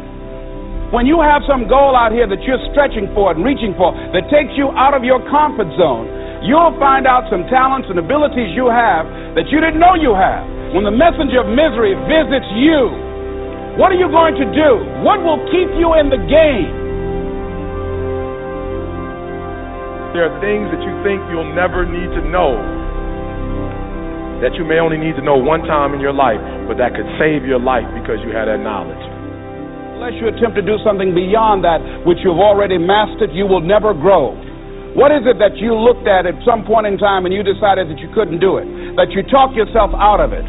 When 0.92 1.08
you 1.08 1.24
have 1.24 1.46
some 1.48 1.72
goal 1.72 1.96
out 1.96 2.12
here 2.12 2.28
that 2.28 2.44
you're 2.44 2.60
stretching 2.76 3.08
for 3.16 3.32
and 3.32 3.46
reaching 3.46 3.72
for 3.80 3.96
that 4.12 4.28
takes 4.28 4.52
you 4.60 4.74
out 4.76 4.92
of 4.92 5.08
your 5.08 5.24
comfort 5.32 5.72
zone, 5.80 6.10
you'll 6.46 6.76
find 6.78 7.08
out 7.08 7.26
some 7.32 7.48
talents 7.50 7.88
and 7.90 7.98
abilities 7.98 8.54
you 8.54 8.70
have 8.70 9.08
that 9.34 9.50
you 9.50 9.62
didn't 9.62 9.80
know 9.80 9.96
you 9.96 10.14
have. 10.14 10.46
When 10.76 10.84
the 10.84 10.94
messenger 10.94 11.42
of 11.42 11.50
misery 11.50 11.96
visits 12.06 12.50
you, 12.60 12.92
what 13.80 13.94
are 13.94 14.00
you 14.00 14.10
going 14.10 14.36
to 14.36 14.48
do? 14.52 14.70
What 15.06 15.22
will 15.22 15.40
keep 15.54 15.70
you 15.78 15.96
in 15.96 16.10
the 16.10 16.20
game? 16.28 16.74
There 20.18 20.26
are 20.26 20.36
things 20.42 20.66
that 20.74 20.82
you 20.82 20.94
think 21.06 21.22
you'll 21.30 21.54
never 21.54 21.86
need 21.86 22.10
to 22.18 22.24
know 22.26 22.58
that 24.42 24.54
you 24.54 24.66
may 24.66 24.78
only 24.78 24.98
need 24.98 25.18
to 25.18 25.26
know 25.26 25.38
one 25.38 25.66
time 25.66 25.94
in 25.94 26.02
your 26.02 26.14
life, 26.14 26.42
but 26.70 26.78
that 26.78 26.94
could 26.94 27.10
save 27.18 27.42
your 27.46 27.58
life 27.58 27.86
because 27.98 28.22
you 28.22 28.30
had 28.30 28.46
that 28.46 28.62
knowledge. 28.62 29.02
Unless 29.98 30.22
you 30.22 30.30
attempt 30.30 30.54
to 30.58 30.62
do 30.62 30.78
something 30.86 31.18
beyond 31.18 31.66
that 31.66 31.82
which 32.06 32.22
you've 32.22 32.38
already 32.38 32.78
mastered, 32.78 33.34
you 33.34 33.50
will 33.50 33.66
never 33.66 33.98
grow. 33.98 34.38
What 34.98 35.14
is 35.14 35.30
it 35.30 35.38
that 35.38 35.54
you 35.62 35.78
looked 35.78 36.10
at 36.10 36.26
at 36.26 36.34
some 36.42 36.66
point 36.66 36.90
in 36.90 36.98
time 36.98 37.30
and 37.30 37.32
you 37.32 37.46
decided 37.46 37.86
that 37.86 38.02
you 38.02 38.10
couldn't 38.18 38.42
do 38.42 38.58
it? 38.58 38.66
That 38.98 39.14
you 39.14 39.22
talked 39.30 39.54
yourself 39.54 39.94
out 39.94 40.18
of 40.18 40.34
it? 40.34 40.42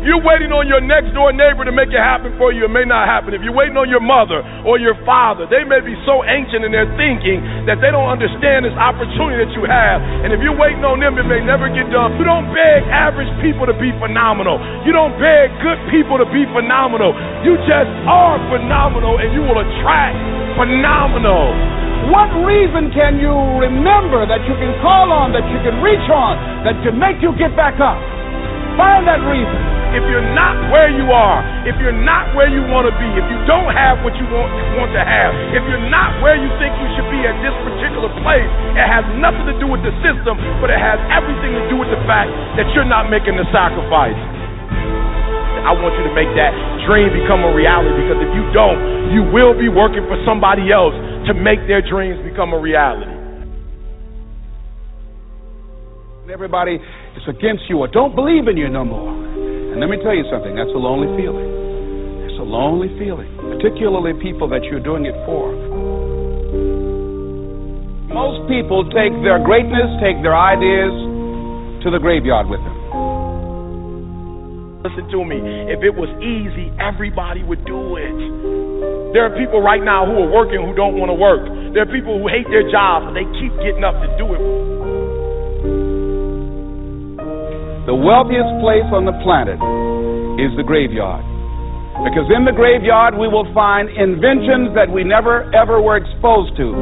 You're 0.00 0.24
waiting 0.24 0.48
on 0.48 0.64
your 0.64 0.80
next 0.80 1.12
door 1.12 1.28
neighbor 1.28 1.68
to 1.68 1.74
make 1.76 1.92
it 1.92 2.00
happen 2.00 2.32
for 2.40 2.48
you. 2.48 2.64
It 2.64 2.72
may 2.72 2.88
not 2.88 3.04
happen. 3.04 3.36
If 3.36 3.44
you're 3.44 3.52
waiting 3.52 3.76
on 3.76 3.92
your 3.92 4.00
mother 4.00 4.40
or 4.64 4.80
your 4.80 4.96
father, 5.04 5.44
they 5.44 5.68
may 5.68 5.84
be 5.84 5.92
so 6.08 6.24
ancient 6.24 6.64
in 6.64 6.72
their 6.72 6.88
thinking 6.96 7.44
that 7.68 7.84
they 7.84 7.92
don't 7.92 8.08
understand 8.08 8.64
this 8.64 8.72
opportunity 8.72 9.44
that 9.44 9.52
you 9.52 9.68
have. 9.68 10.00
And 10.24 10.32
if 10.32 10.40
you're 10.40 10.56
waiting 10.56 10.80
on 10.88 11.04
them, 11.04 11.20
it 11.20 11.28
may 11.28 11.44
never 11.44 11.68
get 11.68 11.92
done. 11.92 12.16
You 12.16 12.24
don't 12.24 12.48
beg 12.56 12.88
average 12.88 13.28
people 13.44 13.68
to 13.68 13.76
be 13.76 13.92
phenomenal. 14.00 14.56
You 14.88 14.96
don't 14.96 15.12
beg 15.20 15.52
good 15.60 15.76
people 15.92 16.16
to 16.16 16.24
be 16.32 16.48
phenomenal. 16.56 17.12
You 17.44 17.60
just 17.68 17.92
are 18.08 18.40
phenomenal 18.48 19.20
and 19.20 19.28
you 19.36 19.44
will 19.44 19.60
attract 19.60 20.16
phenomenal. 20.56 21.89
What 22.08 22.32
reason 22.48 22.88
can 22.96 23.20
you 23.20 23.34
remember 23.60 24.24
that 24.24 24.40
you 24.48 24.56
can 24.56 24.72
call 24.80 25.12
on, 25.12 25.36
that 25.36 25.44
you 25.52 25.60
can 25.60 25.84
reach 25.84 26.08
on, 26.08 26.64
that 26.64 26.80
can 26.80 26.96
make 26.96 27.20
you 27.20 27.36
get 27.36 27.52
back 27.52 27.76
up? 27.76 28.00
Find 28.80 29.04
that 29.04 29.20
reason. 29.28 29.60
If 29.90 30.06
you're 30.06 30.30
not 30.38 30.54
where 30.70 30.86
you 30.86 31.10
are, 31.10 31.42
if 31.66 31.74
you're 31.82 32.00
not 32.06 32.30
where 32.38 32.46
you 32.46 32.62
want 32.70 32.86
to 32.86 32.94
be, 32.94 33.10
if 33.18 33.26
you 33.26 33.38
don't 33.42 33.74
have 33.74 33.98
what 34.06 34.14
you 34.14 34.22
want, 34.30 34.48
want 34.78 34.94
to 34.94 35.02
have, 35.02 35.34
if 35.50 35.66
you're 35.66 35.90
not 35.90 36.22
where 36.22 36.38
you 36.38 36.46
think 36.62 36.70
you 36.78 36.88
should 36.94 37.10
be 37.10 37.20
at 37.26 37.34
this 37.42 37.52
particular 37.66 38.06
place, 38.22 38.46
it 38.78 38.86
has 38.86 39.02
nothing 39.18 39.50
to 39.50 39.56
do 39.58 39.66
with 39.66 39.82
the 39.82 39.90
system, 40.06 40.38
but 40.62 40.70
it 40.70 40.78
has 40.78 41.02
everything 41.10 41.58
to 41.58 41.64
do 41.66 41.74
with 41.74 41.90
the 41.90 41.98
fact 42.06 42.30
that 42.54 42.70
you're 42.70 42.86
not 42.86 43.10
making 43.10 43.34
the 43.34 43.44
sacrifice. 43.50 44.14
I 45.66 45.76
want 45.76 45.92
you 46.00 46.04
to 46.08 46.14
make 46.16 46.30
that 46.34 46.52
dream 46.88 47.12
become 47.12 47.44
a 47.44 47.52
reality 47.52 47.92
because 48.00 48.18
if 48.20 48.32
you 48.32 48.44
don't, 48.56 48.80
you 49.12 49.22
will 49.28 49.52
be 49.52 49.68
working 49.68 50.06
for 50.08 50.16
somebody 50.24 50.72
else 50.72 50.96
to 51.28 51.32
make 51.36 51.60
their 51.68 51.84
dreams 51.84 52.16
become 52.24 52.56
a 52.56 52.60
reality. 52.60 53.12
Everybody 56.30 56.78
is 56.78 57.24
against 57.26 57.66
you 57.68 57.82
or 57.82 57.88
don't 57.88 58.14
believe 58.14 58.46
in 58.46 58.56
you 58.56 58.70
no 58.70 58.84
more. 58.86 59.10
And 59.10 59.82
let 59.82 59.90
me 59.90 59.98
tell 59.98 60.14
you 60.14 60.24
something, 60.30 60.54
that's 60.54 60.70
a 60.70 60.78
lonely 60.78 61.10
feeling. 61.20 61.50
It's 62.24 62.38
a 62.38 62.46
lonely 62.46 62.88
feeling, 63.02 63.28
particularly 63.36 64.14
people 64.22 64.48
that 64.48 64.62
you're 64.64 64.82
doing 64.82 65.06
it 65.06 65.14
for. 65.26 65.50
Most 68.14 68.48
people 68.48 68.86
take 68.90 69.12
their 69.22 69.42
greatness, 69.42 69.90
take 70.02 70.22
their 70.22 70.34
ideas 70.34 70.94
to 71.82 71.90
the 71.90 71.98
graveyard 71.98 72.48
with 72.48 72.62
them. 72.62 72.79
Listen 74.80 75.12
to 75.12 75.20
me. 75.28 75.36
If 75.68 75.84
it 75.84 75.92
was 75.92 76.08
easy, 76.24 76.72
everybody 76.80 77.44
would 77.44 77.60
do 77.68 78.00
it. 78.00 78.16
There 79.12 79.28
are 79.28 79.34
people 79.36 79.60
right 79.60 79.84
now 79.84 80.08
who 80.08 80.16
are 80.24 80.30
working 80.32 80.56
who 80.56 80.72
don't 80.72 80.96
want 80.96 81.12
to 81.12 81.18
work. 81.20 81.44
There 81.76 81.84
are 81.84 81.92
people 81.92 82.16
who 82.16 82.32
hate 82.32 82.48
their 82.48 82.64
jobs, 82.72 83.12
but 83.12 83.12
they 83.12 83.28
keep 83.36 83.52
getting 83.60 83.84
up 83.84 83.92
to 84.00 84.08
do 84.16 84.24
it. 84.32 84.40
The 87.84 87.92
wealthiest 87.92 88.48
place 88.64 88.88
on 88.88 89.04
the 89.04 89.12
planet 89.20 89.60
is 90.40 90.48
the 90.56 90.64
graveyard. 90.64 91.28
Because 92.00 92.32
in 92.32 92.48
the 92.48 92.56
graveyard, 92.56 93.20
we 93.20 93.28
will 93.28 93.44
find 93.52 93.92
inventions 93.92 94.72
that 94.72 94.88
we 94.88 95.04
never 95.04 95.44
ever 95.52 95.84
were 95.84 96.00
exposed 96.00 96.56
to, 96.56 96.72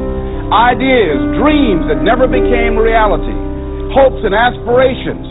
ideas, 0.55 1.19
dreams 1.35 1.83
that 1.91 1.99
never 1.99 2.31
became 2.31 2.79
reality, 2.79 3.35
hopes 3.91 4.23
and 4.23 4.31
aspirations 4.31 5.27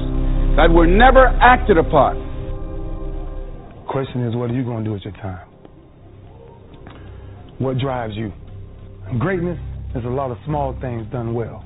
that 0.60 0.68
were 0.68 0.84
never 0.84 1.32
acted 1.40 1.80
upon. 1.80 2.27
Question 3.98 4.28
is, 4.28 4.36
what 4.36 4.48
are 4.48 4.54
you 4.54 4.62
going 4.62 4.84
to 4.84 4.90
do 4.90 4.92
with 4.92 5.02
your 5.02 5.14
time? 5.14 5.42
What 7.58 7.78
drives 7.78 8.14
you? 8.14 8.30
Greatness 9.18 9.58
is 9.96 10.04
a 10.04 10.08
lot 10.08 10.30
of 10.30 10.38
small 10.46 10.78
things 10.80 11.04
done 11.10 11.34
well. 11.34 11.64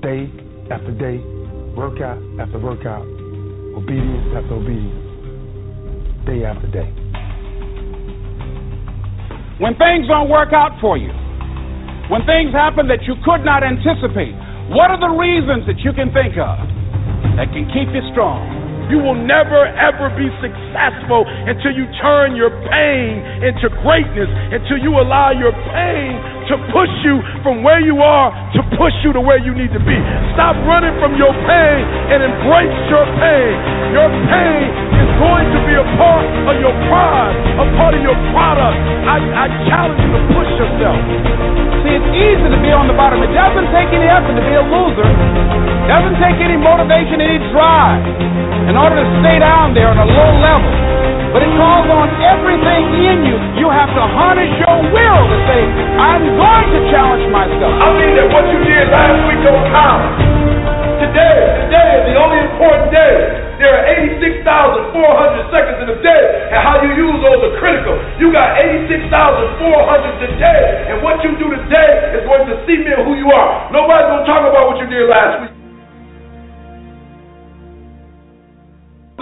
Day 0.00 0.32
after 0.72 0.88
day, 0.96 1.20
workout 1.76 2.16
after 2.40 2.56
workout, 2.56 3.04
obedience 3.76 4.24
after 4.32 4.56
obedience, 4.56 6.24
day 6.24 6.48
after 6.48 6.64
day. 6.72 6.88
When 9.60 9.76
things 9.76 10.08
don't 10.08 10.30
work 10.32 10.56
out 10.56 10.80
for 10.80 10.96
you, 10.96 11.12
when 12.08 12.24
things 12.24 12.56
happen 12.56 12.88
that 12.88 13.04
you 13.04 13.20
could 13.20 13.44
not 13.44 13.60
anticipate, 13.60 14.32
what 14.72 14.88
are 14.88 14.98
the 14.98 15.12
reasons 15.12 15.68
that 15.68 15.76
you 15.84 15.92
can 15.92 16.08
think 16.16 16.40
of 16.40 16.56
that 17.36 17.52
can 17.52 17.68
keep 17.68 17.92
you 17.92 18.00
strong? 18.16 18.61
You 18.92 19.00
will 19.00 19.16
never 19.16 19.64
ever 19.72 20.12
be 20.20 20.28
successful 20.44 21.24
until 21.24 21.72
you 21.72 21.88
turn 22.04 22.36
your 22.36 22.52
pain 22.68 23.24
into 23.40 23.72
greatness, 23.80 24.28
until 24.52 24.76
you 24.76 25.00
allow 25.00 25.32
your 25.32 25.56
pain 25.72 26.20
to 26.52 26.60
push 26.68 26.92
you 27.00 27.24
from 27.40 27.64
where 27.64 27.80
you 27.80 28.04
are 28.04 28.28
to 28.52 28.60
push 28.76 28.92
you 29.00 29.16
to 29.16 29.20
where 29.24 29.40
you 29.40 29.56
need 29.56 29.72
to 29.72 29.80
be. 29.80 29.96
Stop 30.36 30.60
running 30.68 30.92
from 31.00 31.16
your 31.16 31.32
pain 31.32 31.80
and 32.12 32.20
embrace 32.20 32.76
your 32.92 33.08
pain. 33.16 33.56
Your 33.96 34.12
pain 34.28 34.91
going 35.18 35.46
to 35.52 35.60
be 35.66 35.74
a 35.76 35.86
part 35.98 36.24
of 36.48 36.54
your 36.60 36.74
pride, 36.88 37.34
a 37.58 37.66
part 37.76 37.92
of 37.96 38.02
your 38.02 38.16
product. 38.32 38.76
I, 39.08 39.16
I 39.18 39.44
challenge 39.68 40.00
you 40.00 40.10
to 40.14 40.22
push 40.32 40.50
yourself. 40.56 40.98
See, 41.82 41.92
it's 41.98 42.10
easy 42.14 42.48
to 42.48 42.60
be 42.62 42.70
on 42.70 42.86
the 42.86 42.96
bottom. 42.96 43.20
It 43.20 43.32
doesn't 43.34 43.68
take 43.74 43.90
any 43.90 44.06
effort 44.06 44.38
to 44.38 44.44
be 44.44 44.54
a 44.54 44.64
loser. 44.64 45.08
It 45.08 45.88
doesn't 45.90 46.16
take 46.22 46.38
any 46.38 46.56
motivation, 46.56 47.18
any 47.18 47.42
drive 47.50 48.06
in 48.70 48.78
order 48.78 49.02
to 49.02 49.06
stay 49.20 49.42
down 49.42 49.74
there 49.74 49.90
on 49.90 49.98
a 49.98 50.06
low 50.06 50.32
level. 50.38 50.70
But 51.34 51.42
it 51.42 51.52
calls 51.56 51.88
on 51.88 52.12
everything 52.22 52.84
in 52.92 53.18
you. 53.24 53.36
You 53.56 53.68
have 53.72 53.88
to 53.88 54.04
harness 54.04 54.52
your 54.60 54.78
will 54.92 55.22
to 55.32 55.38
say, 55.48 55.60
I'm 55.96 56.22
going 56.36 56.68
to 56.76 56.80
challenge 56.92 57.24
myself. 57.32 57.72
I 57.72 57.88
mean 57.96 58.12
that 58.20 58.28
what 58.30 58.44
you 58.52 58.60
did 58.62 58.86
last 58.92 59.18
week 59.26 59.40
don't 59.42 59.64
count. 59.72 60.31
Today, 61.02 61.36
today 61.66 61.88
is 61.98 62.04
the 62.12 62.16
only 62.16 62.38
important 62.46 62.88
day. 62.94 63.14
There 63.58 63.70
are 63.70 63.84
86,400 64.18 65.54
seconds 65.54 65.78
in 65.82 65.88
a 65.90 65.98
day, 66.02 66.22
and 66.54 66.60
how 66.62 66.82
you 66.82 66.90
use 66.94 67.18
those 67.22 67.40
are 67.46 67.54
critical. 67.58 67.94
You 68.18 68.30
got 68.30 68.58
86,400 68.58 70.30
today, 70.30 70.62
and 70.90 71.02
what 71.02 71.22
you 71.26 71.34
do 71.38 71.50
today 71.50 72.18
is 72.18 72.22
going 72.26 72.46
to 72.46 72.56
cement 72.66 73.06
who 73.06 73.18
you 73.18 73.30
are. 73.30 73.70
Nobody's 73.74 74.08
going 74.08 74.22
to 74.22 74.28
talk 74.30 74.42
about 74.46 74.70
what 74.70 74.78
you 74.78 74.88
did 74.90 75.06
last 75.10 75.34
week. 75.42 75.52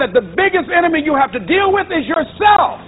that 0.01 0.17
the 0.17 0.25
biggest 0.33 0.65
enemy 0.73 1.05
you 1.05 1.13
have 1.13 1.31
to 1.31 1.37
deal 1.45 1.69
with 1.69 1.85
is 1.93 2.09
yourself. 2.09 2.81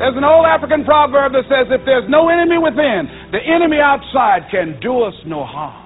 There's 0.00 0.16
an 0.16 0.24
old 0.24 0.48
African 0.48 0.84
proverb 0.84 1.32
that 1.32 1.44
says, 1.52 1.68
if 1.68 1.84
there's 1.84 2.08
no 2.08 2.28
enemy 2.28 2.56
within, 2.56 3.28
the 3.32 3.40
enemy 3.44 3.76
outside 3.76 4.48
can 4.48 4.80
do 4.80 5.04
us 5.04 5.14
no 5.28 5.44
harm. 5.44 5.85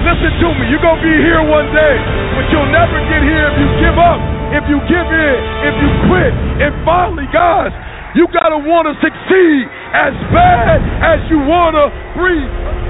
Listen 0.00 0.32
to 0.40 0.48
me, 0.56 0.64
you're 0.72 0.80
going 0.80 0.96
to 0.96 1.04
be 1.04 1.16
here 1.20 1.44
one 1.44 1.68
day, 1.76 1.96
but 2.32 2.48
you'll 2.48 2.72
never 2.72 2.98
get 3.12 3.20
here 3.20 3.46
if 3.52 3.56
you 3.60 3.68
give 3.84 3.98
up, 4.00 4.20
if 4.56 4.64
you 4.64 4.78
give 4.88 5.08
in, 5.12 5.38
if 5.68 5.74
you 5.76 5.88
quit. 6.08 6.32
And 6.64 6.72
finally, 6.88 7.28
guys, 7.28 7.68
you 8.16 8.24
got 8.32 8.48
to 8.48 8.58
want 8.64 8.88
to 8.88 8.94
succeed 8.98 9.68
as 9.92 10.16
bad 10.32 10.80
as 11.04 11.20
you 11.28 11.38
want 11.44 11.76
to 11.76 11.92
breathe. 12.16 12.80